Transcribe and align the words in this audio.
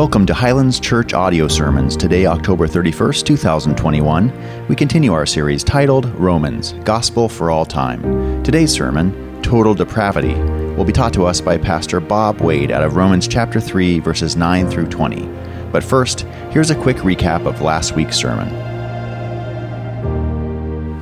Welcome 0.00 0.24
to 0.28 0.32
Highlands 0.32 0.80
Church 0.80 1.12
Audio 1.12 1.46
Sermons. 1.46 1.94
Today, 1.94 2.24
October 2.24 2.66
31st, 2.66 3.22
2021, 3.22 4.66
we 4.66 4.74
continue 4.74 5.12
our 5.12 5.26
series 5.26 5.62
titled 5.62 6.06
Romans 6.14 6.72
Gospel 6.84 7.28
for 7.28 7.50
All 7.50 7.66
Time. 7.66 8.42
Today's 8.42 8.72
sermon, 8.72 9.42
Total 9.42 9.74
Depravity, 9.74 10.32
will 10.74 10.86
be 10.86 10.92
taught 10.94 11.12
to 11.12 11.26
us 11.26 11.42
by 11.42 11.58
Pastor 11.58 12.00
Bob 12.00 12.40
Wade 12.40 12.70
out 12.70 12.82
of 12.82 12.96
Romans 12.96 13.28
chapter 13.28 13.60
3, 13.60 13.98
verses 13.98 14.36
9 14.36 14.70
through 14.70 14.86
20. 14.86 15.28
But 15.70 15.84
first, 15.84 16.20
here's 16.48 16.70
a 16.70 16.80
quick 16.80 16.96
recap 16.96 17.44
of 17.44 17.60
last 17.60 17.94
week's 17.94 18.16
sermon. 18.16 18.48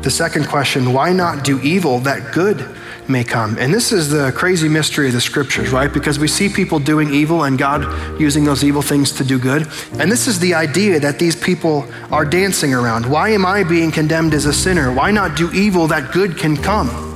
The 0.02 0.10
second 0.10 0.48
question 0.48 0.92
why 0.92 1.12
not 1.12 1.44
do 1.44 1.60
evil 1.60 2.00
that 2.00 2.32
good 2.32 2.76
may 3.08 3.24
come. 3.24 3.56
And 3.58 3.72
this 3.72 3.92
is 3.92 4.10
the 4.10 4.32
crazy 4.32 4.68
mystery 4.68 5.08
of 5.08 5.12
the 5.12 5.20
scriptures, 5.20 5.70
right? 5.70 5.92
Because 5.92 6.18
we 6.18 6.28
see 6.28 6.48
people 6.48 6.78
doing 6.78 7.12
evil 7.12 7.44
and 7.44 7.58
God 7.58 8.20
using 8.20 8.44
those 8.44 8.62
evil 8.62 8.82
things 8.82 9.12
to 9.12 9.24
do 9.24 9.38
good. 9.38 9.66
And 9.98 10.10
this 10.12 10.26
is 10.26 10.38
the 10.38 10.54
idea 10.54 11.00
that 11.00 11.18
these 11.18 11.36
people 11.36 11.86
are 12.10 12.24
dancing 12.24 12.74
around. 12.74 13.06
Why 13.06 13.30
am 13.30 13.46
I 13.46 13.64
being 13.64 13.90
condemned 13.90 14.34
as 14.34 14.46
a 14.46 14.52
sinner? 14.52 14.92
Why 14.92 15.10
not 15.10 15.36
do 15.36 15.50
evil 15.52 15.86
that 15.88 16.12
good 16.12 16.36
can 16.36 16.56
come? 16.56 17.06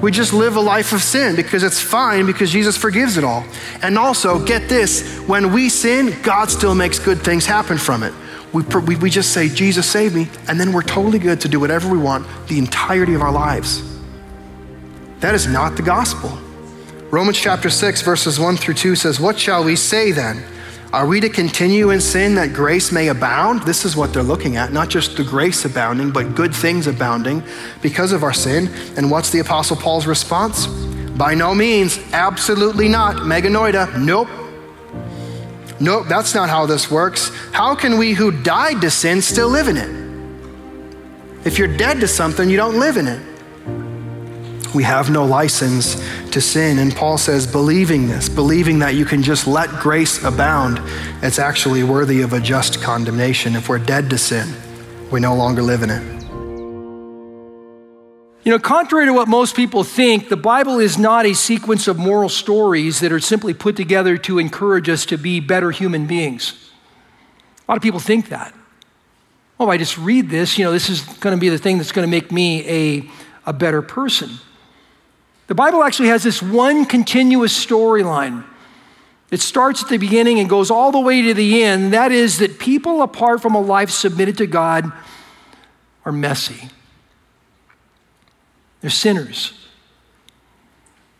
We 0.00 0.10
just 0.10 0.34
live 0.34 0.56
a 0.56 0.60
life 0.60 0.92
of 0.92 1.02
sin 1.02 1.36
because 1.36 1.62
it's 1.62 1.80
fine 1.80 2.26
because 2.26 2.50
Jesus 2.50 2.76
forgives 2.76 3.16
it 3.16 3.24
all. 3.24 3.44
And 3.82 3.98
also, 3.98 4.44
get 4.44 4.68
this 4.68 5.18
when 5.20 5.54
we 5.54 5.70
sin, 5.70 6.14
God 6.22 6.50
still 6.50 6.74
makes 6.74 6.98
good 6.98 7.22
things 7.22 7.46
happen 7.46 7.78
from 7.78 8.02
it. 8.02 8.12
We, 8.52 8.62
we, 8.62 8.96
we 8.96 9.10
just 9.10 9.32
say, 9.32 9.48
Jesus, 9.48 9.88
save 9.88 10.14
me, 10.14 10.28
and 10.48 10.60
then 10.60 10.72
we're 10.72 10.82
totally 10.82 11.18
good 11.18 11.40
to 11.42 11.48
do 11.48 11.58
whatever 11.58 11.90
we 11.90 11.98
want 11.98 12.26
the 12.46 12.58
entirety 12.58 13.14
of 13.14 13.22
our 13.22 13.32
lives. 13.32 13.95
That 15.20 15.34
is 15.34 15.46
not 15.46 15.76
the 15.76 15.82
gospel. 15.82 16.38
Romans 17.10 17.38
chapter 17.38 17.70
6, 17.70 18.02
verses 18.02 18.38
1 18.38 18.56
through 18.56 18.74
2 18.74 18.96
says, 18.96 19.18
What 19.18 19.38
shall 19.38 19.64
we 19.64 19.76
say 19.76 20.12
then? 20.12 20.44
Are 20.92 21.06
we 21.06 21.20
to 21.20 21.28
continue 21.28 21.90
in 21.90 22.00
sin 22.00 22.34
that 22.36 22.52
grace 22.52 22.92
may 22.92 23.08
abound? 23.08 23.62
This 23.62 23.84
is 23.84 23.96
what 23.96 24.12
they're 24.12 24.22
looking 24.22 24.56
at, 24.56 24.72
not 24.72 24.88
just 24.88 25.16
the 25.16 25.24
grace 25.24 25.64
abounding, 25.64 26.10
but 26.10 26.34
good 26.34 26.54
things 26.54 26.86
abounding 26.86 27.42
because 27.82 28.12
of 28.12 28.22
our 28.22 28.32
sin. 28.32 28.68
And 28.96 29.10
what's 29.10 29.30
the 29.30 29.40
Apostle 29.40 29.76
Paul's 29.76 30.06
response? 30.06 30.66
By 31.16 31.34
no 31.34 31.54
means, 31.54 31.98
absolutely 32.12 32.88
not. 32.88 33.26
Me 33.26 33.40
genoito, 33.40 33.98
nope. 33.98 34.28
Nope, 35.80 36.06
that's 36.08 36.34
not 36.34 36.48
how 36.48 36.66
this 36.66 36.90
works. 36.90 37.30
How 37.52 37.74
can 37.74 37.98
we 37.98 38.12
who 38.12 38.30
died 38.30 38.80
to 38.80 38.90
sin 38.90 39.20
still 39.20 39.48
live 39.48 39.68
in 39.68 39.76
it? 39.76 41.46
If 41.46 41.58
you're 41.58 41.74
dead 41.76 42.00
to 42.00 42.08
something, 42.08 42.48
you 42.48 42.56
don't 42.56 42.78
live 42.78 42.96
in 42.96 43.06
it. 43.06 43.20
We 44.76 44.82
have 44.82 45.08
no 45.08 45.24
license 45.24 45.94
to 46.32 46.40
sin. 46.42 46.78
And 46.78 46.94
Paul 46.94 47.16
says, 47.16 47.46
believing 47.46 48.08
this, 48.08 48.28
believing 48.28 48.80
that 48.80 48.94
you 48.94 49.06
can 49.06 49.22
just 49.22 49.46
let 49.46 49.70
grace 49.80 50.22
abound, 50.22 50.82
it's 51.22 51.38
actually 51.38 51.82
worthy 51.82 52.20
of 52.20 52.34
a 52.34 52.40
just 52.40 52.82
condemnation. 52.82 53.56
If 53.56 53.70
we're 53.70 53.78
dead 53.78 54.10
to 54.10 54.18
sin, 54.18 54.54
we 55.10 55.18
no 55.18 55.34
longer 55.34 55.62
live 55.62 55.82
in 55.82 55.88
it. 55.88 56.02
You 58.44 58.52
know, 58.52 58.58
contrary 58.58 59.06
to 59.06 59.14
what 59.14 59.28
most 59.28 59.56
people 59.56 59.82
think, 59.82 60.28
the 60.28 60.36
Bible 60.36 60.78
is 60.78 60.98
not 60.98 61.24
a 61.24 61.32
sequence 61.32 61.88
of 61.88 61.96
moral 61.96 62.28
stories 62.28 63.00
that 63.00 63.12
are 63.12 63.18
simply 63.18 63.54
put 63.54 63.76
together 63.76 64.18
to 64.18 64.38
encourage 64.38 64.90
us 64.90 65.06
to 65.06 65.16
be 65.16 65.40
better 65.40 65.70
human 65.70 66.06
beings. 66.06 66.70
A 67.66 67.72
lot 67.72 67.76
of 67.76 67.82
people 67.82 67.98
think 67.98 68.28
that. 68.28 68.54
Oh, 69.58 69.70
I 69.70 69.78
just 69.78 69.96
read 69.96 70.28
this, 70.28 70.58
you 70.58 70.66
know, 70.66 70.70
this 70.70 70.90
is 70.90 71.00
going 71.00 71.34
to 71.34 71.40
be 71.40 71.48
the 71.48 71.56
thing 71.56 71.78
that's 71.78 71.92
going 71.92 72.06
to 72.06 72.10
make 72.10 72.30
me 72.30 72.68
a, 72.68 73.10
a 73.46 73.54
better 73.54 73.80
person. 73.80 74.32
The 75.46 75.54
Bible 75.54 75.82
actually 75.82 76.08
has 76.08 76.22
this 76.22 76.42
one 76.42 76.84
continuous 76.84 77.52
storyline. 77.66 78.44
It 79.30 79.40
starts 79.40 79.82
at 79.82 79.88
the 79.88 79.98
beginning 79.98 80.38
and 80.38 80.48
goes 80.48 80.70
all 80.70 80.92
the 80.92 81.00
way 81.00 81.22
to 81.22 81.34
the 81.34 81.62
end. 81.62 81.92
That 81.92 82.12
is, 82.12 82.38
that 82.38 82.58
people, 82.58 83.02
apart 83.02 83.42
from 83.42 83.54
a 83.54 83.60
life 83.60 83.90
submitted 83.90 84.38
to 84.38 84.46
God, 84.46 84.90
are 86.04 86.12
messy. 86.12 86.68
They're 88.80 88.90
sinners. 88.90 89.52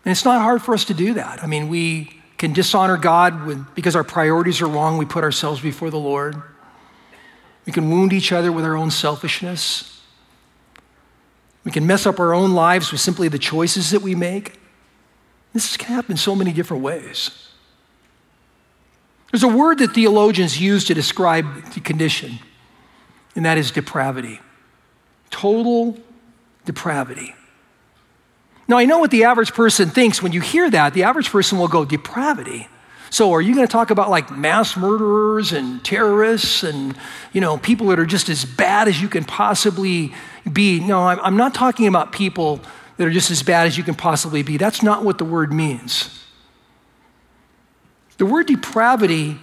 And 0.05 0.13
it's 0.13 0.25
not 0.25 0.41
hard 0.41 0.63
for 0.63 0.73
us 0.73 0.85
to 0.85 0.95
do 0.95 1.15
that. 1.15 1.43
I 1.43 1.47
mean, 1.47 1.69
we 1.69 2.23
can 2.39 2.53
dishonor 2.53 2.97
God 2.97 3.45
with, 3.45 3.75
because 3.75 3.97
our 3.97 4.05
priorities 4.05 4.61
are 4.61 4.69
wrong. 4.69 4.99
We 4.99 5.05
put 5.05 5.25
ourselves 5.25 5.61
before 5.61 5.91
the 5.91 5.99
Lord. 5.99 6.41
We 7.65 7.73
can 7.73 7.91
wound 7.91 8.13
each 8.13 8.31
other 8.31 8.53
with 8.53 8.65
our 8.65 8.77
own 8.77 8.93
selfishness. 8.93 9.96
We 11.67 11.73
can 11.73 11.85
mess 11.85 12.07
up 12.07 12.21
our 12.21 12.33
own 12.33 12.53
lives 12.53 12.93
with 12.93 13.01
simply 13.01 13.27
the 13.27 13.41
choices 13.41 13.91
that 13.91 14.01
we 14.01 14.15
make. 14.15 14.61
This 15.53 15.77
can 15.77 15.97
happen 15.97 16.17
so 16.17 16.37
many 16.37 16.53
different 16.53 16.85
ways. 16.85 17.49
There's 19.33 19.43
a 19.43 19.49
word 19.49 19.79
that 19.79 19.93
theologians 19.93 20.61
use 20.61 20.85
to 20.85 20.95
describe 20.95 21.73
the 21.73 21.81
condition, 21.81 22.39
and 23.35 23.45
that 23.45 23.59
is 23.59 23.73
depravity. 23.73 24.39
Total 25.31 25.99
depravity. 26.65 27.35
Now, 28.69 28.79
I 28.79 28.85
know 28.85 29.01
what 29.01 29.11
the 29.11 29.25
average 29.25 29.53
person 29.53 29.91
thinks 29.91 30.23
when 30.23 30.31
you 30.31 30.41
hear 30.41 30.71
that. 30.71 30.95
The 30.95 31.03
average 31.03 31.31
person 31.31 31.59
will 31.59 31.67
go, 31.67 31.85
depravity. 31.85 32.69
So 33.11 33.33
are 33.33 33.41
you 33.41 33.55
going 33.55 33.67
to 33.67 33.73
talk 33.73 33.91
about 33.91 34.11
like 34.11 34.31
mass 34.31 34.77
murderers 34.77 35.53
and 35.53 35.85
terrorists 35.85 36.63
and 36.63 36.97
you 37.33 37.41
know 37.41 37.59
people 37.59 37.87
that 37.89 37.99
are 37.99 38.07
just 38.07 38.29
as 38.29 38.45
bad 38.45 38.89
as 38.89 39.01
you 39.01 39.09
can 39.09 39.25
possibly 39.25 40.13
be? 40.51 40.81
No, 40.81 41.03
I'm 41.07 41.37
not 41.37 41.55
talking 41.55 41.87
about 41.87 42.13
people 42.13 42.61
that 42.97 43.07
are 43.07 43.11
just 43.11 43.31
as 43.31 43.43
bad 43.43 43.67
as 43.67 43.77
you 43.77 43.85
can 43.85 43.95
possibly 43.95 44.43
be. 44.43 44.57
That's 44.57 44.83
not 44.83 45.05
what 45.05 45.19
the 45.19 45.25
word 45.25 45.53
means. 45.53 46.25
The 48.19 48.27
word 48.27 48.47
depravity 48.47 49.39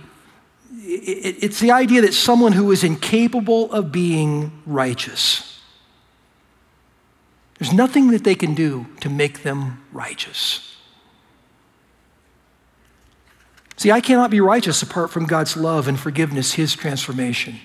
it's 0.85 1.59
the 1.59 1.71
idea 1.71 2.01
that 2.01 2.13
someone 2.13 2.51
who 2.51 2.71
is 2.71 2.83
incapable 2.83 3.71
of 3.71 3.91
being 3.91 4.51
righteous. 4.65 5.61
There's 7.57 7.73
nothing 7.73 8.11
that 8.11 8.23
they 8.23 8.35
can 8.35 8.53
do 8.53 8.87
to 8.99 9.09
make 9.09 9.43
them 9.43 9.83
righteous. 9.93 10.72
See, 13.83 13.91
I 13.91 13.99
cannot 13.99 14.31
be 14.31 14.39
righteous 14.39 14.81
apart 14.81 15.11
from 15.11 15.25
God's 15.25 15.57
love 15.57 15.89
and 15.89 15.99
forgiveness, 15.99 16.53
His 16.53 16.73
transformation. 16.73 17.59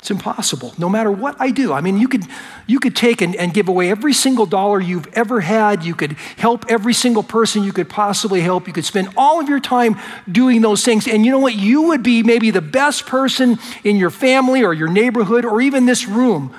It's 0.00 0.10
impossible, 0.10 0.74
no 0.76 0.90
matter 0.90 1.10
what 1.10 1.34
I 1.38 1.50
do. 1.50 1.72
I 1.72 1.80
mean, 1.80 1.96
you 1.96 2.08
could, 2.08 2.24
you 2.66 2.78
could 2.78 2.94
take 2.94 3.22
and, 3.22 3.34
and 3.34 3.54
give 3.54 3.68
away 3.70 3.90
every 3.90 4.12
single 4.12 4.44
dollar 4.44 4.78
you've 4.82 5.06
ever 5.14 5.40
had. 5.40 5.82
You 5.82 5.94
could 5.94 6.12
help 6.36 6.66
every 6.68 6.92
single 6.92 7.22
person 7.22 7.64
you 7.64 7.72
could 7.72 7.88
possibly 7.88 8.42
help. 8.42 8.66
You 8.66 8.74
could 8.74 8.84
spend 8.84 9.08
all 9.16 9.40
of 9.40 9.48
your 9.48 9.60
time 9.60 9.96
doing 10.30 10.60
those 10.60 10.84
things. 10.84 11.08
And 11.08 11.24
you 11.24 11.32
know 11.32 11.38
what? 11.38 11.54
You 11.54 11.84
would 11.84 12.02
be 12.02 12.22
maybe 12.22 12.50
the 12.50 12.60
best 12.60 13.06
person 13.06 13.58
in 13.84 13.96
your 13.96 14.10
family 14.10 14.62
or 14.62 14.74
your 14.74 14.88
neighborhood 14.88 15.46
or 15.46 15.62
even 15.62 15.86
this 15.86 16.06
room. 16.06 16.54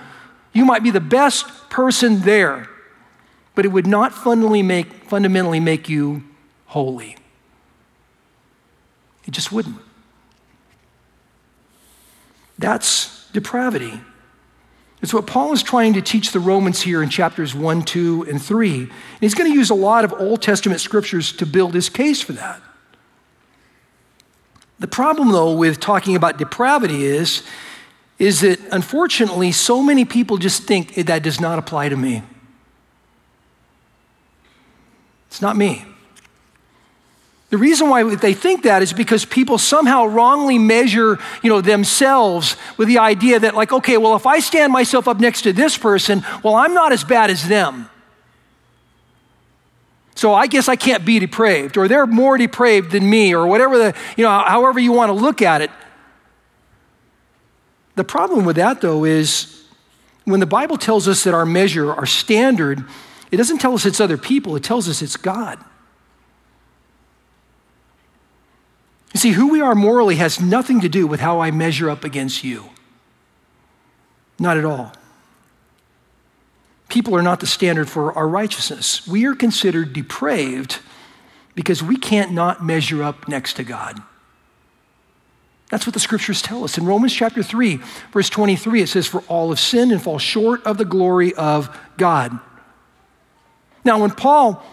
You 0.53 0.65
might 0.65 0.81
be 0.81 0.89
the 0.89 0.99
best 0.99 1.69
person 1.69 2.21
there, 2.21 2.67
but 3.53 3.63
it 3.63 3.67
would 3.67 3.85
not 3.85 4.11
fundamentally 4.11 4.63
make, 4.63 4.91
fundamentally 5.03 5.59
make 5.59 5.87
you 5.87 6.23
holy. 6.65 7.15
It 9.29 9.33
just 9.33 9.51
wouldn't. 9.51 9.77
That's 12.57 13.29
depravity. 13.29 14.01
It's 15.03 15.13
what 15.13 15.27
Paul 15.27 15.53
is 15.53 15.61
trying 15.61 15.93
to 15.93 16.01
teach 16.01 16.31
the 16.31 16.39
Romans 16.39 16.81
here 16.81 17.03
in 17.03 17.09
chapters 17.09 17.53
1, 17.53 17.83
2, 17.83 18.25
and 18.27 18.41
3. 18.41 18.79
And 18.81 18.91
he's 19.21 19.35
going 19.35 19.47
to 19.47 19.55
use 19.55 19.69
a 19.69 19.75
lot 19.75 20.03
of 20.03 20.13
Old 20.13 20.41
Testament 20.41 20.81
scriptures 20.81 21.31
to 21.33 21.45
build 21.45 21.75
his 21.75 21.89
case 21.89 22.23
for 22.23 22.33
that. 22.33 22.59
The 24.79 24.87
problem, 24.87 25.31
though, 25.31 25.53
with 25.53 25.79
talking 25.79 26.15
about 26.15 26.39
depravity 26.39 27.03
is, 27.03 27.43
is 28.17 28.41
that 28.41 28.59
unfortunately, 28.71 29.51
so 29.51 29.83
many 29.83 30.05
people 30.05 30.37
just 30.37 30.63
think 30.63 30.95
that 30.95 31.21
does 31.21 31.39
not 31.39 31.59
apply 31.59 31.89
to 31.89 31.95
me. 31.95 32.23
It's 35.27 35.39
not 35.39 35.55
me. 35.55 35.85
The 37.49 37.57
reason 37.57 37.89
why 37.89 38.15
they 38.15 38.33
think 38.33 38.63
that 38.63 38.83
is 38.83 38.93
because 38.93 39.25
people 39.25 39.57
somehow 39.57 40.05
wrongly 40.05 40.59
measure, 40.59 41.17
you 41.41 41.49
know, 41.49 41.61
themselves 41.61 42.55
with 42.77 42.87
the 42.87 42.99
idea 42.99 43.39
that 43.39 43.55
like, 43.55 43.71
okay, 43.71 43.97
well, 43.97 44.15
if 44.15 44.27
I 44.27 44.39
stand 44.39 44.71
myself 44.71 45.07
up 45.07 45.19
next 45.19 45.41
to 45.43 45.53
this 45.53 45.75
person, 45.75 46.23
well, 46.43 46.55
I'm 46.55 46.75
not 46.75 46.91
as 46.91 47.03
bad 47.03 47.31
as 47.31 47.47
them. 47.47 47.89
So 50.13 50.33
I 50.33 50.47
guess 50.47 50.67
I 50.67 50.75
can't 50.75 51.05
be 51.05 51.17
depraved, 51.17 51.77
or 51.77 51.87
they're 51.87 52.05
more 52.05 52.37
depraved 52.37 52.91
than 52.91 53.09
me, 53.09 53.33
or 53.33 53.47
whatever 53.47 53.77
the, 53.77 53.95
you 54.17 54.23
know, 54.25 54.29
however 54.29 54.77
you 54.77 54.91
want 54.91 55.09
to 55.09 55.13
look 55.13 55.41
at 55.41 55.61
it. 55.61 55.71
The 57.95 58.03
problem 58.03 58.45
with 58.45 58.57
that, 58.57 58.81
though, 58.81 59.05
is 59.05 59.63
when 60.25 60.39
the 60.41 60.45
Bible 60.45 60.77
tells 60.77 61.07
us 61.07 61.23
that 61.23 61.33
our 61.33 61.45
measure, 61.45 61.93
our 61.93 62.05
standard, 62.05 62.83
it 63.31 63.37
doesn't 63.37 63.59
tell 63.59 63.73
us 63.73 63.85
it's 63.85 64.01
other 64.01 64.17
people, 64.17 64.55
it 64.55 64.63
tells 64.63 64.89
us 64.89 65.01
it's 65.01 65.17
God. 65.17 65.57
You 69.13 69.19
see, 69.19 69.31
who 69.31 69.49
we 69.51 69.61
are 69.61 69.75
morally 69.75 70.15
has 70.15 70.39
nothing 70.39 70.81
to 70.81 70.89
do 70.89 71.07
with 71.07 71.19
how 71.19 71.39
I 71.39 71.51
measure 71.51 71.89
up 71.89 72.03
against 72.03 72.43
you. 72.43 72.69
Not 74.37 74.57
at 74.57 74.65
all. 74.65 74.93
People 76.89 77.15
are 77.15 77.21
not 77.21 77.39
the 77.39 77.47
standard 77.47 77.89
for 77.89 78.13
our 78.13 78.27
righteousness. 78.27 79.07
We 79.07 79.25
are 79.25 79.35
considered 79.35 79.93
depraved 79.93 80.79
because 81.55 81.83
we 81.83 81.97
can't 81.97 82.31
not 82.31 82.63
measure 82.63 83.03
up 83.03 83.27
next 83.27 83.53
to 83.53 83.63
God. 83.63 84.01
That's 85.69 85.85
what 85.85 85.93
the 85.93 85.99
scriptures 85.99 86.41
tell 86.41 86.63
us. 86.63 86.77
In 86.77 86.85
Romans 86.85 87.13
chapter 87.13 87.43
3, 87.43 87.79
verse 88.11 88.29
23, 88.29 88.81
it 88.81 88.89
says, 88.89 89.05
For 89.05 89.21
all 89.27 89.49
have 89.49 89.59
sinned 89.59 89.91
and 89.91 90.01
fall 90.01 90.17
short 90.17 90.63
of 90.65 90.77
the 90.77 90.85
glory 90.85 91.33
of 91.35 91.75
God. 91.97 92.39
Now, 93.85 94.01
when 94.01 94.11
Paul 94.11 94.63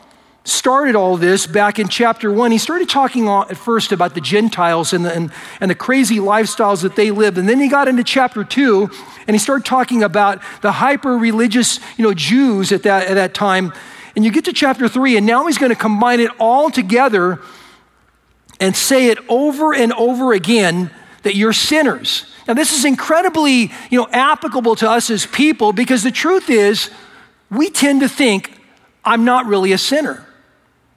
started 0.48 0.94
all 0.94 1.16
this 1.16 1.46
back 1.46 1.78
in 1.78 1.88
chapter 1.88 2.32
1, 2.32 2.50
he 2.50 2.58
started 2.58 2.88
talking 2.88 3.28
at 3.28 3.56
first 3.56 3.92
about 3.92 4.14
the 4.14 4.20
Gentiles 4.20 4.92
and 4.92 5.04
the, 5.04 5.12
and, 5.12 5.32
and 5.60 5.70
the 5.70 5.74
crazy 5.74 6.16
lifestyles 6.16 6.82
that 6.82 6.96
they 6.96 7.10
lived. 7.10 7.38
And 7.38 7.48
then 7.48 7.60
he 7.60 7.68
got 7.68 7.88
into 7.88 8.04
chapter 8.04 8.44
2, 8.44 8.90
and 9.26 9.34
he 9.34 9.38
started 9.38 9.64
talking 9.64 10.02
about 10.02 10.40
the 10.62 10.72
hyper 10.72 11.16
religious 11.16 11.80
you 11.96 12.04
know, 12.04 12.14
Jews 12.14 12.72
at 12.72 12.84
that, 12.84 13.08
at 13.08 13.14
that 13.14 13.34
time. 13.34 13.72
And 14.14 14.24
you 14.24 14.30
get 14.30 14.44
to 14.46 14.52
chapter 14.52 14.88
3, 14.88 15.16
and 15.16 15.26
now 15.26 15.46
he's 15.46 15.58
going 15.58 15.70
to 15.70 15.76
combine 15.76 16.20
it 16.20 16.30
all 16.38 16.70
together 16.70 17.40
and 18.60 18.74
say 18.74 19.08
it 19.08 19.18
over 19.28 19.74
and 19.74 19.92
over 19.92 20.32
again 20.32 20.90
that 21.22 21.34
you're 21.34 21.52
sinners. 21.52 22.24
Now, 22.46 22.54
this 22.54 22.72
is 22.72 22.84
incredibly, 22.84 23.72
you 23.90 23.98
know, 23.98 24.08
applicable 24.12 24.76
to 24.76 24.88
us 24.90 25.10
as 25.10 25.26
people 25.26 25.72
because 25.72 26.02
the 26.02 26.12
truth 26.12 26.48
is, 26.48 26.90
we 27.50 27.68
tend 27.70 28.00
to 28.00 28.08
think, 28.08 28.60
I'm 29.04 29.24
not 29.24 29.46
really 29.46 29.72
a 29.72 29.78
sinner. 29.78 30.25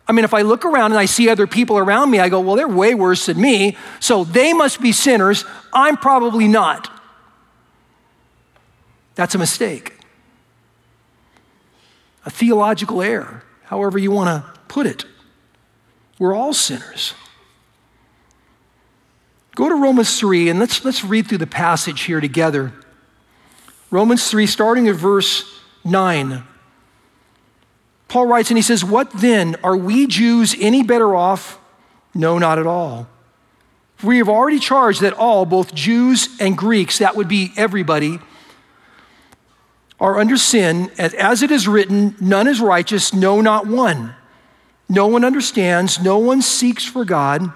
I 0.09 0.11
mean, 0.11 0.25
if 0.25 0.33
I 0.33 0.41
look 0.41 0.65
around 0.65 0.91
and 0.91 0.99
I 0.99 1.05
see 1.05 1.29
other 1.29 1.45
people 1.45 1.77
around 1.77 2.09
me, 2.09 2.19
I 2.19 2.29
go, 2.29 2.39
well, 2.39 2.55
they're 2.55 2.67
way 2.67 2.95
worse 2.95 3.27
than 3.27 3.39
me, 3.39 3.77
so 3.99 4.23
they 4.23 4.53
must 4.53 4.81
be 4.81 4.91
sinners. 4.91 5.45
I'm 5.71 5.97
probably 5.97 6.47
not. 6.47 6.91
That's 9.13 9.35
a 9.35 9.37
mistake, 9.37 9.93
a 12.25 12.31
theological 12.31 13.03
error, 13.03 13.43
however 13.65 13.99
you 13.99 14.09
want 14.09 14.43
to 14.43 14.59
put 14.67 14.87
it. 14.87 15.05
We're 16.17 16.33
all 16.33 16.53
sinners. 16.53 17.13
Go 19.55 19.69
to 19.69 19.75
Romans 19.75 20.19
3 20.19 20.49
and 20.49 20.59
let's, 20.59 20.83
let's 20.83 21.03
read 21.03 21.27
through 21.27 21.37
the 21.37 21.47
passage 21.47 22.01
here 22.01 22.19
together. 22.19 22.73
Romans 23.91 24.27
3, 24.31 24.47
starting 24.47 24.87
at 24.87 24.95
verse 24.95 25.43
9. 25.83 26.43
Paul 28.09 28.25
writes 28.25 28.49
and 28.49 28.57
he 28.57 28.61
says, 28.61 28.83
What 28.83 29.11
then? 29.11 29.55
Are 29.63 29.77
we 29.77 30.07
Jews 30.07 30.55
any 30.59 30.83
better 30.83 31.15
off? 31.15 31.59
No, 32.13 32.37
not 32.37 32.59
at 32.59 32.67
all. 32.67 33.07
We 34.03 34.17
have 34.17 34.27
already 34.29 34.59
charged 34.59 35.01
that 35.01 35.13
all, 35.13 35.45
both 35.45 35.73
Jews 35.73 36.29
and 36.39 36.57
Greeks, 36.57 36.97
that 36.97 37.15
would 37.15 37.27
be 37.27 37.51
everybody, 37.55 38.19
are 39.99 40.19
under 40.19 40.37
sin. 40.37 40.89
As 40.97 41.43
it 41.43 41.51
is 41.51 41.67
written, 41.67 42.15
none 42.19 42.47
is 42.47 42.61
righteous, 42.61 43.13
no, 43.13 43.41
not 43.41 43.67
one. 43.67 44.15
No 44.87 45.05
one 45.07 45.23
understands, 45.23 46.01
no 46.01 46.17
one 46.17 46.41
seeks 46.41 46.85
for 46.85 47.05
God. 47.05 47.51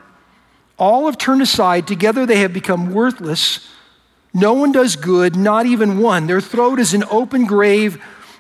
All 0.78 1.06
have 1.06 1.18
turned 1.18 1.42
aside. 1.42 1.88
Together 1.88 2.26
they 2.26 2.40
have 2.40 2.54
become 2.54 2.94
worthless. 2.94 3.70
No 4.34 4.54
one 4.54 4.72
does 4.72 4.96
good, 4.96 5.36
not 5.36 5.66
even 5.66 6.00
one. 6.00 6.28
Their 6.28 6.42
throat 6.42 6.80
is 6.80 6.94
an 6.94 7.04
open 7.10 7.46
grave. 7.46 8.04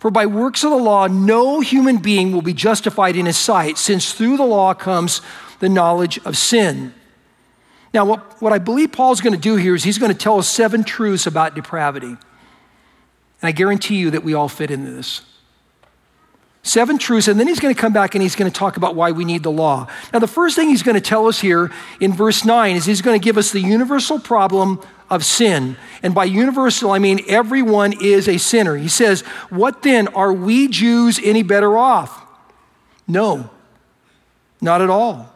For 0.00 0.10
by 0.10 0.24
works 0.24 0.64
of 0.64 0.70
the 0.70 0.78
law, 0.78 1.08
no 1.08 1.60
human 1.60 1.98
being 1.98 2.32
will 2.32 2.40
be 2.40 2.54
justified 2.54 3.16
in 3.16 3.26
his 3.26 3.36
sight, 3.36 3.76
since 3.76 4.14
through 4.14 4.38
the 4.38 4.44
law 4.44 4.72
comes 4.72 5.20
the 5.58 5.68
knowledge 5.68 6.18
of 6.24 6.38
sin. 6.38 6.94
Now, 7.92 8.06
what, 8.06 8.40
what 8.40 8.50
I 8.50 8.58
believe 8.58 8.92
Paul's 8.92 9.20
going 9.20 9.34
to 9.34 9.38
do 9.38 9.56
here 9.56 9.74
is 9.74 9.84
he's 9.84 9.98
going 9.98 10.10
to 10.10 10.16
tell 10.16 10.38
us 10.38 10.48
seven 10.48 10.84
truths 10.84 11.26
about 11.26 11.54
depravity. 11.54 12.06
And 12.06 12.18
I 13.42 13.52
guarantee 13.52 13.96
you 13.96 14.10
that 14.12 14.24
we 14.24 14.32
all 14.32 14.48
fit 14.48 14.70
into 14.70 14.90
this. 14.90 15.20
Seven 16.62 16.96
truths, 16.96 17.28
and 17.28 17.38
then 17.38 17.46
he's 17.46 17.60
going 17.60 17.74
to 17.74 17.80
come 17.80 17.92
back 17.92 18.14
and 18.14 18.22
he's 18.22 18.36
going 18.36 18.50
to 18.50 18.58
talk 18.58 18.78
about 18.78 18.94
why 18.94 19.10
we 19.10 19.26
need 19.26 19.42
the 19.42 19.50
law. 19.50 19.86
Now, 20.14 20.18
the 20.18 20.26
first 20.26 20.56
thing 20.56 20.70
he's 20.70 20.82
going 20.82 20.94
to 20.94 21.00
tell 21.02 21.26
us 21.26 21.40
here 21.40 21.70
in 22.00 22.14
verse 22.14 22.42
9 22.42 22.74
is 22.74 22.86
he's 22.86 23.02
going 23.02 23.20
to 23.20 23.22
give 23.22 23.36
us 23.36 23.50
the 23.50 23.60
universal 23.60 24.18
problem 24.18 24.80
of 25.10 25.24
sin. 25.24 25.76
And 26.02 26.14
by 26.14 26.24
universal, 26.24 26.90
I 26.90 26.98
mean 26.98 27.20
everyone 27.28 27.94
is 28.00 28.28
a 28.28 28.38
sinner. 28.38 28.76
He 28.76 28.88
says, 28.88 29.22
What 29.50 29.82
then? 29.82 30.08
Are 30.08 30.32
we 30.32 30.68
Jews 30.68 31.20
any 31.22 31.42
better 31.42 31.76
off? 31.76 32.24
No, 33.08 33.50
not 34.60 34.80
at 34.80 34.90
all. 34.90 35.34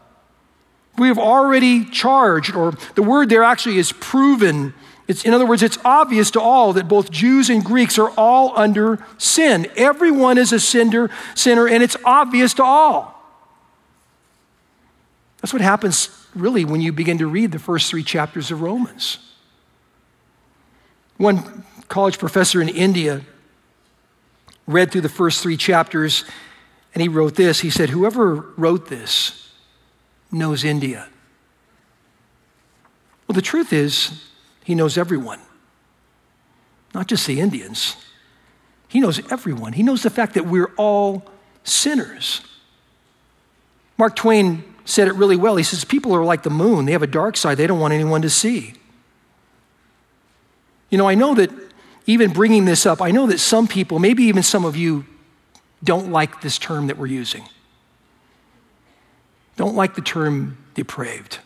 We 0.97 1.09
have 1.09 1.19
already 1.19 1.85
charged, 1.87 2.55
or 2.55 2.73
the 2.94 3.03
word 3.03 3.29
there 3.29 3.43
actually 3.43 3.79
is 3.79 3.91
proven 3.91 4.73
it's, 5.06 5.25
in 5.25 5.35
other 5.35 5.44
words, 5.44 5.62
it's 5.62 5.79
obvious 5.85 6.31
to 6.31 6.41
all 6.41 6.73
that 6.75 6.88
both 6.88 7.11
Jews 7.11 7.50
and 7.50 7.62
Greeks 7.62 7.99
are 7.99 8.11
all 8.17 8.59
under 8.59 9.05
sin. 9.19 9.67
Everyone 9.76 10.38
is 10.38 10.53
a 10.53 10.61
sinner, 10.61 11.11
sinner, 11.35 11.69
and 11.69 11.82
it's 11.82 11.97
obvious 12.05 12.55
to 12.55 12.65
all. 12.65 13.11
That's 15.43 15.53
what 15.53 15.61
happens 15.61 16.09
really 16.35 16.65
when 16.65 16.81
you 16.81 16.91
begin 16.91 17.19
to 17.19 17.26
read 17.26 17.53
the 17.53 17.59
first 17.59 17.91
three 17.91 18.03
chapters 18.03 18.50
of 18.50 18.62
Romans. 18.62 19.19
One 21.16 21.64
college 21.88 22.19
professor 22.19 22.61
in 22.61 22.69
India 22.69 23.22
read 24.66 24.90
through 24.90 25.02
the 25.02 25.08
first 25.08 25.43
three 25.43 25.56
chapters 25.56 26.25
and 26.94 27.02
he 27.02 27.08
wrote 27.08 27.34
this. 27.34 27.61
He 27.61 27.70
said, 27.70 27.90
Whoever 27.90 28.34
wrote 28.56 28.88
this 28.88 29.50
knows 30.31 30.64
India. 30.64 31.08
Well, 33.26 33.34
the 33.34 33.43
truth 33.43 33.72
is, 33.72 34.22
he 34.64 34.75
knows 34.75 34.96
everyone, 34.96 35.40
not 36.94 37.08
just 37.08 37.26
the 37.26 37.40
Indians. 37.40 37.96
He 38.88 39.00
knows 39.00 39.20
everyone. 39.31 39.72
He 39.72 39.82
knows 39.82 40.02
the 40.02 40.11
fact 40.11 40.34
that 40.34 40.46
we're 40.46 40.72
all 40.76 41.25
sinners. 41.64 42.43
Mark 43.99 44.14
Twain 44.14 44.62
said 44.84 45.08
it 45.08 45.14
really 45.14 45.37
well. 45.37 45.56
He 45.56 45.64
says, 45.64 45.84
People 45.84 46.14
are 46.14 46.25
like 46.25 46.44
the 46.44 46.50
moon, 46.50 46.84
they 46.84 46.93
have 46.93 47.02
a 47.02 47.08
dark 47.08 47.37
side 47.37 47.56
they 47.58 47.66
don't 47.66 47.81
want 47.81 47.93
anyone 47.93 48.22
to 48.22 48.31
see. 48.31 48.75
You 50.91 50.99
know, 50.99 51.09
I 51.09 51.14
know 51.14 51.35
that 51.35 51.50
even 52.07 52.33
bringing 52.33 52.64
this 52.64 52.87
up, 52.87 53.00
I 53.00 53.11
know 53.11 53.26
that 53.26 53.38
some 53.38 53.67
people, 53.67 53.99
maybe 53.99 54.25
even 54.25 54.43
some 54.43 54.64
of 54.64 54.76
you, 54.76 55.07
don't 55.83 56.11
like 56.11 56.41
this 56.41 56.59
term 56.59 56.87
that 56.87 56.99
we're 56.99 57.07
using. 57.07 57.45
Don't 59.57 59.76
like 59.76 59.95
the 59.95 60.00
term 60.00 60.57
depraved. 60.75 61.38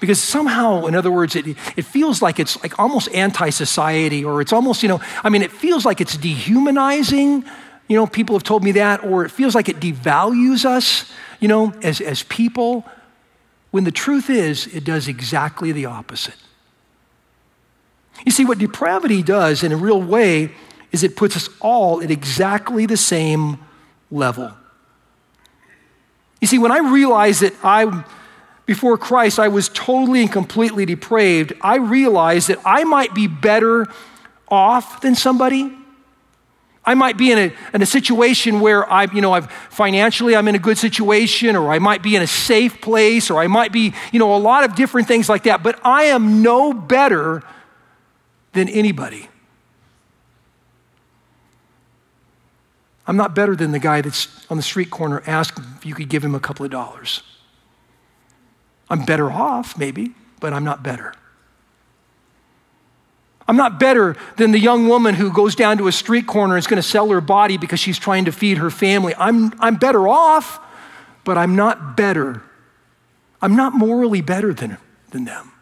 Because 0.00 0.22
somehow, 0.22 0.86
in 0.86 0.94
other 0.94 1.10
words, 1.10 1.34
it, 1.34 1.46
it 1.76 1.84
feels 1.84 2.20
like 2.20 2.38
it's 2.38 2.60
like 2.62 2.78
almost 2.78 3.08
anti 3.14 3.50
society, 3.50 4.24
or 4.24 4.40
it's 4.40 4.52
almost, 4.52 4.82
you 4.82 4.88
know, 4.88 5.00
I 5.22 5.30
mean, 5.30 5.42
it 5.42 5.52
feels 5.52 5.84
like 5.84 6.00
it's 6.00 6.16
dehumanizing. 6.16 7.44
You 7.88 7.96
know, 7.96 8.06
people 8.06 8.34
have 8.34 8.42
told 8.42 8.62
me 8.64 8.72
that, 8.72 9.04
or 9.04 9.24
it 9.24 9.30
feels 9.30 9.54
like 9.54 9.68
it 9.68 9.80
devalues 9.80 10.64
us, 10.64 11.10
you 11.40 11.48
know, 11.48 11.72
as, 11.82 12.00
as 12.00 12.22
people, 12.24 12.84
when 13.70 13.84
the 13.84 13.90
truth 13.90 14.30
is, 14.30 14.66
it 14.68 14.84
does 14.84 15.08
exactly 15.08 15.72
the 15.72 15.86
opposite. 15.86 16.36
You 18.24 18.32
see, 18.32 18.44
what 18.44 18.58
depravity 18.58 19.22
does 19.22 19.62
in 19.62 19.72
a 19.72 19.76
real 19.76 20.00
way 20.00 20.52
is 20.92 21.02
it 21.02 21.16
puts 21.16 21.36
us 21.36 21.48
all 21.60 22.02
at 22.02 22.10
exactly 22.10 22.86
the 22.86 22.96
same 22.96 23.58
level. 24.10 24.52
You 26.40 26.46
see, 26.46 26.58
when 26.58 26.72
I 26.72 26.78
realized 26.78 27.42
that 27.42 27.54
I 27.62 28.04
before 28.66 28.96
Christ, 28.96 29.38
I 29.38 29.48
was 29.48 29.68
totally 29.68 30.22
and 30.22 30.32
completely 30.32 30.86
depraved, 30.86 31.52
I 31.60 31.76
realized 31.76 32.48
that 32.48 32.58
I 32.64 32.84
might 32.84 33.14
be 33.14 33.26
better 33.26 33.86
off 34.48 35.02
than 35.02 35.14
somebody. 35.14 35.70
I 36.86 36.94
might 36.94 37.16
be 37.16 37.32
in 37.32 37.38
a, 37.38 37.52
in 37.72 37.82
a 37.82 37.86
situation 37.86 38.60
where 38.60 38.90
I, 38.90 39.04
you 39.04 39.20
know, 39.20 39.32
I've 39.32 39.50
financially 39.70 40.36
I'm 40.36 40.48
in 40.48 40.54
a 40.54 40.58
good 40.58 40.78
situation, 40.78 41.56
or 41.56 41.72
I 41.72 41.78
might 41.78 42.02
be 42.02 42.14
in 42.14 42.22
a 42.22 42.26
safe 42.26 42.80
place, 42.80 43.30
or 43.30 43.38
I 43.38 43.46
might 43.46 43.72
be, 43.72 43.94
you 44.12 44.18
know, 44.18 44.34
a 44.34 44.38
lot 44.38 44.64
of 44.64 44.74
different 44.74 45.08
things 45.08 45.28
like 45.28 45.44
that. 45.44 45.62
But 45.62 45.80
I 45.84 46.04
am 46.04 46.42
no 46.42 46.72
better 46.72 47.42
than 48.54 48.68
anybody. 48.68 49.28
I'm 53.06 53.16
not 53.16 53.34
better 53.34 53.54
than 53.54 53.72
the 53.72 53.78
guy 53.78 54.00
that's 54.00 54.46
on 54.50 54.56
the 54.56 54.62
street 54.62 54.90
corner 54.90 55.22
asking 55.26 55.64
if 55.76 55.84
you 55.84 55.94
could 55.94 56.08
give 56.08 56.24
him 56.24 56.34
a 56.34 56.40
couple 56.40 56.64
of 56.64 56.70
dollars. 56.70 57.22
I'm 58.88 59.04
better 59.04 59.30
off, 59.30 59.76
maybe, 59.76 60.14
but 60.40 60.52
I'm 60.52 60.64
not 60.64 60.82
better. 60.82 61.14
I'm 63.46 63.56
not 63.56 63.78
better 63.78 64.16
than 64.36 64.52
the 64.52 64.58
young 64.58 64.88
woman 64.88 65.14
who 65.14 65.30
goes 65.30 65.54
down 65.54 65.76
to 65.78 65.88
a 65.88 65.92
street 65.92 66.26
corner 66.26 66.54
and 66.54 66.58
is 66.58 66.66
going 66.66 66.80
to 66.80 66.88
sell 66.88 67.10
her 67.10 67.20
body 67.20 67.58
because 67.58 67.78
she's 67.78 67.98
trying 67.98 68.24
to 68.24 68.32
feed 68.32 68.56
her 68.56 68.70
family. 68.70 69.14
I'm, 69.18 69.52
I'm 69.60 69.76
better 69.76 70.08
off, 70.08 70.60
but 71.24 71.36
I'm 71.36 71.54
not 71.54 71.94
better. 71.96 72.42
I'm 73.42 73.54
not 73.54 73.74
morally 73.74 74.22
better 74.22 74.54
than, 74.54 74.78
than 75.10 75.26
them. 75.26 75.52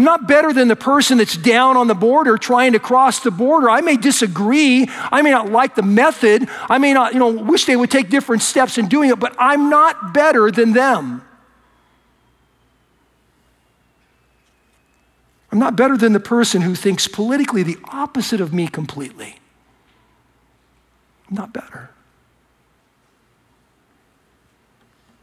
I'm 0.00 0.04
not 0.04 0.26
better 0.26 0.54
than 0.54 0.68
the 0.68 0.76
person 0.76 1.18
that's 1.18 1.36
down 1.36 1.76
on 1.76 1.86
the 1.86 1.94
border 1.94 2.38
trying 2.38 2.72
to 2.72 2.78
cross 2.78 3.20
the 3.20 3.30
border. 3.30 3.68
I 3.68 3.82
may 3.82 3.98
disagree. 3.98 4.88
I 5.12 5.20
may 5.20 5.30
not 5.30 5.52
like 5.52 5.74
the 5.74 5.82
method. 5.82 6.48
I 6.70 6.78
may 6.78 6.94
not, 6.94 7.12
you 7.12 7.18
know, 7.18 7.28
wish 7.28 7.66
they 7.66 7.76
would 7.76 7.90
take 7.90 8.08
different 8.08 8.40
steps 8.40 8.78
in 8.78 8.88
doing 8.88 9.10
it, 9.10 9.20
but 9.20 9.36
I'm 9.38 9.68
not 9.68 10.14
better 10.14 10.50
than 10.50 10.72
them. 10.72 11.22
I'm 15.52 15.58
not 15.58 15.76
better 15.76 15.98
than 15.98 16.14
the 16.14 16.18
person 16.18 16.62
who 16.62 16.74
thinks 16.74 17.06
politically 17.06 17.62
the 17.62 17.76
opposite 17.90 18.40
of 18.40 18.54
me 18.54 18.68
completely. 18.68 19.36
I'm 21.28 21.36
not 21.36 21.52
better. 21.52 21.90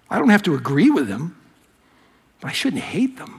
I 0.08 0.20
don't 0.20 0.30
have 0.30 0.44
to 0.44 0.54
agree 0.54 0.92
with 0.92 1.08
them, 1.08 1.36
but 2.42 2.50
I 2.50 2.52
shouldn't 2.52 2.84
hate 2.84 3.18
them. 3.18 3.37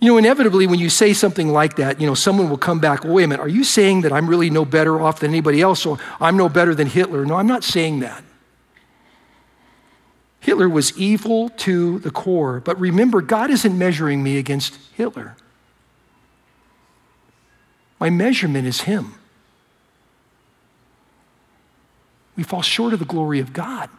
You 0.00 0.08
know, 0.08 0.16
inevitably, 0.16 0.66
when 0.66 0.78
you 0.78 0.88
say 0.88 1.12
something 1.12 1.48
like 1.52 1.76
that, 1.76 2.00
you 2.00 2.06
know, 2.06 2.14
someone 2.14 2.48
will 2.48 2.56
come 2.58 2.80
back, 2.80 3.04
well, 3.04 3.12
wait 3.12 3.24
a 3.24 3.28
minute, 3.28 3.42
are 3.42 3.48
you 3.48 3.64
saying 3.64 4.00
that 4.00 4.12
I'm 4.12 4.26
really 4.26 4.48
no 4.48 4.64
better 4.64 5.00
off 5.00 5.20
than 5.20 5.30
anybody 5.30 5.60
else, 5.60 5.84
or 5.84 5.98
I'm 6.18 6.38
no 6.38 6.48
better 6.48 6.74
than 6.74 6.86
Hitler? 6.86 7.26
No, 7.26 7.34
I'm 7.34 7.46
not 7.46 7.62
saying 7.62 8.00
that. 8.00 8.24
Hitler 10.40 10.70
was 10.70 10.96
evil 10.96 11.50
to 11.50 11.98
the 11.98 12.10
core, 12.10 12.60
but 12.60 12.80
remember, 12.80 13.20
God 13.20 13.50
isn't 13.50 13.78
measuring 13.78 14.22
me 14.22 14.38
against 14.38 14.78
Hitler. 14.94 15.36
My 17.98 18.08
measurement 18.08 18.66
is 18.66 18.80
Him. 18.82 19.14
We 22.36 22.42
fall 22.42 22.62
short 22.62 22.94
of 22.94 23.00
the 23.00 23.04
glory 23.04 23.38
of 23.38 23.52
God. 23.52 23.90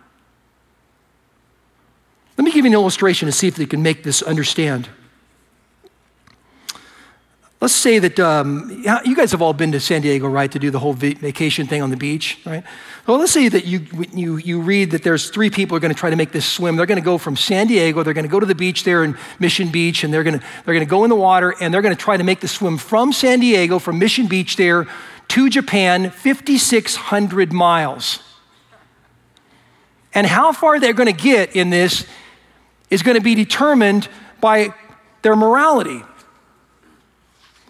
Let 2.40 2.46
me 2.46 2.52
give 2.52 2.66
you 2.66 2.72
an 2.72 2.74
illustration 2.74 3.28
to 3.28 3.32
see 3.32 3.48
if 3.48 3.56
they 3.56 3.68
can 3.68 3.84
make 3.84 4.02
this 4.02 4.24
understand. 4.24 4.90
Let's 7.62 7.76
say 7.76 8.00
that 8.00 8.20
um, 8.20 8.84
you 9.06 9.16
guys 9.16 9.32
have 9.34 9.42
all 9.44 9.54
been 9.54 9.72
to 9.74 9.80
San 9.80 10.02
Diego, 10.02 10.28
right, 10.28 10.52
to 10.52 10.58
do 10.58 10.72
the 10.72 10.80
whole 10.80 10.94
vacation 10.94 11.68
thing 11.68 11.84
on 11.84 11.92
the 11.92 11.96
beach, 11.96 12.40
right? 12.44 12.64
Well, 13.06 13.20
let's 13.20 13.32
say 13.32 13.50
that 13.50 13.66
you, 13.66 13.86
you, 14.14 14.38
you 14.38 14.60
read 14.60 14.90
that 14.92 15.04
there's 15.04 15.30
three 15.30 15.52
people 15.52 15.78
are 15.78 15.80
going 15.80 15.94
to 15.94 16.00
try 16.00 16.10
to 16.10 16.16
make 16.16 16.32
this 16.32 16.44
swim. 16.44 16.76
They're 16.76 16.88
going 16.88 17.00
to 17.00 17.06
go 17.06 17.20
from 17.20 17.36
San 17.36 17.68
Diego, 17.68 18.02
they're 18.02 18.16
going 18.16 18.26
to 18.26 18.32
go 18.32 18.40
to 18.40 18.48
the 18.48 18.56
beach 18.56 18.84
there 18.84 19.04
in 19.04 19.16
Mission 19.40 19.70
Beach, 19.70 20.04
and 20.04 20.12
they're 20.12 20.24
going 20.24 20.40
to, 20.40 20.46
they're 20.66 20.74
going 20.74 20.86
to 20.86 20.90
go 20.90 21.04
in 21.04 21.12
the 21.12 21.16
water, 21.16 21.54
and 21.62 21.72
they're 21.72 21.84
going 21.84 21.96
to 21.96 22.02
try 22.02 22.18
to 22.18 22.24
make 22.24 22.40
the 22.40 22.48
swim 22.48 22.80
from 22.80 23.14
San 23.14 23.40
Diego, 23.40 23.78
from 23.78 24.00
Mission 24.00 24.26
Beach 24.26 24.56
there 24.56 24.88
to 25.28 25.48
Japan, 25.48 26.10
5,600 26.10 27.54
miles. 27.54 28.24
And 30.16 30.26
how 30.26 30.52
far 30.52 30.80
they're 30.80 30.94
going 30.94 31.16
to 31.16 31.24
get 31.24 31.56
in 31.56 31.70
this 31.70 32.08
is 32.90 33.04
going 33.04 33.18
to 33.18 33.24
be 33.24 33.36
determined 33.36 34.10
by 34.42 34.74
their 35.22 35.36
morality. 35.36 36.02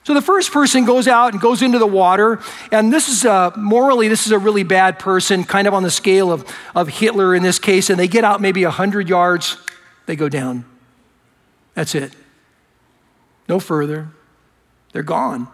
So 0.03 0.15
the 0.15 0.21
first 0.21 0.51
person 0.51 0.85
goes 0.85 1.07
out 1.07 1.33
and 1.33 1.41
goes 1.41 1.61
into 1.61 1.77
the 1.77 1.87
water, 1.87 2.39
and 2.71 2.91
this 2.91 3.07
is 3.07 3.23
a, 3.23 3.53
morally, 3.55 4.07
this 4.07 4.25
is 4.25 4.31
a 4.31 4.39
really 4.39 4.63
bad 4.63 4.97
person, 4.97 5.43
kind 5.43 5.67
of 5.67 5.75
on 5.75 5.83
the 5.83 5.91
scale 5.91 6.31
of, 6.31 6.43
of 6.73 6.87
Hitler 6.87 7.35
in 7.35 7.43
this 7.43 7.59
case, 7.59 7.89
and 7.89 7.99
they 7.99 8.07
get 8.07 8.23
out 8.23 8.41
maybe 8.41 8.63
100 8.63 9.07
yards, 9.07 9.57
they 10.07 10.15
go 10.15 10.27
down. 10.27 10.65
That's 11.75 11.93
it. 11.93 12.13
No 13.47 13.59
further. 13.59 14.09
They're 14.91 15.03
gone. 15.03 15.47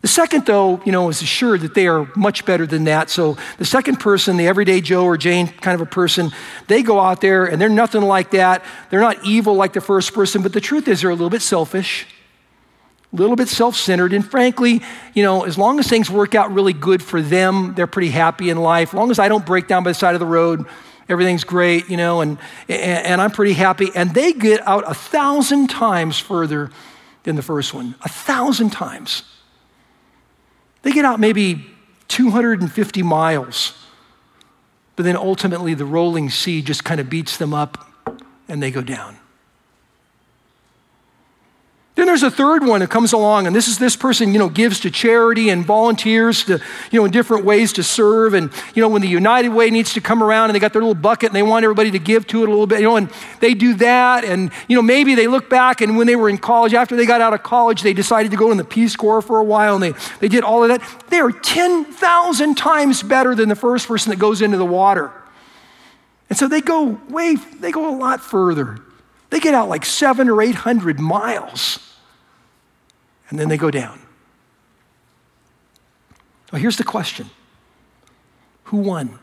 The 0.00 0.08
second, 0.08 0.46
though, 0.46 0.80
you 0.84 0.92
know, 0.92 1.08
is 1.08 1.22
assured 1.22 1.60
that 1.62 1.74
they 1.74 1.86
are 1.86 2.10
much 2.14 2.44
better 2.44 2.66
than 2.66 2.84
that. 2.84 3.10
So 3.10 3.36
the 3.58 3.64
second 3.64 3.96
person, 3.96 4.36
the 4.36 4.46
everyday 4.46 4.80
Joe 4.80 5.04
or 5.04 5.16
Jane 5.16 5.48
kind 5.48 5.74
of 5.74 5.80
a 5.80 5.90
person, 5.90 6.30
they 6.68 6.82
go 6.82 7.00
out 7.00 7.20
there 7.20 7.46
and 7.46 7.60
they're 7.60 7.68
nothing 7.68 8.02
like 8.02 8.30
that. 8.30 8.64
They're 8.90 9.00
not 9.00 9.24
evil 9.24 9.54
like 9.54 9.72
the 9.72 9.80
first 9.80 10.14
person, 10.14 10.42
but 10.42 10.52
the 10.52 10.60
truth 10.60 10.86
is 10.88 11.02
they're 11.02 11.10
a 11.10 11.14
little 11.14 11.30
bit 11.30 11.42
selfish, 11.42 12.06
a 13.12 13.16
little 13.16 13.36
bit 13.36 13.48
self 13.48 13.76
centered. 13.76 14.12
And 14.12 14.28
frankly, 14.28 14.82
you 15.14 15.22
know, 15.22 15.44
as 15.44 15.56
long 15.56 15.78
as 15.78 15.88
things 15.88 16.10
work 16.10 16.34
out 16.34 16.52
really 16.52 16.72
good 16.72 17.02
for 17.02 17.22
them, 17.22 17.74
they're 17.74 17.86
pretty 17.86 18.10
happy 18.10 18.50
in 18.50 18.58
life. 18.58 18.90
As 18.90 18.94
long 18.94 19.10
as 19.10 19.18
I 19.18 19.28
don't 19.28 19.46
break 19.46 19.66
down 19.66 19.82
by 19.82 19.90
the 19.90 19.94
side 19.94 20.14
of 20.14 20.20
the 20.20 20.26
road, 20.26 20.66
everything's 21.08 21.44
great, 21.44 21.88
you 21.88 21.96
know, 21.96 22.20
and, 22.20 22.38
and, 22.68 23.06
and 23.06 23.20
I'm 23.20 23.30
pretty 23.30 23.54
happy. 23.54 23.90
And 23.94 24.12
they 24.12 24.32
get 24.32 24.66
out 24.66 24.84
a 24.86 24.94
thousand 24.94 25.68
times 25.68 26.18
further 26.18 26.70
than 27.24 27.36
the 27.36 27.42
first 27.42 27.74
one, 27.74 27.94
a 28.02 28.08
thousand 28.08 28.70
times. 28.70 29.22
They 30.82 30.92
get 30.92 31.04
out 31.04 31.18
maybe 31.18 31.66
250 32.08 33.02
miles, 33.02 33.74
but 34.96 35.02
then 35.04 35.16
ultimately 35.16 35.74
the 35.74 35.84
rolling 35.84 36.30
sea 36.30 36.62
just 36.62 36.84
kind 36.84 37.00
of 37.00 37.10
beats 37.10 37.36
them 37.36 37.52
up 37.52 37.86
and 38.48 38.62
they 38.62 38.70
go 38.70 38.82
down. 38.82 39.16
Then 41.98 42.06
there's 42.06 42.22
a 42.22 42.30
third 42.30 42.64
one 42.64 42.78
that 42.78 42.90
comes 42.90 43.12
along, 43.12 43.48
and 43.48 43.56
this 43.56 43.66
is 43.66 43.76
this 43.78 43.96
person, 43.96 44.32
you 44.32 44.38
know, 44.38 44.48
gives 44.48 44.78
to 44.80 44.90
charity 44.90 45.48
and 45.48 45.66
volunteers 45.66 46.44
to, 46.44 46.60
you 46.92 47.00
know, 47.00 47.04
in 47.04 47.10
different 47.10 47.44
ways 47.44 47.72
to 47.72 47.82
serve. 47.82 48.34
And, 48.34 48.52
you 48.72 48.80
know, 48.80 48.88
when 48.88 49.02
the 49.02 49.08
United 49.08 49.48
Way 49.48 49.68
needs 49.70 49.94
to 49.94 50.00
come 50.00 50.22
around 50.22 50.48
and 50.48 50.54
they 50.54 50.60
got 50.60 50.72
their 50.72 50.80
little 50.80 50.94
bucket 50.94 51.30
and 51.30 51.34
they 51.34 51.42
want 51.42 51.64
everybody 51.64 51.90
to 51.90 51.98
give 51.98 52.24
to 52.28 52.44
it 52.44 52.46
a 52.46 52.52
little 52.52 52.68
bit, 52.68 52.78
you 52.78 52.84
know, 52.84 52.94
and 52.94 53.10
they 53.40 53.52
do 53.52 53.74
that. 53.74 54.24
And, 54.24 54.52
you 54.68 54.76
know, 54.76 54.82
maybe 54.82 55.16
they 55.16 55.26
look 55.26 55.50
back 55.50 55.80
and 55.80 55.96
when 55.96 56.06
they 56.06 56.14
were 56.14 56.28
in 56.28 56.38
college, 56.38 56.72
after 56.72 56.94
they 56.94 57.04
got 57.04 57.20
out 57.20 57.34
of 57.34 57.42
college, 57.42 57.82
they 57.82 57.94
decided 57.94 58.30
to 58.30 58.36
go 58.36 58.52
in 58.52 58.58
the 58.58 58.64
Peace 58.64 58.94
Corps 58.94 59.20
for 59.20 59.40
a 59.40 59.44
while 59.44 59.74
and 59.74 59.82
they, 59.82 59.94
they 60.20 60.28
did 60.28 60.44
all 60.44 60.62
of 60.62 60.68
that. 60.68 60.80
They 61.10 61.18
are 61.18 61.32
10,000 61.32 62.54
times 62.56 63.02
better 63.02 63.34
than 63.34 63.48
the 63.48 63.56
first 63.56 63.88
person 63.88 64.10
that 64.10 64.20
goes 64.20 64.40
into 64.40 64.56
the 64.56 64.64
water. 64.64 65.10
And 66.30 66.38
so 66.38 66.46
they 66.46 66.60
go 66.60 67.00
way, 67.08 67.34
they 67.34 67.72
go 67.72 67.92
a 67.92 67.96
lot 67.98 68.20
further. 68.20 68.78
They 69.30 69.40
get 69.40 69.52
out 69.52 69.68
like 69.68 69.84
seven 69.84 70.28
or 70.28 70.40
800 70.40 71.00
miles 71.00 71.80
and 73.28 73.38
then 73.38 73.48
they 73.48 73.56
go 73.56 73.70
down. 73.70 74.00
Well, 76.52 76.60
here's 76.60 76.76
the 76.76 76.84
question 76.84 77.30
Who 78.64 78.78
won? 78.78 79.18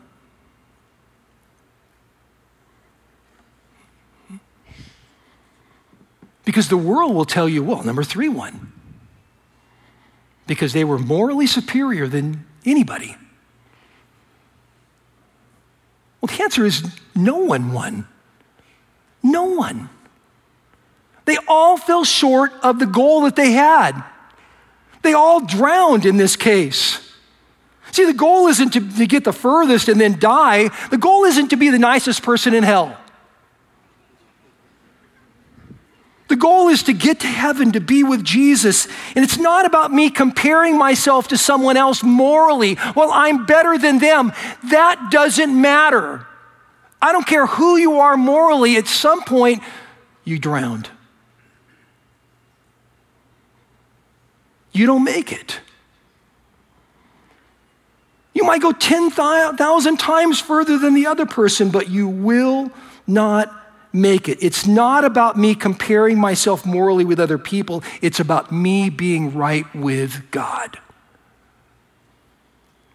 Because 6.44 6.68
the 6.68 6.76
world 6.76 7.12
will 7.12 7.24
tell 7.24 7.48
you, 7.48 7.64
well, 7.64 7.82
number 7.82 8.04
three 8.04 8.28
won. 8.28 8.72
Because 10.46 10.72
they 10.72 10.84
were 10.84 10.98
morally 10.98 11.48
superior 11.48 12.06
than 12.06 12.46
anybody. 12.64 13.16
Well, 16.20 16.28
the 16.28 16.40
answer 16.44 16.64
is 16.64 16.84
no 17.16 17.38
one 17.38 17.72
won. 17.72 18.06
No 19.24 19.42
one. 19.42 19.90
They 21.26 21.36
all 21.46 21.76
fell 21.76 22.04
short 22.04 22.52
of 22.62 22.78
the 22.78 22.86
goal 22.86 23.22
that 23.22 23.36
they 23.36 23.52
had. 23.52 24.02
They 25.02 25.12
all 25.12 25.40
drowned 25.40 26.06
in 26.06 26.16
this 26.16 26.36
case. 26.36 27.02
See, 27.92 28.04
the 28.04 28.14
goal 28.14 28.46
isn't 28.48 28.70
to, 28.70 28.80
to, 28.98 29.06
get 29.06 29.24
the 29.24 29.32
furthest 29.32 29.88
and 29.88 30.00
then 30.00 30.18
die. 30.18 30.68
The 30.90 30.98
goal 30.98 31.24
isn't 31.24 31.48
to 31.48 31.56
be 31.56 31.70
the 31.70 31.78
nicest 31.78 32.22
person 32.22 32.54
in 32.54 32.62
hell. 32.62 32.96
The 36.28 36.36
goal 36.36 36.68
is 36.68 36.82
to 36.84 36.92
get 36.92 37.20
to 37.20 37.26
heaven, 37.26 37.72
to 37.72 37.80
be 37.80 38.02
with 38.02 38.24
Jesus. 38.24 38.86
And 39.14 39.24
it's 39.24 39.38
not 39.38 39.64
about 39.64 39.92
me 39.92 40.10
comparing 40.10 40.76
myself 40.76 41.28
to 41.28 41.38
someone 41.38 41.76
else 41.76 42.02
morally. 42.02 42.76
Well, 42.96 43.10
I'm 43.12 43.46
better 43.46 43.78
than 43.78 43.98
them. 43.98 44.32
That 44.70 45.08
doesn't 45.10 45.60
matter. 45.60 46.26
I 47.00 47.12
don't 47.12 47.26
care 47.26 47.46
who 47.46 47.76
you 47.76 48.00
are 48.00 48.16
morally, 48.16 48.76
at 48.76 48.88
some 48.88 49.22
point, 49.22 49.62
you 50.24 50.38
drowned. 50.38 50.90
You 54.76 54.86
don't 54.86 55.04
make 55.04 55.32
it. 55.32 55.60
You 58.34 58.44
might 58.44 58.60
go 58.60 58.72
10,000 58.72 59.96
times 59.96 60.40
further 60.40 60.78
than 60.78 60.94
the 60.94 61.06
other 61.06 61.24
person, 61.24 61.70
but 61.70 61.88
you 61.88 62.06
will 62.06 62.70
not 63.06 63.50
make 63.92 64.28
it. 64.28 64.38
It's 64.42 64.66
not 64.66 65.04
about 65.04 65.38
me 65.38 65.54
comparing 65.54 66.18
myself 66.18 66.66
morally 66.66 67.04
with 67.04 67.18
other 67.18 67.38
people, 67.38 67.82
it's 68.02 68.20
about 68.20 68.52
me 68.52 68.90
being 68.90 69.34
right 69.34 69.64
with 69.74 70.30
God. 70.30 70.78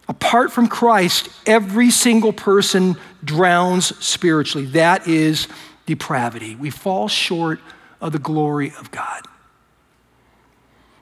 Apart 0.07 0.51
from 0.51 0.67
Christ, 0.67 1.29
every 1.47 1.89
single 1.89 2.33
person 2.33 2.97
drowns 3.23 3.97
spiritually. 4.03 4.67
That 4.67 5.07
is 5.07 5.47
depravity. 5.85 6.55
We 6.55 6.69
fall 6.69 7.07
short 7.07 7.59
of 8.01 8.11
the 8.11 8.19
glory 8.19 8.73
of 8.77 8.91
God. 8.91 9.25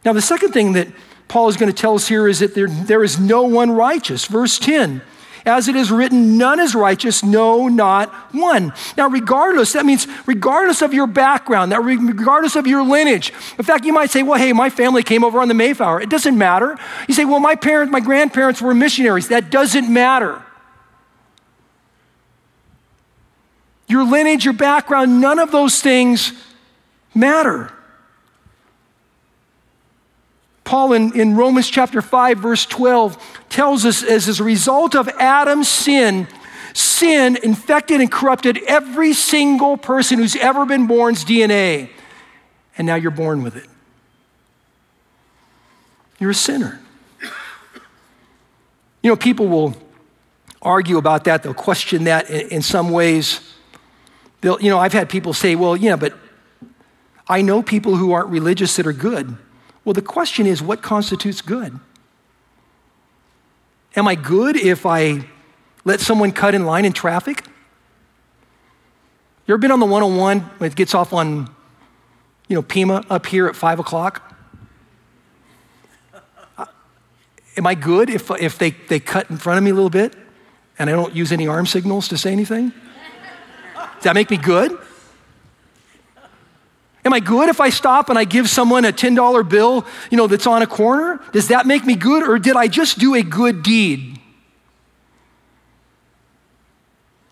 Now, 0.09 0.13
the 0.13 0.23
second 0.23 0.53
thing 0.53 0.73
that 0.73 0.87
Paul 1.27 1.49
is 1.49 1.55
going 1.55 1.71
to 1.71 1.81
tell 1.81 1.93
us 1.93 2.07
here 2.07 2.27
is 2.27 2.39
that 2.39 2.55
there, 2.55 2.67
there 2.67 3.03
is 3.03 3.19
no 3.19 3.43
one 3.43 3.69
righteous. 3.69 4.25
Verse 4.25 4.57
10 4.57 5.03
as 5.45 5.67
it 5.67 5.75
is 5.75 5.91
written, 5.91 6.35
none 6.35 6.59
is 6.59 6.73
righteous, 6.73 7.23
no, 7.23 7.67
not 7.67 8.11
one. 8.33 8.73
Now, 8.97 9.07
regardless, 9.07 9.73
that 9.73 9.85
means 9.85 10.07
regardless 10.25 10.81
of 10.81 10.95
your 10.95 11.05
background, 11.05 11.71
that 11.71 11.81
regardless 11.81 12.55
of 12.55 12.65
your 12.65 12.83
lineage. 12.83 13.31
In 13.59 13.63
fact, 13.63 13.85
you 13.85 13.93
might 13.93 14.09
say, 14.09 14.23
well, 14.23 14.39
hey, 14.39 14.51
my 14.51 14.71
family 14.71 15.03
came 15.03 15.23
over 15.23 15.39
on 15.39 15.47
the 15.47 15.53
Mayflower. 15.53 16.01
It 16.01 16.09
doesn't 16.09 16.37
matter. 16.37 16.75
You 17.07 17.13
say, 17.13 17.25
well, 17.25 17.39
my 17.39 17.53
parents, 17.53 17.91
my 17.91 17.99
grandparents 17.99 18.61
were 18.61 18.73
missionaries. 18.73 19.27
That 19.27 19.51
doesn't 19.51 19.91
matter. 19.91 20.41
Your 23.87 24.03
lineage, 24.03 24.43
your 24.43 24.55
background, 24.55 25.21
none 25.21 25.37
of 25.37 25.51
those 25.51 25.81
things 25.83 26.33
matter. 27.13 27.71
Paul 30.69 30.93
in, 30.93 31.19
in 31.19 31.35
Romans 31.35 31.67
chapter 31.67 31.99
5, 31.99 32.37
verse 32.37 32.63
12, 32.67 33.17
tells 33.49 33.85
us 33.85 34.03
as 34.03 34.29
as 34.29 34.39
a 34.39 34.43
result 34.43 34.93
of 34.93 35.09
Adam's 35.17 35.67
sin, 35.67 36.27
sin 36.75 37.39
infected 37.41 38.01
and 38.01 38.11
corrupted 38.11 38.59
every 38.67 39.13
single 39.13 39.77
person 39.77 40.19
who's 40.19 40.35
ever 40.35 40.67
been 40.67 40.85
born's 40.85 41.25
DNA. 41.25 41.89
And 42.77 42.85
now 42.85 42.93
you're 42.93 43.09
born 43.09 43.41
with 43.41 43.55
it. 43.55 43.65
You're 46.19 46.29
a 46.29 46.35
sinner. 46.35 46.79
You 49.01 49.09
know, 49.09 49.15
people 49.15 49.47
will 49.47 49.75
argue 50.61 50.99
about 50.99 51.23
that, 51.23 51.41
they'll 51.41 51.55
question 51.55 52.03
that 52.03 52.29
in, 52.29 52.47
in 52.49 52.61
some 52.61 52.91
ways. 52.91 53.39
They'll, 54.41 54.61
you 54.61 54.69
know, 54.69 54.77
I've 54.77 54.93
had 54.93 55.09
people 55.09 55.33
say, 55.33 55.55
well, 55.55 55.75
yeah, 55.75 55.95
but 55.95 56.13
I 57.27 57.41
know 57.41 57.63
people 57.63 57.95
who 57.95 58.11
aren't 58.11 58.29
religious 58.29 58.75
that 58.75 58.85
are 58.85 58.93
good. 58.93 59.35
Well, 59.89 59.95
the 59.95 60.03
question 60.03 60.45
is 60.45 60.61
what 60.61 60.83
constitutes 60.83 61.41
good? 61.41 61.79
Am 63.95 64.07
I 64.07 64.13
good 64.13 64.55
if 64.55 64.85
I 64.85 65.25
let 65.83 65.99
someone 65.99 66.31
cut 66.31 66.53
in 66.53 66.67
line 66.67 66.85
in 66.85 66.93
traffic? 66.93 67.43
You 69.47 69.55
ever 69.55 69.57
been 69.57 69.71
on 69.71 69.79
the 69.79 69.87
101 69.87 70.41
when 70.59 70.69
it 70.69 70.75
gets 70.75 70.93
off 70.93 71.11
on, 71.11 71.49
you 72.47 72.55
know, 72.55 72.61
Pima 72.61 73.03
up 73.09 73.25
here 73.25 73.47
at 73.47 73.55
5 73.55 73.79
o'clock? 73.79 74.31
Am 77.57 77.65
I 77.65 77.73
good 77.73 78.11
if, 78.11 78.29
if 78.39 78.59
they, 78.59 78.69
they 78.89 78.99
cut 78.99 79.31
in 79.31 79.37
front 79.37 79.57
of 79.57 79.63
me 79.63 79.71
a 79.71 79.73
little 79.73 79.89
bit 79.89 80.13
and 80.77 80.87
I 80.87 80.93
don't 80.93 81.15
use 81.15 81.31
any 81.31 81.47
arm 81.47 81.65
signals 81.65 82.07
to 82.09 82.17
say 82.19 82.31
anything? 82.31 82.73
Does 83.73 84.03
that 84.03 84.13
make 84.13 84.29
me 84.29 84.37
good? 84.37 84.77
Am 87.05 87.13
I 87.13 87.19
good 87.19 87.49
if 87.49 87.61
I 87.61 87.69
stop 87.69 88.09
and 88.09 88.19
I 88.19 88.25
give 88.25 88.49
someone 88.49 88.83
a 88.85 88.91
$10 88.91 89.47
bill, 89.47 89.85
you 90.11 90.17
know, 90.17 90.27
that's 90.27 90.47
on 90.47 90.61
a 90.61 90.67
corner? 90.67 91.19
Does 91.31 91.47
that 91.47 91.65
make 91.65 91.85
me 91.85 91.95
good 91.95 92.27
or 92.27 92.37
did 92.37 92.55
I 92.55 92.67
just 92.67 92.99
do 92.99 93.15
a 93.15 93.21
good 93.21 93.63
deed? 93.63 94.19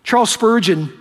Charles 0.03 0.29
Spurgeon, 0.29 0.93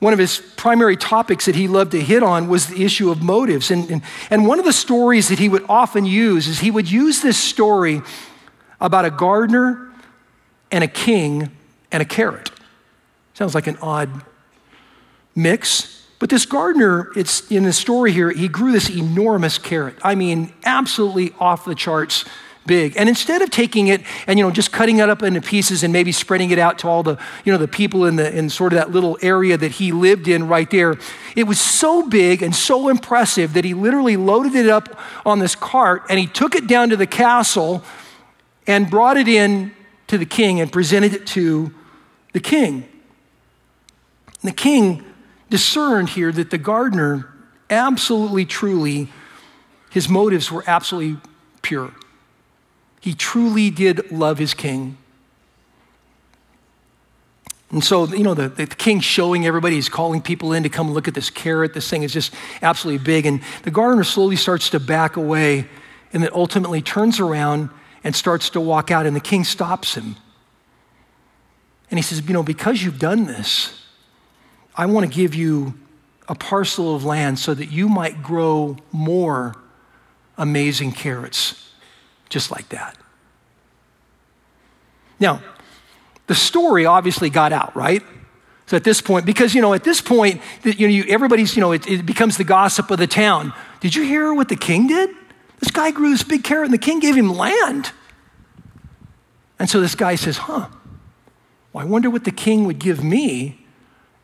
one 0.00 0.12
of 0.12 0.18
his 0.18 0.38
primary 0.56 0.96
topics 0.96 1.46
that 1.46 1.54
he 1.54 1.68
loved 1.68 1.92
to 1.92 2.00
hit 2.00 2.22
on 2.22 2.48
was 2.48 2.66
the 2.66 2.84
issue 2.84 3.10
of 3.10 3.22
motives. 3.22 3.70
And, 3.70 3.88
and, 3.90 4.02
and 4.28 4.44
one 4.44 4.58
of 4.58 4.64
the 4.64 4.72
stories 4.72 5.28
that 5.28 5.38
he 5.38 5.48
would 5.48 5.64
often 5.68 6.04
use 6.04 6.48
is 6.48 6.58
he 6.58 6.70
would 6.70 6.90
use 6.90 7.22
this 7.22 7.38
story 7.38 8.02
about 8.80 9.04
a 9.04 9.10
gardener 9.10 9.92
and 10.72 10.82
a 10.82 10.88
king 10.88 11.50
and 11.92 12.02
a 12.02 12.06
carrot. 12.06 12.50
Sounds 13.34 13.54
like 13.54 13.68
an 13.68 13.76
odd 13.80 14.24
mix. 15.36 15.99
But 16.20 16.28
this 16.28 16.46
gardener, 16.46 17.10
it's 17.16 17.50
in 17.50 17.64
the 17.64 17.72
story 17.72 18.12
here, 18.12 18.30
he 18.30 18.46
grew 18.46 18.72
this 18.72 18.90
enormous 18.90 19.58
carrot. 19.58 19.96
I 20.02 20.14
mean, 20.14 20.52
absolutely 20.64 21.32
off 21.40 21.64
the 21.64 21.74
charts 21.74 22.26
big. 22.66 22.94
And 22.98 23.08
instead 23.08 23.40
of 23.40 23.50
taking 23.50 23.88
it 23.88 24.02
and 24.26 24.38
you 24.38 24.44
know 24.44 24.50
just 24.50 24.70
cutting 24.70 24.98
it 24.98 25.08
up 25.08 25.22
into 25.22 25.40
pieces 25.40 25.82
and 25.82 25.92
maybe 25.92 26.12
spreading 26.12 26.50
it 26.50 26.58
out 26.58 26.78
to 26.80 26.88
all 26.88 27.02
the 27.02 27.16
you 27.44 27.50
know 27.50 27.58
the 27.58 27.66
people 27.66 28.04
in 28.04 28.16
the 28.16 28.36
in 28.36 28.50
sort 28.50 28.74
of 28.74 28.78
that 28.78 28.90
little 28.90 29.18
area 29.22 29.56
that 29.56 29.72
he 29.72 29.92
lived 29.92 30.28
in 30.28 30.46
right 30.46 30.70
there, 30.70 30.98
it 31.34 31.44
was 31.44 31.58
so 31.58 32.06
big 32.06 32.42
and 32.42 32.54
so 32.54 32.90
impressive 32.90 33.54
that 33.54 33.64
he 33.64 33.72
literally 33.72 34.18
loaded 34.18 34.54
it 34.54 34.68
up 34.68 35.00
on 35.24 35.38
this 35.38 35.56
cart 35.56 36.02
and 36.10 36.18
he 36.18 36.26
took 36.26 36.54
it 36.54 36.66
down 36.66 36.90
to 36.90 36.96
the 36.96 37.06
castle 37.06 37.82
and 38.66 38.90
brought 38.90 39.16
it 39.16 39.26
in 39.26 39.72
to 40.06 40.18
the 40.18 40.26
king 40.26 40.60
and 40.60 40.70
presented 40.70 41.14
it 41.14 41.26
to 41.28 41.72
the 42.34 42.40
king. 42.40 42.86
And 44.42 44.52
the 44.52 44.54
king 44.54 45.04
discerned 45.50 46.08
here 46.10 46.32
that 46.32 46.50
the 46.50 46.58
gardener 46.58 47.28
absolutely, 47.68 48.46
truly, 48.46 49.08
his 49.90 50.08
motives 50.08 50.50
were 50.50 50.64
absolutely 50.66 51.20
pure. 51.62 51.92
He 53.00 53.14
truly 53.14 53.70
did 53.70 54.10
love 54.10 54.38
his 54.38 54.54
king. 54.54 54.96
And 57.70 57.84
so, 57.84 58.06
you 58.06 58.24
know, 58.24 58.34
the, 58.34 58.48
the 58.48 58.66
king 58.66 58.98
showing 59.00 59.46
everybody, 59.46 59.76
he's 59.76 59.88
calling 59.88 60.20
people 60.20 60.52
in 60.52 60.64
to 60.64 60.68
come 60.68 60.92
look 60.92 61.06
at 61.06 61.14
this 61.14 61.30
carrot. 61.30 61.72
This 61.72 61.88
thing 61.88 62.02
is 62.02 62.12
just 62.12 62.34
absolutely 62.62 63.04
big. 63.04 63.26
And 63.26 63.42
the 63.62 63.70
gardener 63.70 64.02
slowly 64.02 64.36
starts 64.36 64.70
to 64.70 64.80
back 64.80 65.16
away 65.16 65.68
and 66.12 66.22
then 66.22 66.30
ultimately 66.34 66.82
turns 66.82 67.20
around 67.20 67.70
and 68.02 68.16
starts 68.16 68.50
to 68.50 68.60
walk 68.60 68.90
out. 68.90 69.06
And 69.06 69.14
the 69.14 69.20
king 69.20 69.44
stops 69.44 69.94
him. 69.94 70.16
And 71.90 71.98
he 71.98 72.02
says, 72.02 72.26
You 72.26 72.32
know, 72.32 72.42
because 72.42 72.82
you've 72.82 72.98
done 72.98 73.26
this, 73.26 73.79
I 74.80 74.86
want 74.86 75.04
to 75.04 75.14
give 75.14 75.34
you 75.34 75.74
a 76.26 76.34
parcel 76.34 76.96
of 76.96 77.04
land 77.04 77.38
so 77.38 77.52
that 77.52 77.66
you 77.66 77.86
might 77.86 78.22
grow 78.22 78.78
more 78.92 79.54
amazing 80.38 80.92
carrots, 80.92 81.70
just 82.30 82.50
like 82.50 82.70
that. 82.70 82.96
Now, 85.18 85.42
the 86.28 86.34
story 86.34 86.86
obviously 86.86 87.28
got 87.28 87.52
out, 87.52 87.76
right? 87.76 88.02
So 88.68 88.74
at 88.74 88.82
this 88.82 89.02
point, 89.02 89.26
because 89.26 89.54
you 89.54 89.60
know, 89.60 89.74
at 89.74 89.84
this 89.84 90.00
point, 90.00 90.40
you 90.64 90.88
know, 90.88 90.94
you, 90.94 91.04
everybody's, 91.10 91.54
you 91.54 91.60
know, 91.60 91.72
it, 91.72 91.86
it 91.86 92.06
becomes 92.06 92.38
the 92.38 92.44
gossip 92.44 92.90
of 92.90 92.96
the 92.96 93.06
town. 93.06 93.52
Did 93.80 93.94
you 93.94 94.04
hear 94.04 94.32
what 94.32 94.48
the 94.48 94.56
king 94.56 94.86
did? 94.86 95.10
This 95.58 95.70
guy 95.70 95.90
grew 95.90 96.08
this 96.08 96.22
big 96.22 96.42
carrot, 96.42 96.64
and 96.64 96.72
the 96.72 96.78
king 96.78 97.00
gave 97.00 97.16
him 97.16 97.36
land. 97.36 97.92
And 99.58 99.68
so 99.68 99.78
this 99.78 99.94
guy 99.94 100.14
says, 100.14 100.38
"Huh? 100.38 100.68
Well, 101.74 101.84
I 101.84 101.86
wonder 101.86 102.08
what 102.08 102.24
the 102.24 102.30
king 102.30 102.64
would 102.64 102.78
give 102.78 103.04
me 103.04 103.58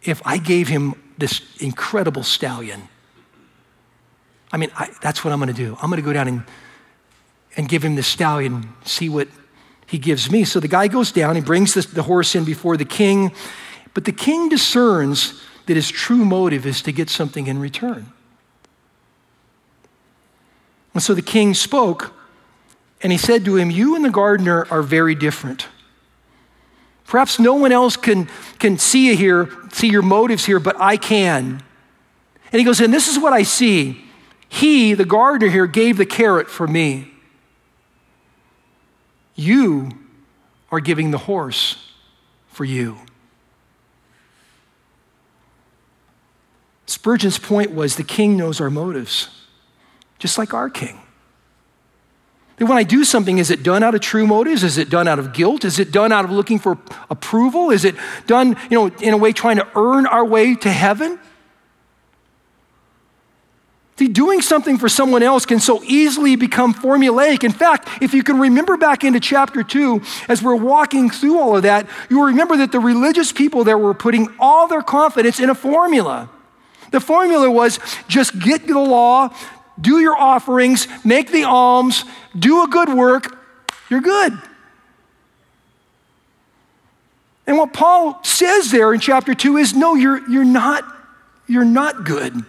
if 0.07 0.23
I 0.25 0.39
gave 0.39 0.69
him 0.69 0.95
this 1.19 1.43
incredible 1.59 2.23
stallion? 2.23 2.89
I 4.53 4.57
mean, 4.57 4.71
I, 4.77 4.91
that's 5.03 5.25
what 5.25 5.33
I'm 5.33 5.39
going 5.39 5.55
to 5.55 5.55
do. 5.55 5.77
I'm 5.83 5.91
going 5.91 6.01
to 6.01 6.07
go 6.07 6.13
down 6.13 6.29
and, 6.29 6.45
and 7.57 7.69
give 7.69 7.85
him 7.85 7.97
the 7.97 8.03
stallion, 8.03 8.69
see 8.85 9.09
what 9.09 9.29
he 9.87 9.99
gives 9.99 10.31
me. 10.31 10.45
So 10.45 10.61
the 10.61 10.69
guy 10.69 10.89
goes 10.89 11.13
down, 11.13 11.37
he 11.37 11.43
brings 11.43 11.75
the 11.75 12.03
horse 12.03 12.35
in 12.35 12.45
before 12.45 12.77
the 12.77 12.85
king, 12.85 13.33
but 13.95 14.05
the 14.05 14.13
king 14.13 14.49
discerns 14.49 15.43
that 15.67 15.75
his 15.75 15.91
true 15.91 16.25
motive 16.25 16.67
is 16.67 16.83
to 16.83 16.93
get 16.93 17.11
something 17.11 17.47
in 17.47 17.59
return. 17.59 18.13
And 20.95 21.03
so 21.03 21.13
the 21.13 21.23
king 21.23 21.53
spoke, 21.53 22.15
and 23.03 23.13
he 23.13 23.19
said 23.19 23.45
to 23.45 23.57
him, 23.57 23.71
You 23.71 23.97
and 23.97 24.05
the 24.05 24.11
gardener 24.11 24.67
are 24.71 24.83
very 24.83 25.15
different. 25.15 25.69
Perhaps 27.07 27.39
no 27.39 27.55
one 27.55 27.73
else 27.73 27.97
can, 27.97 28.29
can 28.59 28.79
see 28.79 29.09
you 29.09 29.17
here, 29.17 29.51
see 29.73 29.89
your 29.89 30.03
motives 30.03 30.45
here, 30.45 30.59
but 30.59 30.77
I 30.81 30.97
can. 30.97 31.63
And 32.53 32.59
he 32.59 32.65
goes, 32.65 32.81
and 32.81 32.93
this 32.93 33.09
is 33.09 33.19
what 33.19 33.33
I 33.33 33.43
see. 33.43 34.05
He, 34.49 34.95
the 34.95 35.05
gardener 35.05 35.51
here, 35.51 35.67
gave 35.67 35.97
the 35.97 36.07
carrot 36.07 36.49
for 36.49 36.67
me. 36.67 37.13
You 39.35 39.91
are 40.73 40.81
giving 40.81 41.11
the 41.11 41.19
horse 41.19 41.93
for 42.49 42.65
you. 42.65 42.99
Spurgeon's 46.87 47.39
point 47.39 47.73
was 47.73 47.97
the 47.97 48.05
king 48.05 48.37
knows 48.37 48.61
our 48.61 48.71
motives, 48.71 49.29
just 50.19 50.39
like 50.39 50.55
our 50.55 50.71
king. 50.71 51.01
When 52.59 52.79
I 52.79 52.85
do 52.85 53.05
something, 53.05 53.37
is 53.37 53.51
it 53.51 53.63
done 53.63 53.83
out 53.83 53.95
of 53.95 54.01
true 54.01 54.27
motives? 54.27 54.65
Is 54.65 54.79
it 54.79 54.89
done 54.89 55.07
out 55.07 55.19
of 55.19 55.35
guilt? 55.35 55.65
Is 55.65 55.79
it 55.79 55.93
done 55.93 56.11
out 56.11 56.25
of 56.25 56.31
looking 56.31 56.59
for 56.59 56.79
approval? 57.11 57.71
Is 57.71 57.85
it 57.85 57.95
done, 58.27 58.57
you 58.71 58.79
know, 58.79 58.87
in 59.03 59.13
a 59.13 59.17
way 59.19 59.33
trying 59.33 59.57
to 59.57 59.69
earn 59.75 60.07
our 60.07 60.25
way 60.25 60.55
to 60.55 60.71
heaven? 60.71 61.19
See, 63.99 64.09
doing 64.09 64.43
something 64.43 64.77
for 64.77 64.91
someone 64.91 65.23
else 65.23 65.47
can 65.47 65.59
so 65.59 65.83
easily 65.85 66.37
become 66.37 66.75
formulaic. 66.75 67.45
In 67.45 67.53
fact, 67.53 67.89
if 68.03 68.13
you 68.13 68.23
can 68.23 68.39
remember 68.39 68.77
back 68.77 69.05
into 69.05 69.21
chapter 69.21 69.63
2, 69.63 70.03
as 70.29 70.43
we're 70.43 70.57
walking 70.57 71.09
through 71.09 71.39
all 71.39 71.57
of 71.57 71.63
that, 71.63 71.87
you'll 72.11 72.27
remember 72.27 72.59
that 72.59 72.73
the 72.73 72.81
religious 72.81 73.33
people 73.33 73.65
there 73.65 73.79
were 73.79 73.95
putting 73.95 74.29
all 74.39 74.69
their 74.69 74.83
confidence 74.83 75.41
in 75.41 75.49
a 75.49 75.55
formula. 75.55 76.29
The 76.91 77.01
formula 77.01 77.51
was 77.51 77.79
just 78.07 78.39
get 78.39 78.67
the 78.67 78.79
law, 78.79 79.35
do 79.81 80.01
your 80.01 80.17
offerings, 80.17 80.89
make 81.05 81.31
the 81.31 81.45
alms, 81.45 82.05
do 82.39 82.63
a 82.63 82.69
good 82.69 82.89
work, 82.89 83.39
you're 83.91 84.01
good. 84.01 84.39
And 87.47 87.59
what 87.59 87.73
Paul 87.73 88.19
says 88.25 88.71
there 88.71 88.93
in 88.93 89.01
chapter 89.01 89.35
2 89.35 89.57
is 89.57 89.75
no, 89.75 89.95
you're, 89.95 90.29
you're, 90.29 90.45
not, 90.45 90.85
you're 91.47 91.65
not 91.65 92.05
good. 92.05 92.45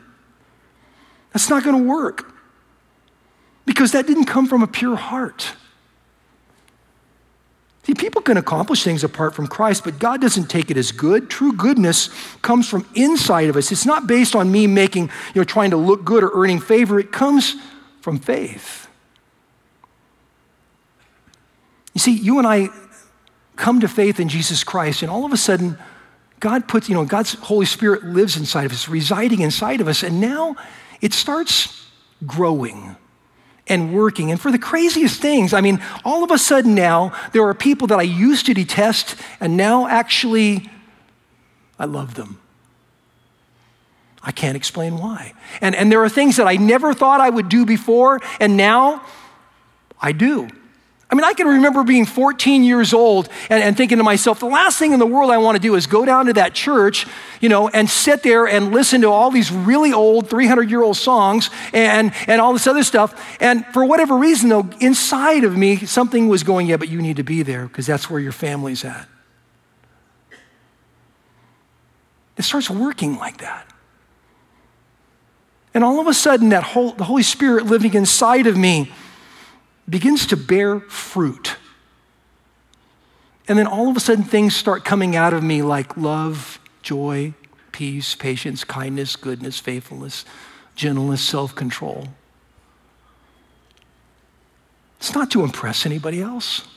That's 1.34 1.50
not 1.50 1.64
going 1.64 1.84
to 1.84 1.88
work 1.88 2.34
because 3.66 3.92
that 3.92 4.08
didn't 4.08 4.26
come 4.26 4.48
from 4.48 4.64
a 4.64 4.68
pure 4.68 4.96
heart. 4.96 5.52
See, 7.88 7.94
people 7.94 8.22
can 8.22 8.36
accomplish 8.36 8.84
things 8.84 9.06
apart 9.06 9.34
from 9.34 9.48
Christ, 9.48 9.86
but 9.86 9.98
God 9.98 10.20
doesn't 10.20 10.48
take 10.50 10.70
it 10.70 10.76
as 10.76 10.92
good. 10.92 11.30
True 11.30 11.54
goodness 11.54 12.10
comes 12.42 12.68
from 12.68 12.86
inside 12.96 13.48
of 13.48 13.56
us. 13.56 13.72
It's 13.72 13.86
not 13.86 14.08
based 14.08 14.36
on 14.36 14.52
me 14.52 14.68
making, 14.68 15.04
you 15.34 15.40
know, 15.40 15.46
trying 15.46 15.70
to 15.70 15.78
look 15.78 16.04
good 16.04 16.22
or 16.22 16.32
earning 16.34 16.60
favor. 16.60 17.00
It 17.00 17.14
comes 17.14 17.56
from 18.02 18.20
faith. 18.20 18.90
You 21.94 22.00
see, 22.00 22.12
you 22.12 22.40
and 22.40 22.46
I 22.46 22.68
come 23.56 23.80
to 23.80 23.88
faith 23.88 24.20
in 24.20 24.28
Jesus 24.28 24.66
Christ, 24.66 25.02
and 25.02 25.10
all 25.10 25.24
of 25.24 25.32
a 25.32 25.38
sudden, 25.38 25.78
God 26.42 26.68
puts, 26.68 26.90
you 26.90 26.96
know, 26.96 27.06
God's 27.06 27.36
Holy 27.36 27.66
Spirit 27.66 28.04
lives 28.04 28.36
inside 28.36 28.66
of 28.66 28.74
us, 28.74 28.90
residing 28.90 29.40
inside 29.40 29.80
of 29.80 29.88
us, 29.88 30.04
and 30.04 30.20
now 30.20 30.58
it 31.00 31.14
starts 31.14 31.88
growing 32.26 32.98
and 33.70 33.94
working. 33.94 34.32
And 34.32 34.40
for 34.40 34.52
the 34.52 34.60
craziest 34.60 35.22
things, 35.22 35.54
I 35.54 35.62
mean, 35.62 35.82
all 36.06 36.24
of 36.24 36.32
a 36.32 36.38
sudden 36.38 36.76
now, 36.76 37.14
there 37.34 37.44
are 37.44 37.54
people 37.54 37.88
that 37.88 38.00
I 38.00 38.04
used 38.04 38.46
to 38.48 38.54
detest, 38.54 39.16
and 39.40 39.58
now 39.58 39.88
actually 39.88 40.70
I 41.80 41.86
love 41.86 42.16
them. 42.16 42.40
I 44.24 44.32
can't 44.32 44.58
explain 44.58 44.98
why. 44.98 45.34
And, 45.62 45.76
and 45.76 45.92
there 45.92 46.04
are 46.04 46.10
things 46.10 46.36
that 46.36 46.48
I 46.48 46.56
never 46.56 46.94
thought 46.94 47.22
I 47.22 47.30
would 47.30 47.50
do 47.50 47.66
before, 47.66 48.20
and 48.40 48.58
now 48.58 49.04
I 50.02 50.12
do. 50.12 50.50
I 51.10 51.16
mean, 51.16 51.24
I 51.24 51.34
can 51.34 51.48
remember 51.48 51.84
being 51.84 52.06
14 52.06 52.64
years 52.66 52.94
old 52.94 53.30
and, 53.50 53.64
and, 53.64 53.78
thinking 53.78 53.98
to 53.98 54.04
myself, 54.04 54.42
the 54.42 54.46
last 54.46 54.78
thing 54.78 54.92
in 54.92 55.00
the 55.00 55.06
world 55.06 55.32
I 55.32 55.38
want 55.38 55.56
to 55.56 55.62
do 55.62 55.76
is 55.76 55.88
go 55.88 56.04
down 56.04 56.26
to 56.26 56.34
that 56.34 56.54
church, 56.54 57.08
you 57.40 57.48
know, 57.48 57.70
and 57.70 57.90
sit 57.90 58.24
there 58.24 58.46
and 58.46 58.74
listen 58.74 59.00
to 59.02 59.08
all 59.08 59.32
these 59.32 59.50
really 59.50 59.94
old 59.94 60.30
300 60.30 60.70
year 60.70 60.82
old 60.82 60.98
songs 60.98 61.50
and, 61.72 62.12
and 62.28 62.42
all 62.42 62.52
this 62.52 62.68
other 62.68 62.84
stuff. 62.84 63.38
And 63.40 63.66
for 63.68 63.86
whatever 63.86 64.18
reason, 64.18 64.50
though, 64.50 64.70
inside 64.82 65.46
of 65.46 65.56
me, 65.56 65.78
something 65.78 66.28
was 66.28 66.44
going, 66.44 66.68
yeah, 66.68 66.76
but 66.76 66.90
you 66.90 67.02
need 67.02 67.16
to 67.18 67.24
be 67.24 67.42
there 67.42 67.68
because 67.68 67.86
that's 67.86 68.10
where 68.10 68.20
your 68.20 68.34
family's 68.34 68.84
at. 68.84 69.08
It 72.36 72.44
starts 72.44 72.70
working 72.70 73.18
like 73.18 73.38
that. 73.38 73.66
And 75.74 75.86
all 75.86 76.02
of 76.02 76.08
a 76.08 76.14
sudden, 76.14 76.50
that 76.50 76.64
whole, 76.64 76.92
the 76.92 77.06
Holy 77.06 77.24
Spirit 77.24 77.66
living 77.66 77.94
inside 77.94 78.46
of 78.46 78.58
me, 78.58 78.92
begins 79.90 80.26
to 80.28 80.38
bear 80.38 80.80
fruit. 80.82 81.56
And 83.48 83.58
then 83.58 83.68
all 83.68 83.90
of 83.90 83.96
a 83.96 84.00
sudden, 84.00 84.24
things 84.24 84.56
start 84.56 84.84
coming 84.84 85.16
out 85.16 85.34
of 85.34 85.42
me 85.42 85.62
like 85.62 85.96
love, 85.96 86.60
joy, 86.82 87.34
peace, 87.72 88.16
patience, 88.16 88.64
kindness, 88.64 89.16
goodness, 89.16 89.60
faithfulness, 89.60 90.26
gentleness, 90.76 91.22
self 91.22 91.56
control. 91.56 92.10
It's 95.00 95.14
not 95.14 95.32
to 95.32 95.44
impress 95.44 95.86
anybody 95.86 96.22
else, 96.22 96.68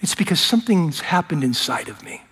it's 0.00 0.14
because 0.14 0.40
something's 0.40 1.00
happened 1.00 1.44
inside 1.44 1.88
of 1.88 2.02
me. 2.02 2.25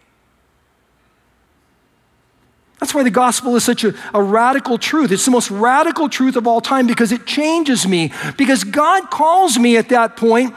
That's 2.81 2.95
why 2.95 3.03
the 3.03 3.11
gospel 3.11 3.57
is 3.57 3.65
such 3.65 3.85
a, 3.85 3.95
a, 4.13 4.23
radical 4.23 4.79
truth. 4.79 5.13
It's 5.13 5.25
the 5.25 5.31
most 5.31 5.51
radical 5.51 6.09
truth 6.09 6.37
of 6.37 6.47
all 6.47 6.61
time 6.61 6.87
because 6.87 7.13
it 7.13 7.25
changes 7.25 7.87
me. 7.87 8.13
Because 8.37 8.65
God 8.65 9.11
calls 9.11 9.59
me 9.59 9.77
at 9.77 9.89
that 9.91 10.17
point 10.17 10.55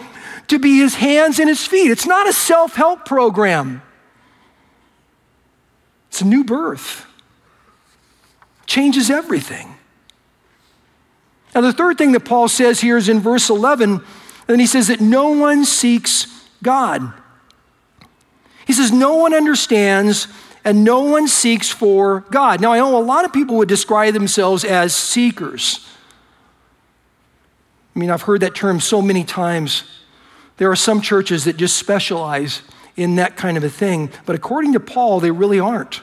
to 0.47 0.59
be 0.59 0.77
his 0.77 0.95
hands 0.95 1.39
and 1.39 1.47
his 1.47 1.65
feet. 1.65 1.91
It's 1.91 2.05
not 2.05 2.27
a 2.27 2.33
self 2.33 2.75
help 2.75 3.05
program, 3.05 3.81
it's 6.09 6.21
a 6.21 6.25
new 6.25 6.43
birth. 6.43 7.05
Changes 8.65 9.09
everything. 9.09 9.75
Now, 11.55 11.61
the 11.61 11.71
third 11.71 11.97
thing 11.97 12.11
that 12.11 12.25
Paul 12.25 12.49
says 12.49 12.81
here 12.81 12.97
is 12.97 13.07
in 13.07 13.21
verse 13.21 13.49
11, 13.49 14.03
and 14.49 14.61
he 14.61 14.67
says 14.67 14.89
that 14.89 14.99
no 14.99 15.29
one 15.29 15.63
seeks 15.63 16.27
God. 16.61 17.13
He 18.67 18.73
says, 18.73 18.91
No 18.91 19.15
one 19.15 19.33
understands 19.33 20.27
and 20.67 20.83
no 20.83 20.99
one 20.99 21.29
seeks 21.29 21.69
for 21.69 22.25
God. 22.29 22.59
Now, 22.59 22.73
I 22.73 22.79
know 22.79 22.97
a 22.97 22.99
lot 22.99 23.23
of 23.23 23.31
people 23.31 23.55
would 23.55 23.69
describe 23.69 24.13
themselves 24.13 24.65
as 24.65 24.93
seekers. 24.93 25.87
I 27.95 27.99
mean, 27.99 28.11
I've 28.11 28.23
heard 28.23 28.41
that 28.41 28.53
term 28.53 28.81
so 28.81 29.01
many 29.01 29.23
times. 29.23 29.85
There 30.57 30.69
are 30.69 30.75
some 30.75 30.99
churches 30.99 31.45
that 31.45 31.55
just 31.55 31.77
specialize 31.77 32.63
in 32.97 33.15
that 33.15 33.37
kind 33.37 33.55
of 33.55 33.63
a 33.63 33.69
thing, 33.69 34.11
but 34.25 34.35
according 34.35 34.73
to 34.73 34.81
Paul, 34.81 35.21
they 35.21 35.31
really 35.31 35.57
aren't. 35.57 36.01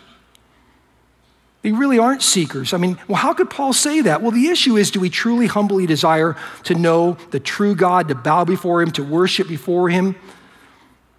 They 1.61 1.73
really 1.73 1.99
aren't 1.99 2.23
seekers. 2.23 2.73
I 2.73 2.79
mean, 2.79 2.99
well, 3.07 3.19
how 3.19 3.35
could 3.35 3.51
Paul 3.51 3.75
say 3.75 4.01
that? 4.01 4.23
Well, 4.23 4.31
the 4.31 4.47
issue 4.47 4.79
is 4.79 4.91
do 4.91 4.99
we 4.99 5.11
truly 5.11 5.47
humbly 5.47 5.85
desire 5.85 6.37
to 6.63 6.75
know 6.75 7.19
the 7.33 7.41
true 7.41 7.75
God, 7.75 8.09
to 8.09 8.15
bow 8.15 8.47
before 8.47 8.81
Him, 8.81 8.93
to 8.93 9.05
worship 9.05 9.47
before 9.47 9.91
Him? 9.91 10.17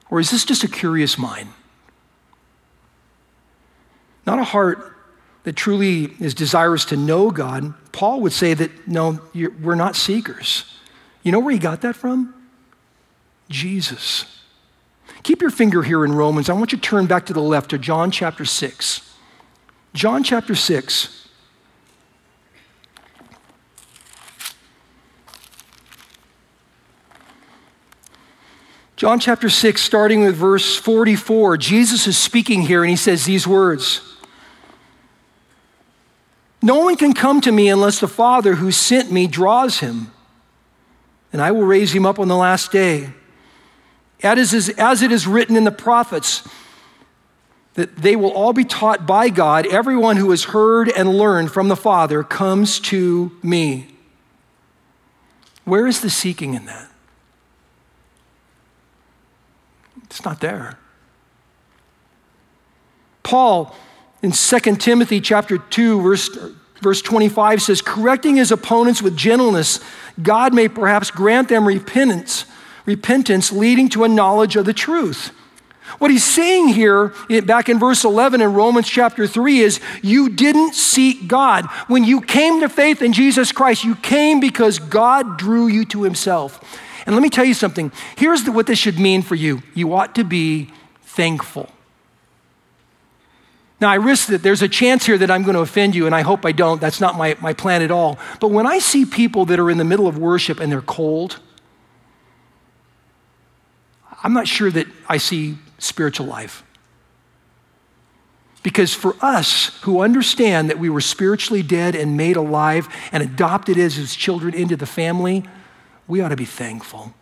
Or 0.09 0.19
is 0.19 0.31
this 0.31 0.45
just 0.45 0.63
a 0.63 0.67
curious 0.67 1.19
mind? 1.19 1.49
Not 4.25 4.39
a 4.39 4.43
heart 4.43 4.95
that 5.43 5.55
truly 5.55 6.13
is 6.19 6.33
desirous 6.33 6.85
to 6.85 6.97
know 6.97 7.31
God, 7.31 7.73
Paul 7.91 8.21
would 8.21 8.33
say 8.33 8.53
that 8.55 8.87
no, 8.87 9.21
we're 9.33 9.75
not 9.75 9.95
seekers. 9.95 10.65
You 11.23 11.31
know 11.31 11.39
where 11.39 11.53
he 11.53 11.59
got 11.59 11.81
that 11.81 11.95
from? 11.95 12.33
Jesus. 13.49 14.25
Keep 15.23 15.41
your 15.41 15.51
finger 15.51 15.83
here 15.83 16.03
in 16.03 16.13
Romans. 16.13 16.49
I 16.49 16.53
want 16.53 16.71
you 16.71 16.77
to 16.77 16.81
turn 16.81 17.05
back 17.05 17.27
to 17.27 17.33
the 17.33 17.41
left 17.41 17.69
to 17.69 17.77
John 17.77 18.11
chapter 18.11 18.43
6. 18.43 19.13
John 19.93 20.23
chapter 20.23 20.55
6. 20.55 21.25
John 28.95 29.19
chapter 29.19 29.49
6, 29.49 29.81
starting 29.81 30.21
with 30.21 30.35
verse 30.35 30.77
44, 30.77 31.57
Jesus 31.57 32.07
is 32.07 32.17
speaking 32.17 32.61
here 32.61 32.81
and 32.81 32.89
he 32.89 32.95
says 32.95 33.25
these 33.25 33.45
words 33.45 34.14
no 36.65 36.79
one 36.79 36.97
can 36.97 37.13
come 37.13 37.41
to 37.41 37.51
me 37.51 37.69
unless 37.69 37.99
the 37.99 38.07
Father 38.07 38.55
who 38.55 38.71
sent 38.71 39.11
me 39.11 39.27
draws 39.27 39.79
him, 39.79 40.11
and 41.31 41.39
I 41.39 41.51
will 41.51 41.63
raise 41.63 41.93
him 41.93 42.07
up 42.07 42.17
on 42.17 42.27
the 42.27 42.35
last 42.35 42.71
day. 42.71 43.11
As 44.23 44.51
it 45.03 45.11
is 45.11 45.27
written 45.27 45.55
in 45.55 45.63
the 45.63 45.71
prophets, 45.71 46.47
that 47.75 47.97
they 47.97 48.15
will 48.15 48.31
all 48.31 48.51
be 48.51 48.63
taught 48.63 49.05
by 49.05 49.29
God. 49.29 49.67
Everyone 49.67 50.17
who 50.17 50.31
has 50.31 50.45
heard 50.45 50.89
and 50.89 51.17
learned 51.17 51.51
from 51.51 51.67
the 51.67 51.75
Father 51.75 52.23
comes 52.23 52.79
to 52.79 53.31
me. 53.43 53.95
Where 55.65 55.85
is 55.85 56.01
the 56.01 56.09
seeking 56.09 56.55
in 56.55 56.65
that? 56.65 56.89
It's 60.05 60.25
not 60.25 60.39
there. 60.39 60.79
Paul 63.21 63.75
in 64.25 64.31
2 64.31 64.75
Timothy 64.77 65.21
chapter 65.21 65.59
2, 65.59 66.01
verse, 66.01 66.35
verse 66.81 67.01
25 67.03 67.61
says, 67.61 67.79
correcting 67.79 68.37
his 68.37 68.51
opponents 68.51 68.99
with 68.99 69.15
gentleness, 69.15 69.79
God 70.21 70.51
may 70.51 70.67
perhaps 70.67 71.11
grant 71.11 71.47
them 71.47 71.67
repentance, 71.67 72.45
repentance 72.87 73.51
leading 73.51 73.87
to 73.89 74.03
a 74.03 74.09
knowledge 74.09 74.55
of 74.55 74.65
the 74.65 74.73
truth. 74.73 75.31
What 75.99 76.09
he's 76.09 76.23
saying 76.23 76.69
here, 76.69 77.13
back 77.45 77.69
in 77.69 77.77
verse 77.77 78.03
11 78.03 78.41
in 78.41 78.51
Romans 78.55 78.87
chapter 78.89 79.27
3, 79.27 79.59
is 79.59 79.79
you 80.01 80.29
didn't 80.29 80.73
seek 80.73 81.27
God. 81.27 81.67
When 81.87 82.03
you 82.03 82.19
came 82.19 82.61
to 82.61 82.67
faith 82.67 83.03
in 83.03 83.13
Jesus 83.13 83.51
Christ, 83.51 83.83
you 83.83 83.95
came 83.95 84.39
because 84.39 84.79
God 84.79 85.37
drew 85.37 85.67
you 85.67 85.85
to 85.85 86.01
himself. 86.01 86.81
And 87.05 87.15
let 87.15 87.21
me 87.21 87.29
tell 87.29 87.45
you 87.45 87.53
something. 87.53 87.91
Here's 88.17 88.43
the, 88.43 88.51
what 88.51 88.65
this 88.65 88.79
should 88.79 88.97
mean 88.97 89.21
for 89.21 89.35
you 89.35 89.61
you 89.75 89.93
ought 89.93 90.15
to 90.15 90.23
be 90.23 90.71
thankful. 91.03 91.69
Now, 93.81 93.89
I 93.89 93.95
risk 93.95 94.29
that 94.29 94.41
there's 94.41 94.61
a 94.61 94.69
chance 94.69 95.05
here 95.05 95.17
that 95.17 95.29
I'm 95.29 95.43
going 95.43 95.55
to 95.55 95.61
offend 95.61 95.95
you, 95.95 96.05
and 96.05 96.15
I 96.15 96.21
hope 96.21 96.45
I 96.45 96.53
don't. 96.53 96.79
That's 96.79 97.01
not 97.01 97.17
my, 97.17 97.35
my 97.41 97.53
plan 97.53 97.81
at 97.81 97.91
all. 97.91 98.17
But 98.39 98.51
when 98.51 98.65
I 98.65 98.79
see 98.79 99.05
people 99.05 99.45
that 99.45 99.59
are 99.59 99.69
in 99.69 99.77
the 99.77 99.83
middle 99.83 100.07
of 100.07 100.17
worship 100.17 100.59
and 100.61 100.71
they're 100.71 100.81
cold, 100.81 101.39
I'm 104.23 104.33
not 104.33 104.47
sure 104.47 104.71
that 104.71 104.87
I 105.09 105.17
see 105.17 105.57
spiritual 105.77 106.25
life. 106.25 106.63
Because 108.63 108.93
for 108.93 109.15
us 109.21 109.79
who 109.81 110.01
understand 110.01 110.69
that 110.69 110.79
we 110.79 110.89
were 110.89 111.01
spiritually 111.01 111.61
dead 111.61 111.95
and 111.95 112.17
made 112.17 112.37
alive 112.37 112.87
and 113.11 113.21
adopted 113.21 113.77
as 113.77 113.95
his 113.95 114.15
children 114.15 114.55
into 114.55 114.75
the 114.75 114.87
family, 114.87 115.43
we 116.07 116.21
ought 116.21 116.29
to 116.29 116.35
be 116.35 116.45
thankful. 116.45 117.13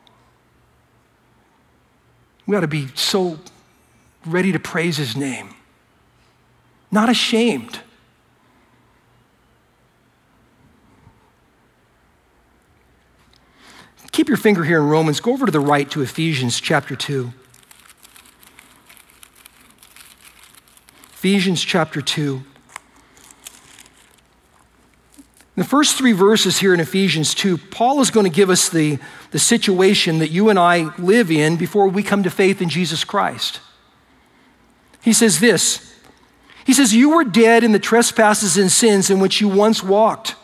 We 2.45 2.55
ought 2.55 2.61
to 2.61 2.67
be 2.67 2.89
so 2.93 3.39
ready 4.25 4.51
to 4.51 4.59
praise 4.59 4.97
his 4.97 5.17
name 5.17 5.55
not 6.93 7.09
ashamed. 7.09 7.79
Keep 14.11 14.27
your 14.27 14.37
finger 14.37 14.63
here 14.63 14.77
in 14.77 14.87
Romans. 14.87 15.19
Go 15.19 15.33
over 15.33 15.47
to 15.47 15.51
the 15.51 15.59
right 15.59 15.89
to 15.89 16.01
Ephesians 16.03 16.61
chapter 16.61 16.95
2. 16.95 17.33
Ephesians 21.13 21.63
chapter 21.63 21.99
2. 21.99 22.43
The 25.55 25.63
first 25.63 25.97
three 25.97 26.11
verses 26.11 26.59
here 26.59 26.75
in 26.75 26.79
Ephesians 26.79 27.33
2, 27.33 27.57
Paul 27.57 28.01
is 28.01 28.11
going 28.11 28.25
to 28.25 28.35
give 28.35 28.51
us 28.51 28.69
the, 28.69 28.99
the 29.31 29.39
situation 29.39 30.19
that 30.19 30.29
you 30.29 30.49
and 30.49 30.59
I 30.59 30.95
live 30.97 31.31
in 31.31 31.57
before 31.57 31.87
we 31.87 32.03
come 32.03 32.21
to 32.21 32.29
faith 32.29 32.61
in 32.61 32.69
Jesus 32.69 33.03
Christ. 33.03 33.61
He 35.01 35.11
says 35.11 35.39
this 35.39 35.92
he 36.65 36.73
says, 36.73 36.93
You 36.93 37.15
were 37.15 37.23
dead 37.23 37.63
in 37.63 37.71
the 37.71 37.79
trespasses 37.79 38.57
and 38.57 38.71
sins 38.71 39.09
in 39.09 39.19
which 39.19 39.41
you 39.41 39.47
once 39.47 39.83
walked, 39.83 40.35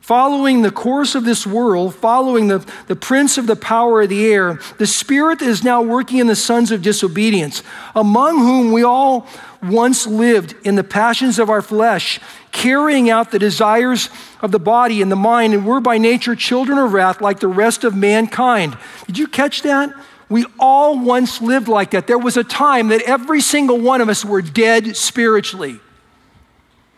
following 0.00 0.62
the 0.62 0.70
course 0.70 1.14
of 1.14 1.24
this 1.24 1.46
world, 1.46 1.94
following 1.94 2.48
the, 2.48 2.66
the 2.86 2.96
prince 2.96 3.38
of 3.38 3.46
the 3.46 3.56
power 3.56 4.02
of 4.02 4.08
the 4.08 4.26
air, 4.26 4.58
the 4.78 4.86
Spirit 4.86 5.42
is 5.42 5.64
now 5.64 5.82
working 5.82 6.18
in 6.18 6.26
the 6.26 6.36
sons 6.36 6.70
of 6.70 6.82
disobedience, 6.82 7.62
among 7.94 8.38
whom 8.38 8.72
we 8.72 8.82
all 8.82 9.26
once 9.62 10.06
lived 10.06 10.54
in 10.64 10.74
the 10.74 10.84
passions 10.84 11.38
of 11.38 11.48
our 11.48 11.62
flesh, 11.62 12.20
carrying 12.52 13.08
out 13.08 13.30
the 13.30 13.38
desires 13.38 14.10
of 14.42 14.52
the 14.52 14.58
body 14.58 15.00
and 15.00 15.10
the 15.10 15.16
mind, 15.16 15.54
and 15.54 15.66
were 15.66 15.80
by 15.80 15.96
nature 15.96 16.36
children 16.36 16.78
of 16.78 16.92
wrath 16.92 17.20
like 17.20 17.40
the 17.40 17.48
rest 17.48 17.82
of 17.82 17.94
mankind. 17.94 18.76
Did 19.06 19.18
you 19.18 19.26
catch 19.26 19.62
that? 19.62 19.90
We 20.28 20.46
all 20.58 20.98
once 20.98 21.40
lived 21.40 21.68
like 21.68 21.90
that. 21.90 22.06
There 22.06 22.18
was 22.18 22.36
a 22.36 22.44
time 22.44 22.88
that 22.88 23.02
every 23.02 23.40
single 23.40 23.78
one 23.78 24.00
of 24.00 24.08
us 24.08 24.24
were 24.24 24.42
dead 24.42 24.96
spiritually. 24.96 25.80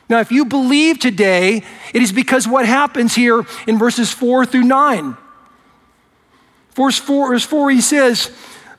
Now, 0.09 0.21
if 0.21 0.31
you 0.31 0.45
believe 0.45 0.99
today, 1.01 1.65
it 1.93 2.03
is 2.03 2.13
because 2.13 2.47
what 2.47 2.67
happens 2.67 3.15
here 3.15 3.45
in 3.67 3.79
verses 3.79 4.13
4 4.13 4.47
through 4.47 4.63
9. 4.63 5.17
Verse 6.75 6.99
4, 6.99 7.29
verse 7.31 7.45
4 7.45 7.71
he 7.71 7.81
says, 7.81 8.31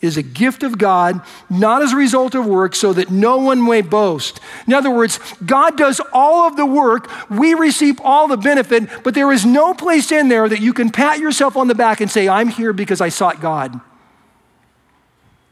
is 0.00 0.16
a 0.16 0.22
gift 0.22 0.62
of 0.62 0.78
God, 0.78 1.20
not 1.48 1.82
as 1.82 1.92
a 1.92 1.96
result 1.96 2.34
of 2.34 2.46
work, 2.46 2.74
so 2.74 2.92
that 2.92 3.10
no 3.10 3.38
one 3.38 3.64
may 3.64 3.80
boast. 3.80 4.40
In 4.66 4.74
other 4.74 4.90
words, 4.90 5.18
God 5.44 5.76
does 5.78 6.00
all 6.12 6.46
of 6.46 6.56
the 6.56 6.66
work, 6.66 7.10
we 7.30 7.54
receive 7.54 8.00
all 8.02 8.28
the 8.28 8.36
benefit, 8.36 8.88
but 9.02 9.14
there 9.14 9.32
is 9.32 9.46
no 9.46 9.74
place 9.74 10.12
in 10.12 10.28
there 10.28 10.48
that 10.48 10.60
you 10.60 10.72
can 10.72 10.90
pat 10.90 11.18
yourself 11.18 11.56
on 11.56 11.68
the 11.68 11.74
back 11.74 12.00
and 12.00 12.10
say, 12.10 12.28
I'm 12.28 12.48
here 12.48 12.72
because 12.72 13.00
I 13.00 13.08
sought 13.08 13.40
God. 13.40 13.80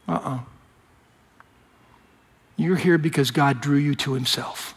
Uh 0.07 0.11
uh-uh. 0.11 0.35
uh. 0.35 0.39
you 2.55 2.73
are 2.73 2.77
here 2.77 2.99
because 2.99 3.31
God 3.31 3.61
drew 3.61 3.77
you 3.77 3.95
to 3.95 4.13
Himself 4.13 4.75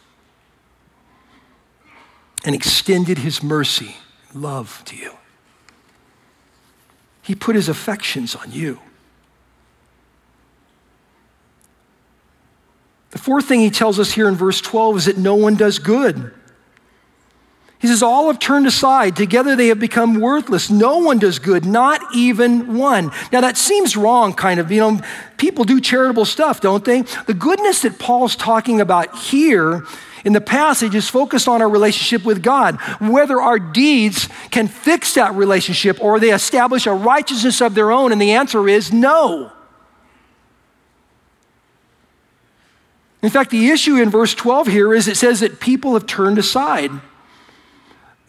and 2.45 2.55
extended 2.55 3.19
His 3.19 3.43
mercy, 3.43 3.97
love 4.33 4.83
to 4.87 4.97
you. 4.97 5.13
He 7.21 7.35
put 7.35 7.55
His 7.55 7.69
affections 7.69 8.35
on 8.35 8.51
you. 8.53 8.81
The 13.11 13.19
fourth 13.19 13.47
thing 13.47 13.61
he 13.61 13.71
tells 13.71 13.99
us 13.99 14.13
here 14.13 14.29
in 14.29 14.35
verse 14.35 14.61
12 14.61 14.97
is 14.99 15.05
that 15.07 15.17
no 15.17 15.35
one 15.35 15.55
does 15.55 15.79
good. 15.79 16.33
He 17.81 17.87
says, 17.87 18.03
All 18.03 18.27
have 18.27 18.39
turned 18.39 18.67
aside. 18.67 19.17
Together 19.17 19.55
they 19.55 19.69
have 19.69 19.79
become 19.79 20.21
worthless. 20.21 20.69
No 20.69 20.99
one 20.99 21.19
does 21.19 21.39
good, 21.39 21.65
not 21.65 22.01
even 22.15 22.77
one. 22.77 23.13
Now 23.33 23.41
that 23.41 23.57
seems 23.57 23.97
wrong, 23.97 24.35
kind 24.35 24.59
of. 24.59 24.71
You 24.73 24.81
know, 24.81 25.01
people 25.37 25.65
do 25.65 25.81
charitable 25.81 26.25
stuff, 26.25 26.61
don't 26.61 26.85
they? 26.85 27.03
The 27.03 27.35
goodness 27.35 27.83
that 27.83 27.99
Paul's 27.99 28.35
talking 28.35 28.81
about 28.81 29.17
here 29.17 29.85
in 30.25 30.33
the 30.33 30.41
passage 30.41 30.97
is 30.97 31.09
focused 31.09 31.47
on 31.47 31.63
our 31.63 31.69
relationship 31.69 32.27
with 32.27 32.43
God, 32.43 32.81
whether 33.01 33.41
our 33.41 33.61
deeds 33.61 34.29
can 34.51 34.67
fix 34.67 35.15
that 35.15 35.35
relationship 35.35 36.03
or 36.03 36.19
they 36.19 36.33
establish 36.33 36.87
a 36.87 36.93
righteousness 36.93 37.61
of 37.61 37.77
their 37.77 37.93
own. 37.93 38.11
And 38.11 38.21
the 38.21 38.33
answer 38.33 38.69
is 38.69 38.93
no. 38.93 39.53
In 43.23 43.31
fact, 43.31 43.51
the 43.51 43.69
issue 43.69 43.97
in 43.97 44.11
verse 44.11 44.35
12 44.35 44.69
here 44.69 44.95
is 44.95 45.09
it 45.09 45.17
says 45.17 45.41
that 45.41 45.59
people 45.61 45.95
have 45.95 46.07
turned 46.07 46.39
aside. 46.39 46.91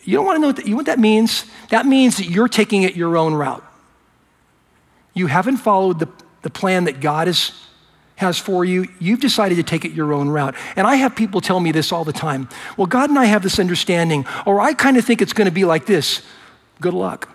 You 0.03 0.15
don't 0.15 0.25
want 0.25 0.37
to 0.37 0.41
know 0.41 0.47
what 0.47 0.55
that, 0.55 0.65
you 0.65 0.71
know 0.71 0.77
what 0.77 0.87
that 0.87 0.99
means? 0.99 1.45
That 1.69 1.85
means 1.85 2.17
that 2.17 2.25
you're 2.27 2.47
taking 2.47 2.83
it 2.83 2.95
your 2.95 3.15
own 3.15 3.35
route. 3.35 3.63
You 5.13 5.27
haven't 5.27 5.57
followed 5.57 5.99
the, 5.99 6.07
the 6.41 6.49
plan 6.49 6.85
that 6.85 7.01
God 7.01 7.27
is, 7.27 7.51
has 8.15 8.39
for 8.39 8.65
you. 8.65 8.87
You've 8.99 9.19
decided 9.19 9.55
to 9.55 9.63
take 9.63 9.85
it 9.85 9.91
your 9.91 10.13
own 10.13 10.29
route. 10.29 10.55
And 10.75 10.87
I 10.87 10.95
have 10.95 11.15
people 11.15 11.41
tell 11.41 11.59
me 11.59 11.71
this 11.71 11.91
all 11.91 12.03
the 12.03 12.13
time. 12.13 12.49
Well, 12.75 12.87
God 12.87 13.09
and 13.09 13.19
I 13.19 13.25
have 13.25 13.43
this 13.43 13.59
understanding, 13.59 14.25
or 14.47 14.59
I 14.59 14.73
kind 14.73 14.97
of 14.97 15.05
think 15.05 15.21
it's 15.21 15.33
going 15.33 15.45
to 15.45 15.51
be 15.51 15.65
like 15.65 15.85
this. 15.85 16.23
Good 16.81 16.93
luck. 16.95 17.29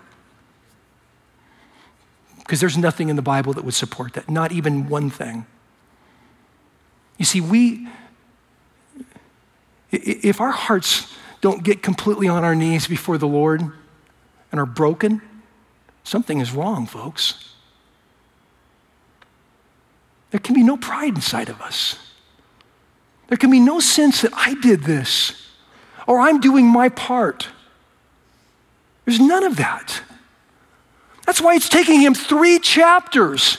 Because 2.39 2.59
there's 2.59 2.77
nothing 2.77 3.07
in 3.09 3.15
the 3.15 3.21
Bible 3.21 3.53
that 3.53 3.63
would 3.63 3.73
support 3.73 4.13
that, 4.13 4.29
not 4.29 4.51
even 4.51 4.89
one 4.89 5.09
thing. 5.09 5.45
You 7.17 7.25
see, 7.25 7.41
we, 7.41 7.87
if 9.91 10.41
our 10.41 10.51
hearts 10.51 11.13
don't 11.41 11.63
get 11.63 11.81
completely 11.81 12.27
on 12.27 12.43
our 12.43 12.55
knees 12.55 12.87
before 12.87 13.17
the 13.17 13.27
Lord 13.27 13.61
and 14.51 14.59
are 14.59 14.65
broken, 14.65 15.21
something 16.03 16.39
is 16.39 16.51
wrong, 16.51 16.85
folks. 16.85 17.53
There 20.31 20.39
can 20.39 20.55
be 20.55 20.63
no 20.63 20.75
pride 20.75 21.15
inside 21.15 21.49
of 21.49 21.61
us. 21.61 21.97
There 23.27 23.37
can 23.37 23.49
be 23.49 23.59
no 23.59 23.79
sense 23.79 24.21
that 24.21 24.33
I 24.33 24.55
did 24.55 24.83
this 24.83 25.45
or 26.07 26.19
I'm 26.19 26.39
doing 26.39 26.65
my 26.65 26.89
part. 26.89 27.47
There's 29.05 29.19
none 29.19 29.43
of 29.43 29.57
that. 29.57 30.01
That's 31.25 31.41
why 31.41 31.55
it's 31.55 31.69
taking 31.69 32.01
him 32.01 32.13
three 32.13 32.59
chapters 32.59 33.57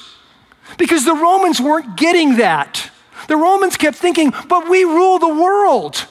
because 0.79 1.05
the 1.05 1.15
Romans 1.15 1.61
weren't 1.61 1.97
getting 1.97 2.37
that. 2.37 2.91
The 3.29 3.37
Romans 3.37 3.77
kept 3.77 3.97
thinking, 3.97 4.33
but 4.49 4.69
we 4.69 4.85
rule 4.85 5.19
the 5.19 5.29
world. 5.29 6.07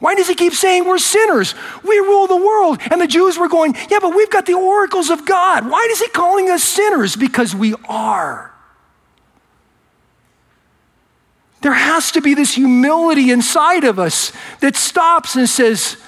Why 0.00 0.14
does 0.14 0.28
he 0.28 0.34
keep 0.34 0.54
saying 0.54 0.86
we're 0.86 0.98
sinners? 0.98 1.54
We 1.84 1.98
rule 1.98 2.26
the 2.26 2.36
world. 2.36 2.80
And 2.90 3.00
the 3.00 3.06
Jews 3.06 3.38
were 3.38 3.48
going, 3.48 3.76
yeah, 3.90 3.98
but 4.00 4.14
we've 4.14 4.30
got 4.30 4.46
the 4.46 4.54
oracles 4.54 5.10
of 5.10 5.26
God. 5.26 5.68
Why 5.68 5.86
is 5.90 6.00
he 6.00 6.08
calling 6.08 6.48
us 6.48 6.64
sinners? 6.64 7.16
Because 7.16 7.54
we 7.54 7.74
are. 7.88 8.50
There 11.60 11.74
has 11.74 12.12
to 12.12 12.22
be 12.22 12.32
this 12.34 12.54
humility 12.54 13.30
inside 13.30 13.84
of 13.84 13.98
us 13.98 14.32
that 14.60 14.76
stops 14.76 15.36
and 15.36 15.46
says, 15.46 15.98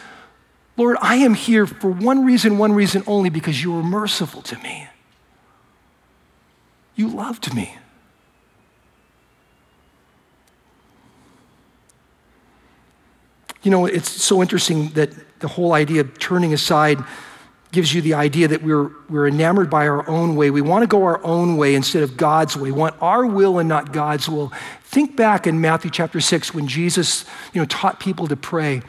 Lord, 0.78 0.96
I 1.02 1.16
am 1.16 1.34
here 1.34 1.66
for 1.66 1.90
one 1.90 2.24
reason, 2.24 2.56
one 2.56 2.72
reason 2.72 3.04
only, 3.06 3.28
because 3.28 3.62
you 3.62 3.72
were 3.72 3.82
merciful 3.82 4.40
to 4.42 4.56
me. 4.60 4.88
You 6.96 7.08
loved 7.08 7.54
me. 7.54 7.76
You 13.62 13.70
know, 13.70 13.86
it's 13.86 14.10
so 14.10 14.42
interesting 14.42 14.88
that 14.90 15.10
the 15.40 15.48
whole 15.48 15.72
idea 15.72 16.00
of 16.00 16.18
turning 16.18 16.52
aside 16.52 17.02
gives 17.72 17.94
you 17.94 18.02
the 18.02 18.14
idea 18.14 18.46
that 18.48 18.62
we're, 18.62 18.90
we're 19.08 19.26
enamored 19.26 19.70
by 19.70 19.88
our 19.88 20.08
own 20.08 20.36
way. 20.36 20.50
We 20.50 20.60
want 20.60 20.82
to 20.82 20.86
go 20.86 21.04
our 21.04 21.24
own 21.24 21.56
way 21.56 21.74
instead 21.74 22.02
of 22.02 22.18
God's 22.18 22.54
way. 22.54 22.64
We 22.64 22.72
want 22.72 22.94
our 23.00 23.24
will 23.24 23.58
and 23.58 23.68
not 23.68 23.92
God's 23.92 24.28
will. 24.28 24.52
Think 24.84 25.16
back 25.16 25.46
in 25.46 25.60
Matthew 25.60 25.90
chapter 25.90 26.20
6 26.20 26.52
when 26.52 26.68
Jesus 26.68 27.24
you 27.54 27.60
know, 27.60 27.64
taught 27.64 27.98
people 27.98 28.28
to 28.28 28.36
pray. 28.36 28.82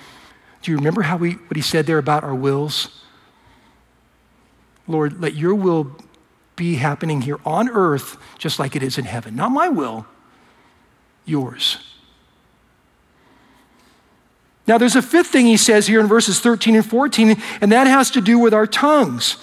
Do 0.62 0.72
you 0.72 0.78
remember 0.78 1.02
how 1.02 1.16
we, 1.16 1.34
what 1.34 1.56
he 1.56 1.62
said 1.62 1.86
there 1.86 1.98
about 1.98 2.26
our 2.26 2.36
wills? 2.36 3.02
Lord, 4.86 5.22
let 5.22 5.34
your 5.34 5.56
will 5.56 5.96
be 6.58 6.76
happening 6.76 7.22
here 7.22 7.40
on 7.46 7.70
earth 7.70 8.18
just 8.38 8.60
like 8.60 8.76
it 8.76 8.84
is 8.84 8.98
in 8.98 9.06
heaven. 9.06 9.34
Not 9.36 9.50
my 9.50 9.70
will, 9.70 10.06
yours. 11.26 11.93
Now, 14.66 14.78
there's 14.78 14.96
a 14.96 15.02
fifth 15.02 15.28
thing 15.28 15.46
he 15.46 15.58
says 15.58 15.88
here 15.88 16.00
in 16.00 16.08
verses 16.08 16.40
13 16.40 16.76
and 16.76 16.86
14, 16.86 17.42
and 17.60 17.72
that 17.72 17.88
has 17.88 18.10
to 18.12 18.22
do 18.22 18.40
with 18.40 18.54
our 18.54 18.66
tongues. 18.66 19.38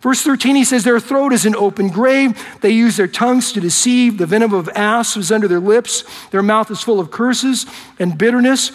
Verse 0.00 0.22
13, 0.22 0.56
he 0.56 0.64
says, 0.64 0.84
Their 0.84 1.00
throat 1.00 1.32
is 1.32 1.44
an 1.44 1.56
open 1.56 1.88
grave. 1.88 2.40
They 2.60 2.70
use 2.70 2.96
their 2.96 3.08
tongues 3.08 3.52
to 3.52 3.60
deceive. 3.60 4.18
The 4.18 4.26
venom 4.26 4.52
of 4.52 4.68
asps 4.70 5.16
is 5.16 5.32
under 5.32 5.48
their 5.48 5.60
lips. 5.60 6.04
Their 6.30 6.42
mouth 6.42 6.70
is 6.70 6.82
full 6.82 7.00
of 7.00 7.10
curses 7.10 7.66
and 7.98 8.16
bitterness. 8.16 8.72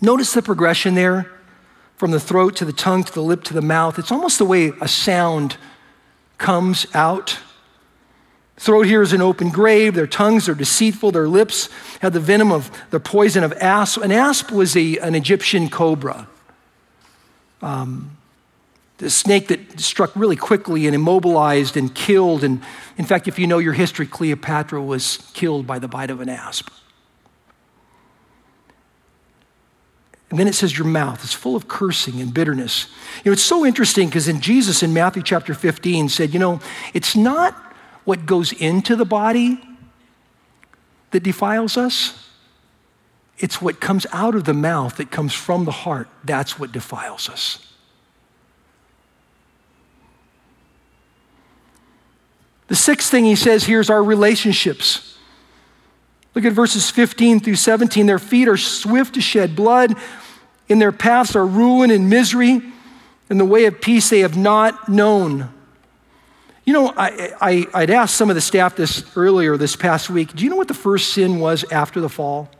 Notice 0.00 0.32
the 0.32 0.42
progression 0.42 0.94
there 0.94 1.30
from 1.96 2.10
the 2.10 2.20
throat 2.20 2.56
to 2.56 2.64
the 2.64 2.72
tongue 2.72 3.04
to 3.04 3.12
the 3.12 3.22
lip 3.22 3.44
to 3.44 3.54
the 3.54 3.62
mouth. 3.62 3.98
It's 3.98 4.12
almost 4.12 4.38
the 4.38 4.44
way 4.44 4.72
a 4.80 4.88
sound 4.88 5.56
comes 6.38 6.86
out. 6.94 7.38
Throat 8.58 8.86
here 8.86 9.02
is 9.02 9.12
an 9.12 9.20
open 9.20 9.50
grave. 9.50 9.94
Their 9.94 10.06
tongues 10.06 10.48
are 10.48 10.54
deceitful. 10.54 11.12
Their 11.12 11.28
lips 11.28 11.68
have 12.00 12.12
the 12.12 12.20
venom 12.20 12.50
of 12.50 12.70
the 12.90 13.00
poison 13.00 13.44
of 13.44 13.52
asp. 13.54 14.00
An 14.02 14.10
asp 14.10 14.50
was 14.50 14.76
a, 14.76 14.98
an 14.98 15.14
Egyptian 15.14 15.68
cobra. 15.68 16.26
Um, 17.60 18.16
the 18.98 19.10
snake 19.10 19.48
that 19.48 19.78
struck 19.78 20.14
really 20.16 20.36
quickly 20.36 20.86
and 20.86 20.94
immobilized 20.94 21.76
and 21.76 21.94
killed. 21.94 22.42
And 22.42 22.62
in 22.96 23.04
fact, 23.04 23.28
if 23.28 23.38
you 23.38 23.46
know 23.46 23.58
your 23.58 23.74
history, 23.74 24.06
Cleopatra 24.06 24.82
was 24.82 25.30
killed 25.34 25.66
by 25.66 25.78
the 25.78 25.88
bite 25.88 26.10
of 26.10 26.22
an 26.22 26.30
asp. 26.30 26.70
And 30.30 30.40
then 30.40 30.48
it 30.48 30.54
says 30.54 30.76
your 30.76 30.86
mouth 30.86 31.22
is 31.22 31.32
full 31.32 31.54
of 31.54 31.68
cursing 31.68 32.20
and 32.20 32.32
bitterness. 32.32 32.88
You 33.22 33.30
know, 33.30 33.32
it's 33.32 33.42
so 33.42 33.64
interesting 33.64 34.08
because 34.08 34.28
in 34.28 34.40
Jesus 34.40 34.82
in 34.82 34.92
Matthew 34.92 35.22
chapter 35.22 35.54
15 35.54 36.08
said, 36.08 36.32
you 36.32 36.40
know, 36.40 36.60
it's 36.94 37.14
not 37.14 37.65
what 38.06 38.24
goes 38.24 38.52
into 38.52 38.96
the 38.96 39.04
body 39.04 39.60
that 41.10 41.22
defiles 41.22 41.76
us. 41.76 42.30
It's 43.38 43.60
what 43.60 43.80
comes 43.80 44.06
out 44.12 44.34
of 44.34 44.44
the 44.44 44.54
mouth 44.54 44.96
that 44.96 45.10
comes 45.10 45.34
from 45.34 45.66
the 45.66 45.72
heart. 45.72 46.08
That's 46.24 46.58
what 46.58 46.72
defiles 46.72 47.28
us. 47.28 47.74
The 52.68 52.76
sixth 52.76 53.10
thing 53.10 53.24
he 53.24 53.36
says 53.36 53.64
here 53.64 53.80
is 53.80 53.90
our 53.90 54.02
relationships. 54.02 55.18
Look 56.34 56.44
at 56.44 56.52
verses 56.52 56.90
15 56.90 57.40
through 57.40 57.56
17. 57.56 58.06
Their 58.06 58.18
feet 58.18 58.48
are 58.48 58.56
swift 58.56 59.14
to 59.14 59.20
shed 59.20 59.56
blood, 59.56 59.96
in 60.68 60.78
their 60.78 60.92
paths 60.92 61.34
are 61.34 61.46
ruin 61.46 61.90
and 61.90 62.08
misery, 62.08 62.60
and 63.28 63.40
the 63.40 63.44
way 63.44 63.64
of 63.66 63.80
peace 63.80 64.10
they 64.10 64.20
have 64.20 64.36
not 64.36 64.88
known. 64.88 65.52
You 66.66 66.72
know, 66.72 66.92
I, 66.96 67.66
I, 67.72 67.80
would 67.80 67.90
asked 67.90 68.16
some 68.16 68.28
of 68.28 68.34
the 68.34 68.40
staff 68.40 68.74
this 68.74 69.04
earlier 69.16 69.56
this 69.56 69.76
past 69.76 70.10
week. 70.10 70.34
Do 70.34 70.42
you 70.42 70.50
know 70.50 70.56
what 70.56 70.66
the 70.66 70.74
first 70.74 71.12
sin 71.12 71.38
was 71.38 71.64
after 71.70 72.00
the 72.00 72.08
fall? 72.08 72.50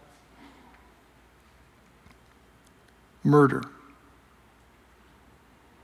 Murder. 3.25 3.65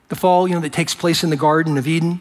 The 0.08 0.14
fall, 0.14 0.46
you 0.46 0.54
know, 0.54 0.60
that 0.60 0.72
takes 0.72 0.94
place 0.94 1.24
in 1.24 1.30
the 1.30 1.36
Garden 1.36 1.76
of 1.76 1.88
Eden. 1.88 2.20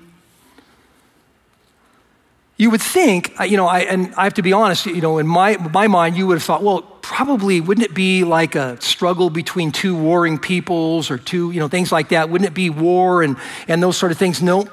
You 2.57 2.71
would 2.71 2.81
think, 2.81 3.35
you 3.47 3.57
know, 3.57 3.67
I, 3.67 3.81
and 3.81 4.11
I 4.15 4.23
have 4.23 4.33
to 4.35 4.41
be 4.41 4.53
honest, 4.53 4.87
you 4.87 5.01
know, 5.01 5.19
in 5.19 5.27
my, 5.27 5.57
my 5.57 5.87
mind, 5.87 6.17
you 6.17 6.25
would 6.25 6.35
have 6.35 6.43
thought, 6.43 6.63
well, 6.63 6.81
probably 7.03 7.61
wouldn't 7.61 7.85
it 7.85 7.93
be 7.93 8.23
like 8.23 8.55
a 8.55 8.81
struggle 8.81 9.29
between 9.29 9.71
two 9.71 9.95
warring 9.95 10.39
peoples 10.39 11.11
or 11.11 11.19
two, 11.19 11.51
you 11.51 11.59
know, 11.59 11.67
things 11.67 11.91
like 11.91 12.09
that? 12.09 12.31
Wouldn't 12.31 12.49
it 12.49 12.55
be 12.55 12.71
war 12.71 13.21
and, 13.21 13.37
and 13.67 13.83
those 13.83 13.97
sort 13.97 14.11
of 14.11 14.17
things? 14.17 14.41
No. 14.41 14.67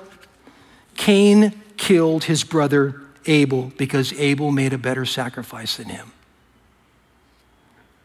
Cain 0.99 1.55
killed 1.77 2.25
his 2.25 2.45
brother 2.45 3.01
Abel 3.25 3.73
because 3.79 4.13
Abel 4.15 4.51
made 4.51 4.73
a 4.73 4.79
better 4.79 5.07
sacrifice 5.07 5.77
than 5.77 5.89
him. 5.89 6.13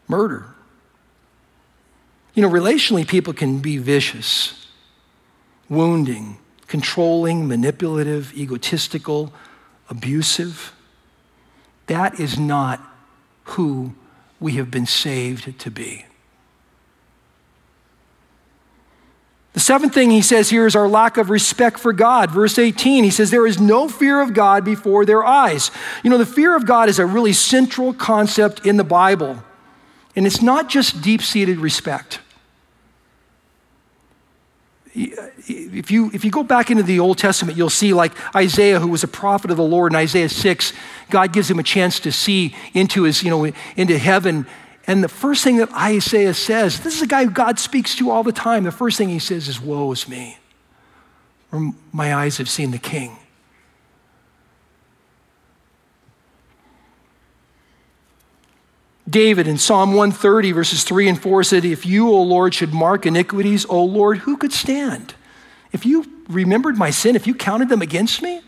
Murder. 0.06 0.46
You 2.34 2.42
know, 2.42 2.48
relationally, 2.48 3.06
people 3.06 3.32
can 3.32 3.58
be 3.58 3.78
vicious, 3.78 4.68
wounding, 5.68 6.38
controlling, 6.68 7.48
manipulative, 7.48 8.32
egotistical 8.34 9.32
abusive. 9.90 10.72
That 11.88 12.18
is 12.20 12.38
not 12.38 12.80
who 13.44 13.94
we 14.38 14.52
have 14.52 14.70
been 14.70 14.86
saved 14.86 15.58
to 15.58 15.70
be. 15.70 16.06
The 19.54 19.60
seventh 19.60 19.94
thing 19.94 20.10
he 20.10 20.20
says 20.20 20.50
here 20.50 20.66
is 20.66 20.76
our 20.76 20.88
lack 20.88 21.16
of 21.16 21.30
respect 21.30 21.78
for 21.78 21.92
God. 21.92 22.30
Verse 22.30 22.58
18, 22.58 23.04
he 23.04 23.10
says, 23.10 23.30
There 23.30 23.46
is 23.46 23.60
no 23.60 23.88
fear 23.88 24.20
of 24.20 24.34
God 24.34 24.64
before 24.64 25.06
their 25.06 25.24
eyes. 25.24 25.70
You 26.02 26.10
know, 26.10 26.18
the 26.18 26.26
fear 26.26 26.56
of 26.56 26.66
God 26.66 26.88
is 26.88 26.98
a 26.98 27.06
really 27.06 27.32
central 27.32 27.94
concept 27.94 28.66
in 28.66 28.76
the 28.76 28.84
Bible, 28.84 29.42
and 30.14 30.26
it's 30.26 30.42
not 30.42 30.68
just 30.68 31.00
deep 31.02 31.22
seated 31.22 31.58
respect 31.58 32.18
if 34.94 35.90
you, 35.90 36.10
if 36.14 36.24
you 36.24 36.30
go 36.30 36.44
back 36.44 36.70
into 36.70 36.82
the 36.82 37.00
Old 37.00 37.18
Testament, 37.18 37.58
you'll 37.58 37.70
see 37.70 37.92
like 37.92 38.12
Isaiah, 38.34 38.78
who 38.78 38.88
was 38.88 39.02
a 39.02 39.08
prophet 39.08 39.50
of 39.50 39.56
the 39.56 39.64
Lord 39.64 39.92
in 39.92 39.96
Isaiah 39.96 40.28
6, 40.28 40.72
God 41.10 41.32
gives 41.32 41.50
him 41.50 41.58
a 41.58 41.64
chance 41.64 41.98
to 42.00 42.12
see 42.12 42.54
into 42.72 43.02
his, 43.02 43.22
you 43.22 43.30
know, 43.30 43.52
into 43.76 43.98
heaven. 43.98 44.46
And 44.86 45.02
the 45.02 45.08
first 45.08 45.42
thing 45.42 45.56
that 45.56 45.72
Isaiah 45.72 46.34
says, 46.34 46.80
this 46.80 46.96
is 46.96 47.02
a 47.02 47.06
guy 47.06 47.24
who 47.24 47.30
God 47.30 47.58
speaks 47.58 47.96
to 47.96 48.10
all 48.10 48.22
the 48.22 48.32
time. 48.32 48.64
The 48.64 48.72
first 48.72 48.98
thing 48.98 49.08
he 49.08 49.18
says 49.18 49.48
is, 49.48 49.60
Woe 49.60 49.90
is 49.92 50.06
me. 50.08 50.38
Or 51.50 51.72
my 51.92 52.14
eyes 52.14 52.36
have 52.38 52.48
seen 52.48 52.70
the 52.70 52.78
king. 52.78 53.16
David 59.08 59.46
in 59.46 59.58
Psalm 59.58 59.90
130, 59.90 60.52
verses 60.52 60.82
3 60.82 61.08
and 61.10 61.22
4 61.22 61.44
said, 61.44 61.64
If 61.64 61.86
you, 61.86 62.08
O 62.08 62.22
Lord, 62.22 62.54
should 62.54 62.74
mark 62.74 63.06
iniquities, 63.06 63.64
O 63.66 63.84
Lord, 63.84 64.18
who 64.18 64.36
could 64.36 64.52
stand? 64.52 65.14
If 65.72 65.86
you 65.86 66.24
remembered 66.28 66.76
my 66.76 66.90
sin, 66.90 67.14
if 67.14 67.26
you 67.26 67.34
counted 67.34 67.68
them 67.68 67.82
against 67.82 68.22
me, 68.22 68.40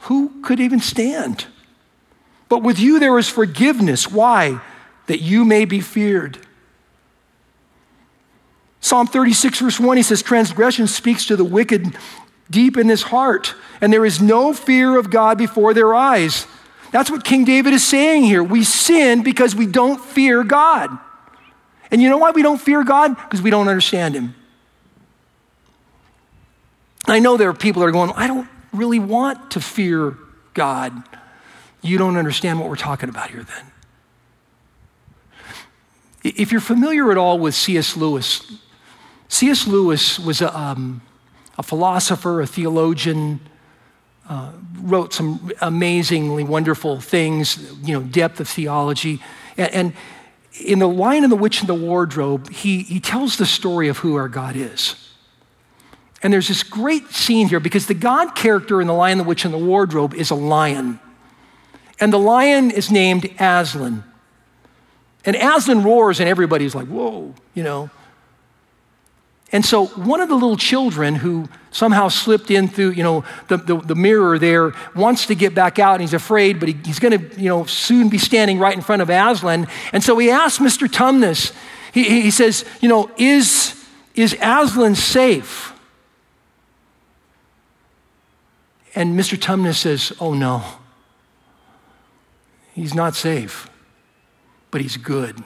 who 0.00 0.40
could 0.42 0.60
even 0.60 0.80
stand? 0.80 1.46
But 2.48 2.62
with 2.62 2.78
you 2.78 2.98
there 2.98 3.18
is 3.18 3.28
forgiveness. 3.28 4.10
Why? 4.10 4.60
That 5.06 5.20
you 5.20 5.44
may 5.44 5.64
be 5.64 5.80
feared. 5.80 6.38
Psalm 8.80 9.06
36, 9.06 9.60
verse 9.60 9.80
1, 9.80 9.96
he 9.96 10.02
says, 10.02 10.22
Transgression 10.22 10.86
speaks 10.86 11.24
to 11.26 11.36
the 11.36 11.44
wicked 11.44 11.96
deep 12.50 12.76
in 12.76 12.88
his 12.88 13.02
heart, 13.02 13.54
and 13.80 13.90
there 13.90 14.04
is 14.04 14.20
no 14.20 14.52
fear 14.52 14.98
of 14.98 15.10
God 15.10 15.38
before 15.38 15.72
their 15.72 15.94
eyes. 15.94 16.46
That's 16.90 17.10
what 17.10 17.24
King 17.24 17.44
David 17.44 17.72
is 17.72 17.82
saying 17.82 18.24
here. 18.24 18.44
We 18.44 18.62
sin 18.62 19.22
because 19.22 19.56
we 19.56 19.66
don't 19.66 20.00
fear 20.00 20.44
God. 20.44 20.96
And 21.90 22.02
you 22.02 22.08
know 22.08 22.18
why 22.18 22.30
we 22.32 22.42
don't 22.42 22.60
fear 22.60 22.84
God? 22.84 23.16
Because 23.16 23.40
we 23.42 23.50
don't 23.50 23.68
understand 23.68 24.14
Him. 24.14 24.34
I 27.06 27.18
know 27.18 27.36
there 27.36 27.48
are 27.48 27.54
people 27.54 27.80
that 27.80 27.88
are 27.88 27.92
going, 27.92 28.12
I 28.16 28.26
don't 28.26 28.48
really 28.72 28.98
want 28.98 29.52
to 29.52 29.60
fear 29.60 30.16
God. 30.54 31.02
You 31.84 31.98
don't 31.98 32.16
understand 32.16 32.58
what 32.58 32.70
we're 32.70 32.76
talking 32.76 33.10
about 33.10 33.30
here 33.30 33.42
then. 33.42 33.64
If 36.22 36.50
you're 36.50 36.62
familiar 36.62 37.12
at 37.12 37.18
all 37.18 37.38
with 37.38 37.54
C.S. 37.54 37.94
Lewis, 37.94 38.58
C.S. 39.28 39.66
Lewis 39.66 40.18
was 40.18 40.40
a, 40.40 40.58
um, 40.58 41.02
a 41.58 41.62
philosopher, 41.62 42.40
a 42.40 42.46
theologian, 42.46 43.38
uh, 44.26 44.52
wrote 44.80 45.12
some 45.12 45.52
amazingly 45.60 46.42
wonderful 46.42 47.02
things, 47.02 47.76
you 47.82 47.92
know, 47.92 48.02
depth 48.02 48.40
of 48.40 48.48
theology. 48.48 49.20
And, 49.58 49.74
and 49.74 49.92
in 50.64 50.78
The 50.78 50.88
Lion 50.88 51.24
and 51.24 51.32
the 51.32 51.36
Witch 51.36 51.60
and 51.60 51.68
the 51.68 51.74
Wardrobe, 51.74 52.50
he, 52.50 52.82
he 52.84 52.98
tells 52.98 53.36
the 53.36 53.44
story 53.44 53.88
of 53.88 53.98
who 53.98 54.14
our 54.14 54.28
God 54.28 54.56
is. 54.56 54.96
And 56.22 56.32
there's 56.32 56.48
this 56.48 56.62
great 56.62 57.10
scene 57.10 57.48
here 57.48 57.60
because 57.60 57.86
the 57.86 57.92
God 57.92 58.34
character 58.34 58.80
in 58.80 58.86
The 58.86 58.94
Lion, 58.94 59.18
the 59.18 59.24
Witch, 59.24 59.44
and 59.44 59.52
the 59.52 59.58
Wardrobe 59.58 60.14
is 60.14 60.30
a 60.30 60.34
lion. 60.34 60.98
And 62.00 62.12
the 62.12 62.18
lion 62.18 62.70
is 62.70 62.90
named 62.90 63.30
Aslan. 63.38 64.04
And 65.24 65.36
Aslan 65.36 65.82
roars, 65.82 66.20
and 66.20 66.28
everybody's 66.28 66.74
like, 66.74 66.86
whoa, 66.86 67.34
you 67.54 67.62
know. 67.62 67.90
And 69.52 69.64
so 69.64 69.86
one 69.86 70.20
of 70.20 70.28
the 70.28 70.34
little 70.34 70.56
children 70.56 71.14
who 71.14 71.48
somehow 71.70 72.08
slipped 72.08 72.50
in 72.50 72.66
through, 72.66 72.90
you 72.90 73.02
know, 73.02 73.24
the, 73.48 73.56
the, 73.56 73.76
the 73.76 73.94
mirror 73.94 74.38
there 74.38 74.72
wants 74.96 75.26
to 75.26 75.34
get 75.34 75.54
back 75.54 75.78
out 75.78 75.94
and 75.94 76.00
he's 76.00 76.14
afraid, 76.14 76.58
but 76.58 76.68
he, 76.68 76.76
he's 76.84 76.98
going 76.98 77.18
to, 77.18 77.40
you 77.40 77.48
know, 77.48 77.64
soon 77.64 78.08
be 78.08 78.18
standing 78.18 78.58
right 78.58 78.74
in 78.74 78.82
front 78.82 79.00
of 79.00 79.10
Aslan. 79.10 79.68
And 79.92 80.02
so 80.02 80.18
he 80.18 80.30
asks 80.30 80.58
Mr. 80.58 80.88
Tumnus, 80.88 81.52
he, 81.92 82.22
he 82.22 82.30
says, 82.32 82.64
you 82.80 82.88
know, 82.88 83.10
is, 83.16 83.80
is 84.16 84.36
Aslan 84.40 84.96
safe? 84.96 85.72
And 88.96 89.18
Mr. 89.18 89.38
Tumnus 89.38 89.76
says, 89.76 90.12
oh 90.20 90.34
no, 90.34 90.64
he's 92.74 92.94
not 92.94 93.14
safe, 93.14 93.68
but 94.70 94.80
he's 94.80 94.96
good. 94.96 95.42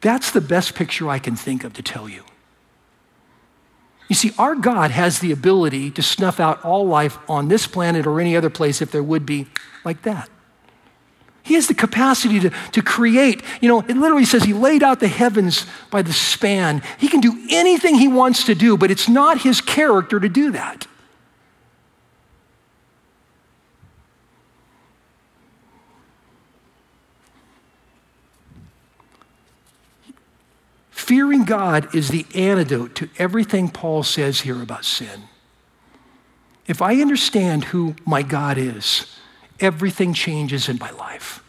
That's 0.00 0.30
the 0.30 0.40
best 0.40 0.74
picture 0.74 1.08
I 1.08 1.18
can 1.18 1.36
think 1.36 1.64
of 1.64 1.72
to 1.74 1.82
tell 1.82 2.08
you. 2.08 2.24
You 4.08 4.14
see, 4.14 4.32
our 4.36 4.54
God 4.54 4.90
has 4.90 5.20
the 5.20 5.32
ability 5.32 5.90
to 5.92 6.02
snuff 6.02 6.38
out 6.38 6.62
all 6.64 6.86
life 6.86 7.18
on 7.30 7.48
this 7.48 7.66
planet 7.66 8.06
or 8.06 8.20
any 8.20 8.36
other 8.36 8.50
place 8.50 8.82
if 8.82 8.90
there 8.90 9.02
would 9.02 9.24
be 9.24 9.46
like 9.84 10.02
that. 10.02 10.28
He 11.44 11.54
has 11.54 11.66
the 11.66 11.74
capacity 11.74 12.38
to, 12.40 12.50
to 12.72 12.82
create. 12.82 13.42
You 13.60 13.68
know, 13.68 13.80
it 13.80 13.96
literally 13.96 14.24
says 14.24 14.44
he 14.44 14.52
laid 14.52 14.82
out 14.82 15.00
the 15.00 15.08
heavens 15.08 15.66
by 15.90 16.02
the 16.02 16.12
span. 16.12 16.82
He 16.98 17.08
can 17.08 17.20
do 17.20 17.46
anything 17.50 17.94
he 17.94 18.06
wants 18.06 18.44
to 18.44 18.54
do, 18.54 18.76
but 18.76 18.90
it's 18.90 19.08
not 19.08 19.40
his 19.40 19.60
character 19.60 20.20
to 20.20 20.28
do 20.28 20.52
that. 20.52 20.86
Fearing 31.02 31.44
God 31.44 31.92
is 31.96 32.10
the 32.10 32.24
antidote 32.32 32.94
to 32.94 33.10
everything 33.18 33.68
Paul 33.68 34.04
says 34.04 34.42
here 34.42 34.62
about 34.62 34.84
sin. 34.84 35.24
If 36.68 36.80
I 36.80 37.00
understand 37.00 37.64
who 37.64 37.96
my 38.06 38.22
God 38.22 38.56
is, 38.56 39.18
everything 39.58 40.14
changes 40.14 40.68
in 40.68 40.78
my 40.78 40.92
life. 40.92 41.42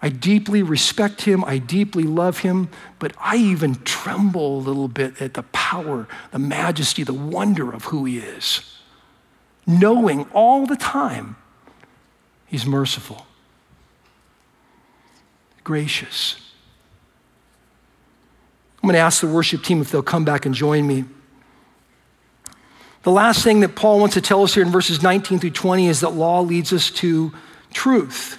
I 0.00 0.10
deeply 0.10 0.62
respect 0.62 1.22
him, 1.22 1.44
I 1.44 1.58
deeply 1.58 2.04
love 2.04 2.38
him, 2.38 2.68
but 3.00 3.14
I 3.18 3.34
even 3.34 3.74
tremble 3.82 4.58
a 4.58 4.62
little 4.62 4.86
bit 4.86 5.20
at 5.20 5.34
the 5.34 5.42
power, 5.42 6.06
the 6.30 6.38
majesty, 6.38 7.02
the 7.02 7.12
wonder 7.12 7.72
of 7.72 7.86
who 7.86 8.04
he 8.04 8.18
is, 8.18 8.78
knowing 9.66 10.26
all 10.32 10.66
the 10.66 10.76
time 10.76 11.34
he's 12.46 12.64
merciful. 12.64 13.26
gracious. 15.64 16.41
I'm 18.82 18.88
going 18.88 18.94
to 18.94 19.00
ask 19.00 19.20
the 19.20 19.28
worship 19.28 19.62
team 19.62 19.80
if 19.80 19.92
they'll 19.92 20.02
come 20.02 20.24
back 20.24 20.44
and 20.44 20.54
join 20.54 20.86
me. 20.86 21.04
The 23.04 23.12
last 23.12 23.44
thing 23.44 23.60
that 23.60 23.76
Paul 23.76 24.00
wants 24.00 24.14
to 24.14 24.20
tell 24.20 24.42
us 24.42 24.54
here 24.54 24.64
in 24.64 24.70
verses 24.70 25.02
19 25.02 25.38
through 25.38 25.50
20 25.50 25.88
is 25.88 26.00
that 26.00 26.10
law 26.10 26.40
leads 26.40 26.72
us 26.72 26.90
to 26.90 27.32
truth. 27.72 28.38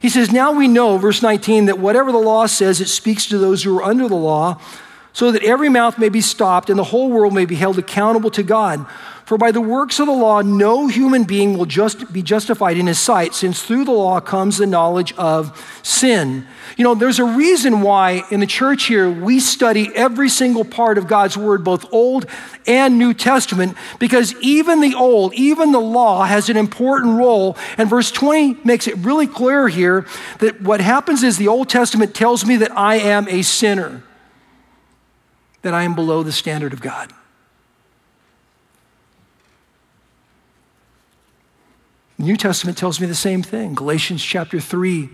He 0.00 0.08
says, 0.08 0.32
Now 0.32 0.52
we 0.52 0.68
know, 0.68 0.98
verse 0.98 1.22
19, 1.22 1.66
that 1.66 1.78
whatever 1.78 2.12
the 2.12 2.18
law 2.18 2.46
says, 2.46 2.80
it 2.80 2.88
speaks 2.88 3.26
to 3.26 3.38
those 3.38 3.62
who 3.62 3.78
are 3.78 3.82
under 3.82 4.08
the 4.08 4.16
law, 4.16 4.60
so 5.12 5.30
that 5.30 5.42
every 5.42 5.68
mouth 5.68 5.98
may 5.98 6.08
be 6.08 6.22
stopped 6.22 6.70
and 6.70 6.78
the 6.78 6.84
whole 6.84 7.10
world 7.10 7.34
may 7.34 7.44
be 7.44 7.54
held 7.54 7.78
accountable 7.78 8.30
to 8.30 8.42
God. 8.42 8.86
For 9.32 9.38
by 9.38 9.50
the 9.50 9.62
works 9.62 9.98
of 9.98 10.08
the 10.08 10.12
law, 10.12 10.42
no 10.42 10.88
human 10.88 11.24
being 11.24 11.56
will 11.56 11.64
just 11.64 12.12
be 12.12 12.22
justified 12.22 12.76
in 12.76 12.86
his 12.86 12.98
sight, 12.98 13.32
since 13.32 13.62
through 13.62 13.86
the 13.86 13.90
law 13.90 14.20
comes 14.20 14.58
the 14.58 14.66
knowledge 14.66 15.14
of 15.14 15.58
sin. 15.82 16.46
You 16.76 16.84
know, 16.84 16.94
there's 16.94 17.18
a 17.18 17.24
reason 17.24 17.80
why 17.80 18.24
in 18.30 18.40
the 18.40 18.46
church 18.46 18.88
here 18.88 19.10
we 19.10 19.40
study 19.40 19.90
every 19.94 20.28
single 20.28 20.66
part 20.66 20.98
of 20.98 21.06
God's 21.06 21.38
word, 21.38 21.64
both 21.64 21.90
Old 21.94 22.26
and 22.66 22.98
New 22.98 23.14
Testament, 23.14 23.74
because 23.98 24.34
even 24.42 24.82
the 24.82 24.94
Old, 24.94 25.32
even 25.32 25.72
the 25.72 25.80
law 25.80 26.24
has 26.24 26.50
an 26.50 26.58
important 26.58 27.16
role. 27.16 27.56
And 27.78 27.88
verse 27.88 28.10
20 28.10 28.58
makes 28.64 28.86
it 28.86 28.98
really 28.98 29.26
clear 29.26 29.66
here 29.66 30.06
that 30.40 30.60
what 30.60 30.82
happens 30.82 31.22
is 31.22 31.38
the 31.38 31.48
Old 31.48 31.70
Testament 31.70 32.14
tells 32.14 32.44
me 32.44 32.56
that 32.56 32.76
I 32.76 32.96
am 32.96 33.26
a 33.28 33.40
sinner, 33.40 34.02
that 35.62 35.72
I 35.72 35.84
am 35.84 35.94
below 35.94 36.22
the 36.22 36.32
standard 36.32 36.74
of 36.74 36.82
God. 36.82 37.14
The 42.22 42.28
New 42.28 42.36
Testament 42.36 42.78
tells 42.78 43.00
me 43.00 43.08
the 43.08 43.16
same 43.16 43.42
thing. 43.42 43.74
Galatians 43.74 44.22
chapter 44.22 44.60
3, 44.60 45.10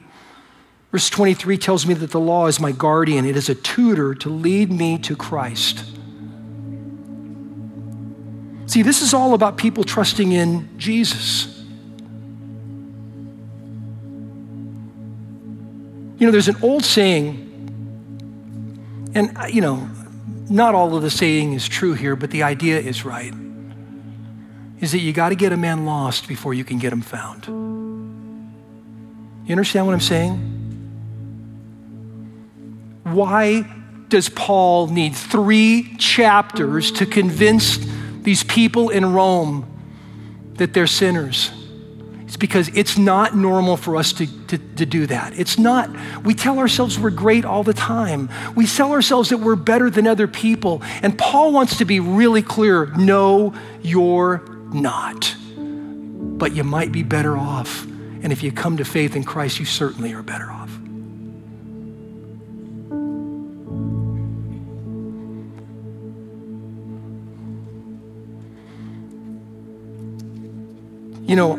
verse 0.92 1.08
23 1.08 1.56
tells 1.56 1.86
me 1.86 1.94
that 1.94 2.10
the 2.10 2.20
law 2.20 2.48
is 2.48 2.60
my 2.60 2.70
guardian, 2.70 3.24
it 3.24 3.34
is 3.34 3.48
a 3.48 3.54
tutor 3.54 4.14
to 4.16 4.28
lead 4.28 4.70
me 4.70 4.98
to 4.98 5.16
Christ. 5.16 5.86
See, 8.66 8.82
this 8.82 9.00
is 9.00 9.14
all 9.14 9.32
about 9.32 9.56
people 9.56 9.84
trusting 9.84 10.32
in 10.32 10.68
Jesus. 10.78 11.64
You 16.18 16.26
know, 16.26 16.30
there's 16.30 16.48
an 16.48 16.58
old 16.60 16.84
saying, 16.84 17.36
and, 19.14 19.34
uh, 19.38 19.46
you 19.46 19.62
know, 19.62 19.88
not 20.50 20.74
all 20.74 20.94
of 20.94 21.02
the 21.02 21.10
saying 21.10 21.54
is 21.54 21.66
true 21.66 21.94
here, 21.94 22.16
but 22.16 22.30
the 22.30 22.42
idea 22.42 22.78
is 22.78 23.06
right 23.06 23.32
is 24.80 24.92
that 24.92 24.98
you 24.98 25.12
got 25.12 25.30
to 25.30 25.34
get 25.34 25.52
a 25.52 25.56
man 25.56 25.84
lost 25.84 26.28
before 26.28 26.54
you 26.54 26.64
can 26.64 26.78
get 26.78 26.92
him 26.92 27.00
found. 27.00 27.46
You 29.46 29.52
understand 29.52 29.86
what 29.86 29.94
I'm 29.94 30.00
saying? 30.00 30.54
Why 33.04 33.62
does 34.08 34.28
Paul 34.28 34.88
need 34.88 35.14
three 35.14 35.96
chapters 35.96 36.92
to 36.92 37.06
convince 37.06 37.78
these 38.22 38.44
people 38.44 38.90
in 38.90 39.12
Rome 39.12 39.66
that 40.54 40.74
they're 40.74 40.86
sinners? 40.86 41.50
It's 42.26 42.36
because 42.36 42.68
it's 42.74 42.98
not 42.98 43.34
normal 43.34 43.78
for 43.78 43.96
us 43.96 44.12
to, 44.12 44.26
to, 44.48 44.58
to, 44.58 44.84
do 44.84 45.06
that. 45.06 45.38
It's 45.38 45.58
not, 45.58 45.88
we 46.24 46.34
tell 46.34 46.58
ourselves 46.58 46.98
we're 46.98 47.08
great 47.08 47.46
all 47.46 47.64
the 47.64 47.72
time. 47.72 48.28
We 48.54 48.66
tell 48.66 48.92
ourselves 48.92 49.30
that 49.30 49.38
we're 49.38 49.56
better 49.56 49.88
than 49.88 50.06
other 50.06 50.28
people. 50.28 50.82
And 51.00 51.16
Paul 51.16 51.52
wants 51.52 51.78
to 51.78 51.86
be 51.86 52.00
really 52.00 52.42
clear 52.42 52.84
know 52.96 53.54
you're 53.80 54.57
not. 54.72 55.34
But 55.56 56.54
you 56.54 56.64
might 56.64 56.92
be 56.92 57.02
better 57.02 57.36
off. 57.36 57.84
And 58.22 58.32
if 58.32 58.42
you 58.42 58.52
come 58.52 58.76
to 58.76 58.84
faith 58.84 59.16
in 59.16 59.24
Christ, 59.24 59.58
you 59.58 59.64
certainly 59.64 60.12
are 60.12 60.22
better 60.22 60.50
off. 60.50 60.70
You 71.28 71.36
know, 71.36 71.56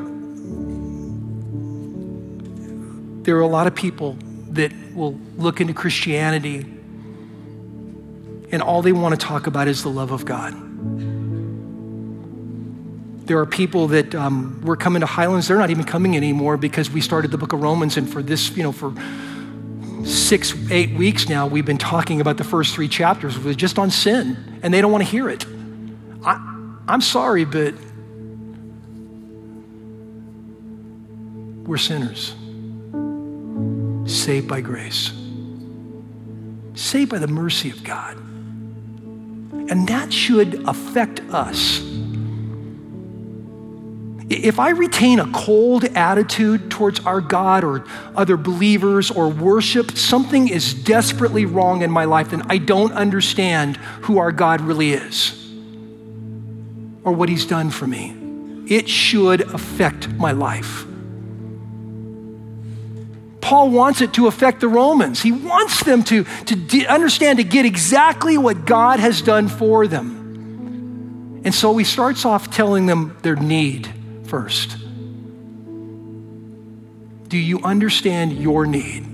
there 3.23 3.37
are 3.37 3.41
a 3.41 3.47
lot 3.47 3.67
of 3.67 3.75
people 3.75 4.17
that 4.49 4.73
will 4.95 5.19
look 5.37 5.61
into 5.61 5.73
Christianity 5.73 6.65
and 8.51 8.61
all 8.61 8.81
they 8.81 8.91
want 8.91 9.19
to 9.19 9.25
talk 9.25 9.47
about 9.47 9.67
is 9.67 9.83
the 9.83 9.89
love 9.89 10.11
of 10.11 10.25
God. 10.25 10.68
There 13.29 13.37
are 13.37 13.45
people 13.45 13.89
that 13.89 14.15
um, 14.15 14.59
were 14.63 14.75
coming 14.75 15.01
to 15.01 15.05
Highlands, 15.05 15.47
they're 15.47 15.59
not 15.59 15.69
even 15.69 15.83
coming 15.83 16.17
anymore 16.17 16.57
because 16.57 16.89
we 16.89 16.99
started 16.99 17.29
the 17.29 17.37
book 17.37 17.53
of 17.53 17.61
Romans. 17.61 17.95
And 17.95 18.11
for 18.11 18.23
this, 18.23 18.57
you 18.57 18.63
know, 18.63 18.71
for 18.71 18.91
six, 20.03 20.55
eight 20.71 20.95
weeks 20.95 21.29
now, 21.29 21.45
we've 21.45 21.63
been 21.63 21.77
talking 21.77 22.21
about 22.21 22.37
the 22.37 22.43
first 22.43 22.73
three 22.73 22.87
chapters 22.87 23.37
was 23.37 23.55
just 23.55 23.77
on 23.77 23.91
sin, 23.91 24.59
and 24.63 24.73
they 24.73 24.81
don't 24.81 24.91
want 24.91 25.03
to 25.03 25.09
hear 25.11 25.29
it. 25.29 25.45
I, 26.25 26.37
I'm 26.87 27.01
sorry, 27.01 27.45
but 27.45 27.75
we're 31.67 31.77
sinners, 31.77 32.33
saved 34.11 34.47
by 34.47 34.61
grace, 34.61 35.11
saved 36.73 37.11
by 37.11 37.19
the 37.19 37.27
mercy 37.27 37.69
of 37.69 37.83
God. 37.83 38.17
And 39.69 39.87
that 39.87 40.11
should 40.11 40.67
affect 40.67 41.19
us 41.29 41.87
if 44.29 44.59
I 44.59 44.69
retain 44.69 45.19
a 45.19 45.31
cold 45.31 45.85
attitude 45.85 46.69
towards 46.69 46.99
our 46.99 47.19
God 47.19 47.63
or 47.63 47.83
other 48.15 48.37
believers 48.37 49.09
or 49.09 49.27
worship, 49.27 49.97
something 49.97 50.47
is 50.47 50.73
desperately 50.73 51.45
wrong 51.45 51.81
in 51.81 51.89
my 51.89 52.05
life, 52.05 52.29
then 52.29 52.43
I 52.47 52.59
don't 52.59 52.93
understand 52.93 53.77
who 53.77 54.19
our 54.19 54.31
God 54.31 54.61
really 54.61 54.93
is 54.93 55.33
or 57.03 57.11
what 57.11 57.27
He's 57.27 57.45
done 57.45 57.71
for 57.71 57.87
me. 57.87 58.15
It 58.67 58.87
should 58.87 59.41
affect 59.41 60.09
my 60.09 60.31
life. 60.31 60.85
Paul 63.41 63.71
wants 63.71 64.01
it 64.01 64.13
to 64.13 64.27
affect 64.27 64.61
the 64.61 64.67
Romans. 64.67 65.23
He 65.23 65.31
wants 65.31 65.83
them 65.83 66.03
to, 66.03 66.23
to 66.45 66.85
understand, 66.85 67.39
to 67.39 67.43
get 67.43 67.65
exactly 67.65 68.37
what 68.37 68.65
God 68.65 68.99
has 68.99 69.23
done 69.23 69.47
for 69.47 69.87
them. 69.87 71.41
And 71.43 71.55
so 71.55 71.75
he 71.77 71.83
starts 71.83 72.25
off 72.25 72.53
telling 72.53 72.85
them 72.85 73.17
their 73.23 73.35
need 73.35 73.91
first. 74.29 74.77
Do 77.27 77.37
you 77.37 77.59
understand 77.63 78.33
your 78.33 78.65
need? 78.65 79.05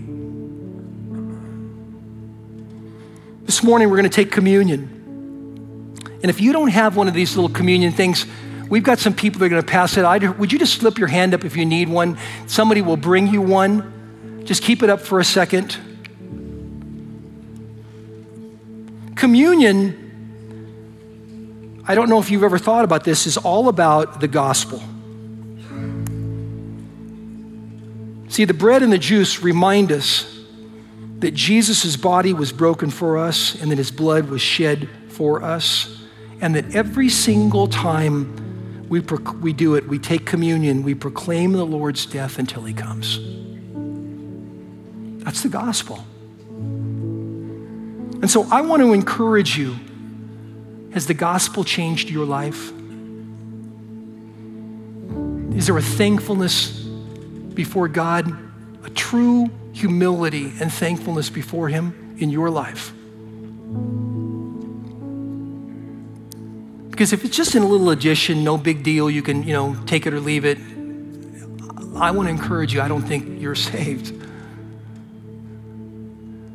This 3.46 3.64
morning, 3.64 3.90
we're 3.90 3.98
going 3.98 4.10
to 4.10 4.16
take 4.16 4.32
communion. 4.32 4.92
And 6.22 6.30
if 6.30 6.42
you 6.42 6.52
don't 6.54 6.70
have 6.70 6.96
one 6.98 7.08
of 7.08 7.14
these 7.14 7.36
little 7.36 7.50
communion 7.50 7.92
things, 7.92 8.26
we've 8.70 8.84
got 8.84 9.00
some 9.00 9.14
people 9.14 9.40
that 9.40 9.46
are 9.46 9.50
going 9.50 9.62
to 9.62 9.68
pass 9.68 9.98
it. 9.98 10.38
would 10.38 10.52
you 10.52 10.60
just 10.60 10.80
slip 10.80 10.98
your 10.98 11.08
hand 11.08 11.34
up 11.34 11.46
if 11.46 11.56
you 11.56 11.66
need 11.66 11.88
one? 11.88 12.18
Somebody 12.48 12.82
will 12.82 12.98
bring 12.98 13.28
you 13.28 13.42
one. 13.42 14.42
Just 14.46 14.64
keep 14.64 14.82
it 14.84 14.90
up 14.90 15.02
for 15.02 15.20
a 15.20 15.24
second. 15.26 15.78
Communion, 19.16 20.02
I 21.88 21.96
don't 21.96 22.10
know 22.10 22.20
if 22.20 22.32
you've 22.32 22.44
ever 22.44 22.58
thought 22.58 22.84
about 22.86 23.04
this, 23.04 23.28
is 23.28 23.38
all 23.38 23.70
about 23.70 24.20
the 24.20 24.28
gospel. 24.28 24.82
See, 28.36 28.44
the 28.44 28.54
bread 28.54 28.84
and 28.84 28.92
the 28.92 28.98
juice 28.98 29.42
remind 29.42 29.94
us 29.94 30.26
that 31.20 31.34
Jesus' 31.34 31.96
body 31.96 32.34
was 32.34 32.52
broken 32.52 32.90
for 32.90 33.18
us 33.18 33.56
and 33.62 33.72
that 33.72 33.78
his 33.78 33.92
blood 33.92 34.30
was 34.30 34.42
shed 34.42 34.90
for 35.08 35.42
us, 35.42 36.04
and 36.42 36.54
that 36.54 36.76
every 36.76 37.08
single 37.08 37.68
time 37.68 38.90
we, 38.90 39.00
we 39.00 39.54
do 39.54 39.76
it, 39.76 39.88
we 39.88 40.00
take 40.00 40.26
communion, 40.26 40.84
we 40.84 40.94
proclaim 40.94 41.54
the 41.54 41.66
Lord's 41.66 42.06
death 42.06 42.38
until 42.38 42.64
he 42.64 42.74
comes. 42.74 43.22
That's 45.24 45.42
the 45.42 45.48
gospel. 45.48 46.06
And 48.20 48.30
so 48.30 48.50
I 48.52 48.60
want 48.60 48.82
to 48.82 48.92
encourage 48.92 49.58
you 49.58 49.78
has 50.92 51.08
the 51.08 51.14
gospel 51.14 51.64
changed 51.64 52.10
your 52.10 52.26
life? 52.26 52.74
Is 55.58 55.68
there 55.68 55.78
a 55.78 55.82
thankfulness 55.82 56.85
before 57.56 57.88
God, 57.88 58.32
a 58.84 58.90
true 58.90 59.50
humility 59.74 60.54
and 60.60 60.72
thankfulness 60.72 61.30
before 61.30 61.70
Him 61.70 62.16
in 62.20 62.30
your 62.30 62.50
life. 62.50 62.94
Because 66.90 67.12
if 67.12 67.26
it's 67.26 67.36
just 67.36 67.56
in 67.56 67.64
a 67.64 67.68
little 67.68 67.90
addition, 67.90 68.46
no 68.46 68.58
big 68.58 68.82
deal, 68.82 69.10
you 69.10 69.22
can, 69.22 69.44
you 69.44 69.52
know, 69.52 69.76
take 69.86 70.06
it 70.08 70.14
or 70.14 70.22
leave 70.22 70.46
it. 70.46 70.58
I 71.98 72.12
want 72.12 72.28
to 72.28 72.30
encourage 72.30 72.74
you, 72.74 72.82
I 72.82 72.88
don't 72.88 73.02
think 73.02 73.42
you're 73.42 73.56
saved. 73.74 74.14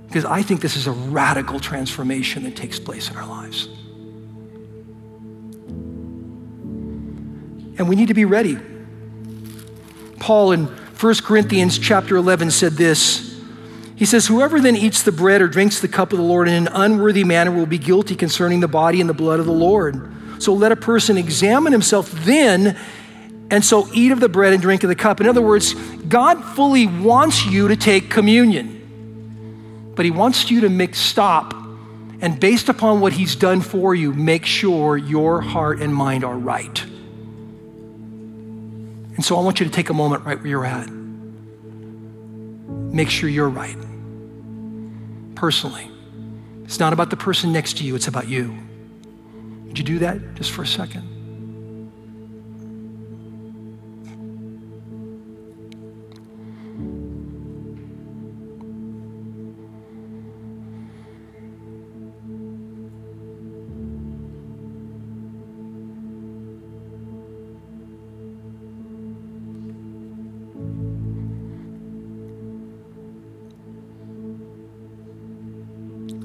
Because 0.07 0.24
I 0.24 0.42
think 0.42 0.61
this 0.61 0.76
is 0.76 0.86
a 0.86 0.92
radical 0.92 1.61
transformation 1.61 2.44
that 2.44 2.57
takes 2.57 2.80
place 2.80 3.11
in 3.11 3.16
our 3.16 3.26
lives. 3.26 3.68
And 7.78 7.88
we 7.88 7.94
need 7.94 8.09
to 8.09 8.14
be 8.14 8.24
ready. 8.24 8.59
Paul 10.18 10.53
in 10.53 10.68
1 11.01 11.14
Corinthians 11.22 11.78
chapter 11.78 12.14
11 12.16 12.51
said 12.51 12.72
this 12.72 13.40
He 13.96 14.05
says, 14.05 14.26
Whoever 14.26 14.61
then 14.61 14.76
eats 14.76 15.03
the 15.03 15.12
bread 15.12 15.40
or 15.40 15.48
drinks 15.48 15.80
the 15.80 15.88
cup 15.88 16.12
of 16.12 16.18
the 16.18 16.24
Lord 16.24 16.46
in 16.46 16.53
an 16.55 16.68
unworthy 16.68 17.24
manner 17.24 17.51
will 17.51 17.64
be 17.64 17.78
guilty 17.78 18.14
concerning 18.14 18.61
the 18.61 18.68
body 18.68 19.01
and 19.01 19.09
the 19.09 19.14
blood 19.14 19.40
of 19.40 19.46
the 19.46 19.53
Lord. 19.53 20.12
So 20.42 20.53
let 20.53 20.72
a 20.72 20.76
person 20.76 21.16
examine 21.16 21.72
himself 21.72 22.11
then, 22.11 22.78
and 23.51 23.64
so 23.64 23.88
eat 23.94 24.12
of 24.12 24.20
the 24.20 24.28
bread 24.28 24.53
and 24.53 24.61
drink 24.61 24.82
of 24.82 24.88
the 24.88 24.94
cup. 24.94 25.22
In 25.22 25.26
other 25.26 25.40
words, 25.40 25.72
God 26.09 26.44
fully 26.44 26.86
wants 26.86 27.46
you 27.46 27.68
to 27.68 27.76
take 27.76 28.11
communion, 28.11 29.92
but 29.96 30.05
He 30.05 30.11
wants 30.11 30.51
you 30.51 30.61
to 30.61 30.68
make 30.68 30.94
stop 30.94 31.55
and 32.20 32.38
based 32.38 32.68
upon 32.68 33.01
what 33.01 33.14
He's 33.14 33.34
done 33.34 33.62
for 33.62 33.94
you, 33.94 34.12
make 34.12 34.44
sure 34.44 34.98
your 34.98 35.40
heart 35.40 35.80
and 35.80 35.94
mind 35.94 36.24
are 36.24 36.36
right. 36.36 36.84
And 39.20 39.24
so 39.26 39.36
I 39.36 39.42
want 39.42 39.60
you 39.60 39.66
to 39.66 39.70
take 39.70 39.90
a 39.90 39.92
moment 39.92 40.24
right 40.24 40.38
where 40.38 40.46
you're 40.46 40.64
at. 40.64 40.88
Make 42.90 43.10
sure 43.10 43.28
you're 43.28 43.50
right. 43.50 43.76
Personally. 45.34 45.90
It's 46.64 46.80
not 46.80 46.94
about 46.94 47.10
the 47.10 47.18
person 47.18 47.52
next 47.52 47.76
to 47.76 47.84
you, 47.84 47.94
it's 47.94 48.08
about 48.08 48.28
you. 48.28 48.56
Would 49.66 49.76
you 49.76 49.84
do 49.84 49.98
that 49.98 50.36
just 50.36 50.52
for 50.52 50.62
a 50.62 50.66
second? 50.66 51.19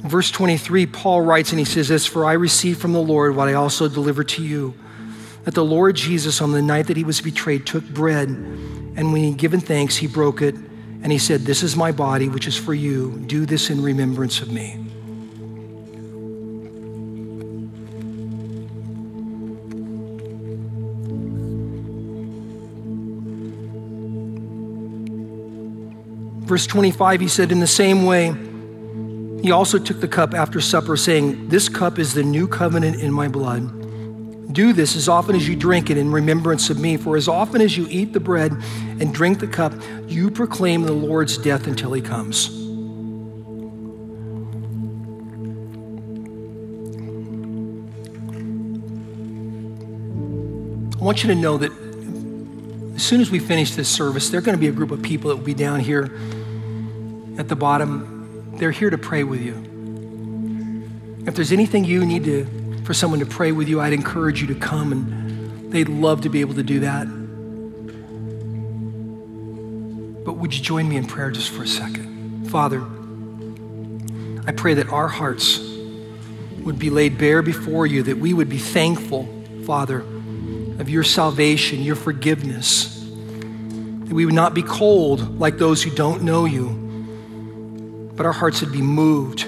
Verse 0.09 0.31
23, 0.31 0.85
Paul 0.85 1.21
writes 1.21 1.51
and 1.51 1.59
he 1.59 1.65
says 1.65 1.87
this 1.87 2.05
For 2.05 2.25
I 2.25 2.33
received 2.33 2.79
from 2.79 2.93
the 2.93 3.01
Lord 3.01 3.35
what 3.35 3.47
I 3.47 3.53
also 3.53 3.87
delivered 3.87 4.29
to 4.29 4.43
you 4.43 4.73
that 5.45 5.53
the 5.53 5.63
Lord 5.63 5.95
Jesus, 5.95 6.41
on 6.41 6.51
the 6.51 6.61
night 6.61 6.87
that 6.87 6.97
he 6.97 7.03
was 7.03 7.21
betrayed, 7.21 7.67
took 7.67 7.83
bread, 7.83 8.29
and 8.29 9.13
when 9.13 9.17
he 9.17 9.29
had 9.29 9.37
given 9.37 9.59
thanks, 9.59 9.95
he 9.95 10.07
broke 10.07 10.41
it, 10.41 10.55
and 10.55 11.11
he 11.11 11.19
said, 11.19 11.41
This 11.41 11.61
is 11.61 11.75
my 11.75 11.91
body, 11.91 12.29
which 12.29 12.47
is 12.47 12.57
for 12.57 12.73
you. 12.73 13.23
Do 13.27 13.45
this 13.45 13.69
in 13.69 13.83
remembrance 13.83 14.41
of 14.41 14.51
me. 14.51 14.81
Verse 26.47 26.65
25, 26.65 27.21
he 27.21 27.27
said, 27.27 27.51
In 27.51 27.59
the 27.59 27.67
same 27.67 28.05
way, 28.05 28.35
he 29.45 29.51
also 29.51 29.77
took 29.77 30.01
the 30.01 30.07
cup 30.07 30.33
after 30.33 30.59
supper, 30.59 30.97
saying, 30.97 31.49
This 31.49 31.69
cup 31.69 31.99
is 31.99 32.15
the 32.15 32.23
new 32.23 32.47
covenant 32.47 32.99
in 32.99 33.11
my 33.11 33.27
blood. 33.27 34.51
Do 34.51 34.73
this 34.73 34.95
as 34.95 35.07
often 35.07 35.35
as 35.35 35.47
you 35.47 35.55
drink 35.55 35.91
it 35.91 35.99
in 35.99 36.11
remembrance 36.11 36.71
of 36.71 36.79
me. 36.79 36.97
For 36.97 37.15
as 37.15 37.27
often 37.27 37.61
as 37.61 37.77
you 37.77 37.85
eat 37.91 38.11
the 38.13 38.19
bread 38.19 38.53
and 38.99 39.13
drink 39.13 39.39
the 39.39 39.47
cup, 39.47 39.73
you 40.07 40.31
proclaim 40.31 40.81
the 40.81 40.93
Lord's 40.93 41.37
death 41.37 41.67
until 41.67 41.93
he 41.93 42.01
comes. 42.01 42.49
I 50.99 51.03
want 51.03 51.21
you 51.21 51.29
to 51.29 51.35
know 51.35 51.59
that 51.59 51.71
as 52.95 53.03
soon 53.03 53.21
as 53.21 53.29
we 53.29 53.37
finish 53.37 53.75
this 53.75 53.89
service, 53.89 54.31
there 54.31 54.39
are 54.39 54.41
going 54.41 54.57
to 54.57 54.59
be 54.59 54.69
a 54.69 54.71
group 54.71 54.89
of 54.89 55.03
people 55.03 55.29
that 55.29 55.35
will 55.35 55.43
be 55.43 55.53
down 55.53 55.81
here 55.81 56.05
at 57.37 57.47
the 57.47 57.55
bottom 57.55 58.14
they're 58.57 58.71
here 58.71 58.89
to 58.89 58.97
pray 58.97 59.23
with 59.23 59.41
you. 59.41 61.23
If 61.27 61.35
there's 61.35 61.51
anything 61.51 61.85
you 61.85 62.05
need 62.05 62.23
to, 62.25 62.45
for 62.85 62.93
someone 62.93 63.19
to 63.19 63.25
pray 63.25 63.51
with 63.51 63.67
you, 63.67 63.81
I'd 63.81 63.93
encourage 63.93 64.41
you 64.41 64.47
to 64.47 64.55
come 64.55 64.91
and 64.91 65.71
they'd 65.71 65.89
love 65.89 66.21
to 66.21 66.29
be 66.29 66.41
able 66.41 66.53
to 66.53 66.63
do 66.63 66.81
that. 66.81 67.07
But 70.23 70.33
would 70.33 70.53
you 70.53 70.61
join 70.61 70.87
me 70.87 70.95
in 70.95 71.05
prayer 71.05 71.31
just 71.31 71.51
for 71.51 71.63
a 71.63 71.67
second? 71.67 72.49
Father, 72.49 72.81
I 74.47 74.51
pray 74.51 74.75
that 74.75 74.89
our 74.89 75.07
hearts 75.07 75.59
would 76.63 76.77
be 76.77 76.91
laid 76.91 77.17
bare 77.17 77.41
before 77.41 77.87
you, 77.87 78.03
that 78.03 78.17
we 78.17 78.33
would 78.33 78.49
be 78.49 78.59
thankful, 78.59 79.27
Father, 79.65 80.01
of 80.79 80.89
your 80.89 81.03
salvation, 81.03 81.81
your 81.81 81.95
forgiveness, 81.95 83.03
that 83.03 84.13
we 84.13 84.25
would 84.25 84.35
not 84.35 84.53
be 84.53 84.61
cold 84.61 85.39
like 85.39 85.57
those 85.57 85.81
who 85.81 85.89
don't 85.89 86.21
know 86.21 86.45
you 86.45 86.84
but 88.15 88.25
our 88.25 88.33
hearts 88.33 88.61
would 88.61 88.71
be 88.71 88.81
moved 88.81 89.45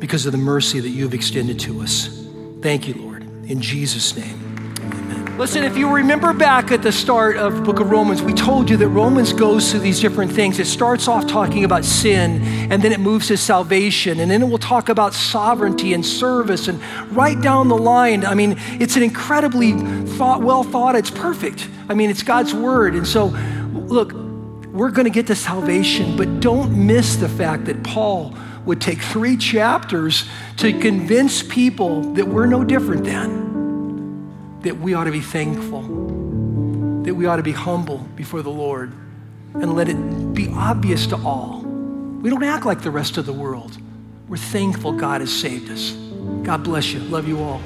because 0.00 0.26
of 0.26 0.32
the 0.32 0.38
mercy 0.38 0.80
that 0.80 0.90
you've 0.90 1.14
extended 1.14 1.58
to 1.60 1.80
us. 1.80 2.24
Thank 2.60 2.88
you, 2.88 2.94
Lord. 2.94 3.22
In 3.48 3.60
Jesus' 3.60 4.16
name. 4.16 4.48
Listen, 5.38 5.62
if 5.62 5.76
you 5.76 5.88
remember 5.88 6.32
back 6.32 6.72
at 6.72 6.82
the 6.82 6.90
start 6.90 7.36
of 7.36 7.62
book 7.62 7.78
of 7.78 7.90
Romans, 7.92 8.20
we 8.20 8.32
told 8.32 8.68
you 8.68 8.76
that 8.76 8.88
Romans 8.88 9.32
goes 9.32 9.70
through 9.70 9.80
these 9.80 10.00
different 10.00 10.32
things. 10.32 10.58
It 10.58 10.66
starts 10.66 11.06
off 11.06 11.28
talking 11.28 11.62
about 11.62 11.84
sin, 11.84 12.42
and 12.72 12.82
then 12.82 12.90
it 12.90 12.98
moves 12.98 13.28
to 13.28 13.36
salvation, 13.36 14.18
and 14.18 14.28
then 14.28 14.42
it 14.42 14.46
will 14.46 14.58
talk 14.58 14.88
about 14.88 15.14
sovereignty 15.14 15.94
and 15.94 16.04
service, 16.04 16.66
and 16.66 16.82
right 17.16 17.40
down 17.40 17.68
the 17.68 17.76
line. 17.76 18.24
I 18.24 18.34
mean, 18.34 18.56
it's 18.80 18.96
an 18.96 19.04
incredibly 19.04 19.74
thought, 20.16 20.42
well 20.42 20.64
thought. 20.64 20.96
It's 20.96 21.10
perfect. 21.10 21.68
I 21.88 21.94
mean, 21.94 22.10
it's 22.10 22.24
God's 22.24 22.52
word. 22.52 22.96
And 22.96 23.06
so, 23.06 23.26
look, 23.72 24.12
we're 24.78 24.92
going 24.92 25.06
to 25.06 25.10
get 25.10 25.26
to 25.26 25.34
salvation, 25.34 26.16
but 26.16 26.38
don't 26.38 26.86
miss 26.86 27.16
the 27.16 27.28
fact 27.28 27.64
that 27.64 27.82
Paul 27.82 28.32
would 28.64 28.80
take 28.80 29.00
three 29.00 29.36
chapters 29.36 30.24
to 30.58 30.72
convince 30.78 31.42
people 31.42 32.02
that 32.14 32.28
we're 32.28 32.46
no 32.46 32.62
different 32.62 33.02
than, 33.02 34.60
that 34.60 34.78
we 34.78 34.94
ought 34.94 35.04
to 35.04 35.10
be 35.10 35.20
thankful, 35.20 35.82
that 37.02 37.12
we 37.12 37.26
ought 37.26 37.36
to 37.36 37.42
be 37.42 37.50
humble 37.50 37.98
before 38.14 38.42
the 38.42 38.50
Lord, 38.50 38.92
and 39.54 39.74
let 39.74 39.88
it 39.88 39.96
be 40.32 40.48
obvious 40.48 41.08
to 41.08 41.16
all. 41.16 41.62
We 42.22 42.30
don't 42.30 42.44
act 42.44 42.64
like 42.64 42.82
the 42.82 42.92
rest 42.92 43.16
of 43.16 43.26
the 43.26 43.32
world. 43.32 43.76
We're 44.28 44.36
thankful 44.36 44.92
God 44.92 45.22
has 45.22 45.32
saved 45.32 45.70
us. 45.70 45.90
God 46.44 46.62
bless 46.62 46.92
you. 46.92 47.00
Love 47.00 47.26
you 47.26 47.40
all. 47.40 47.60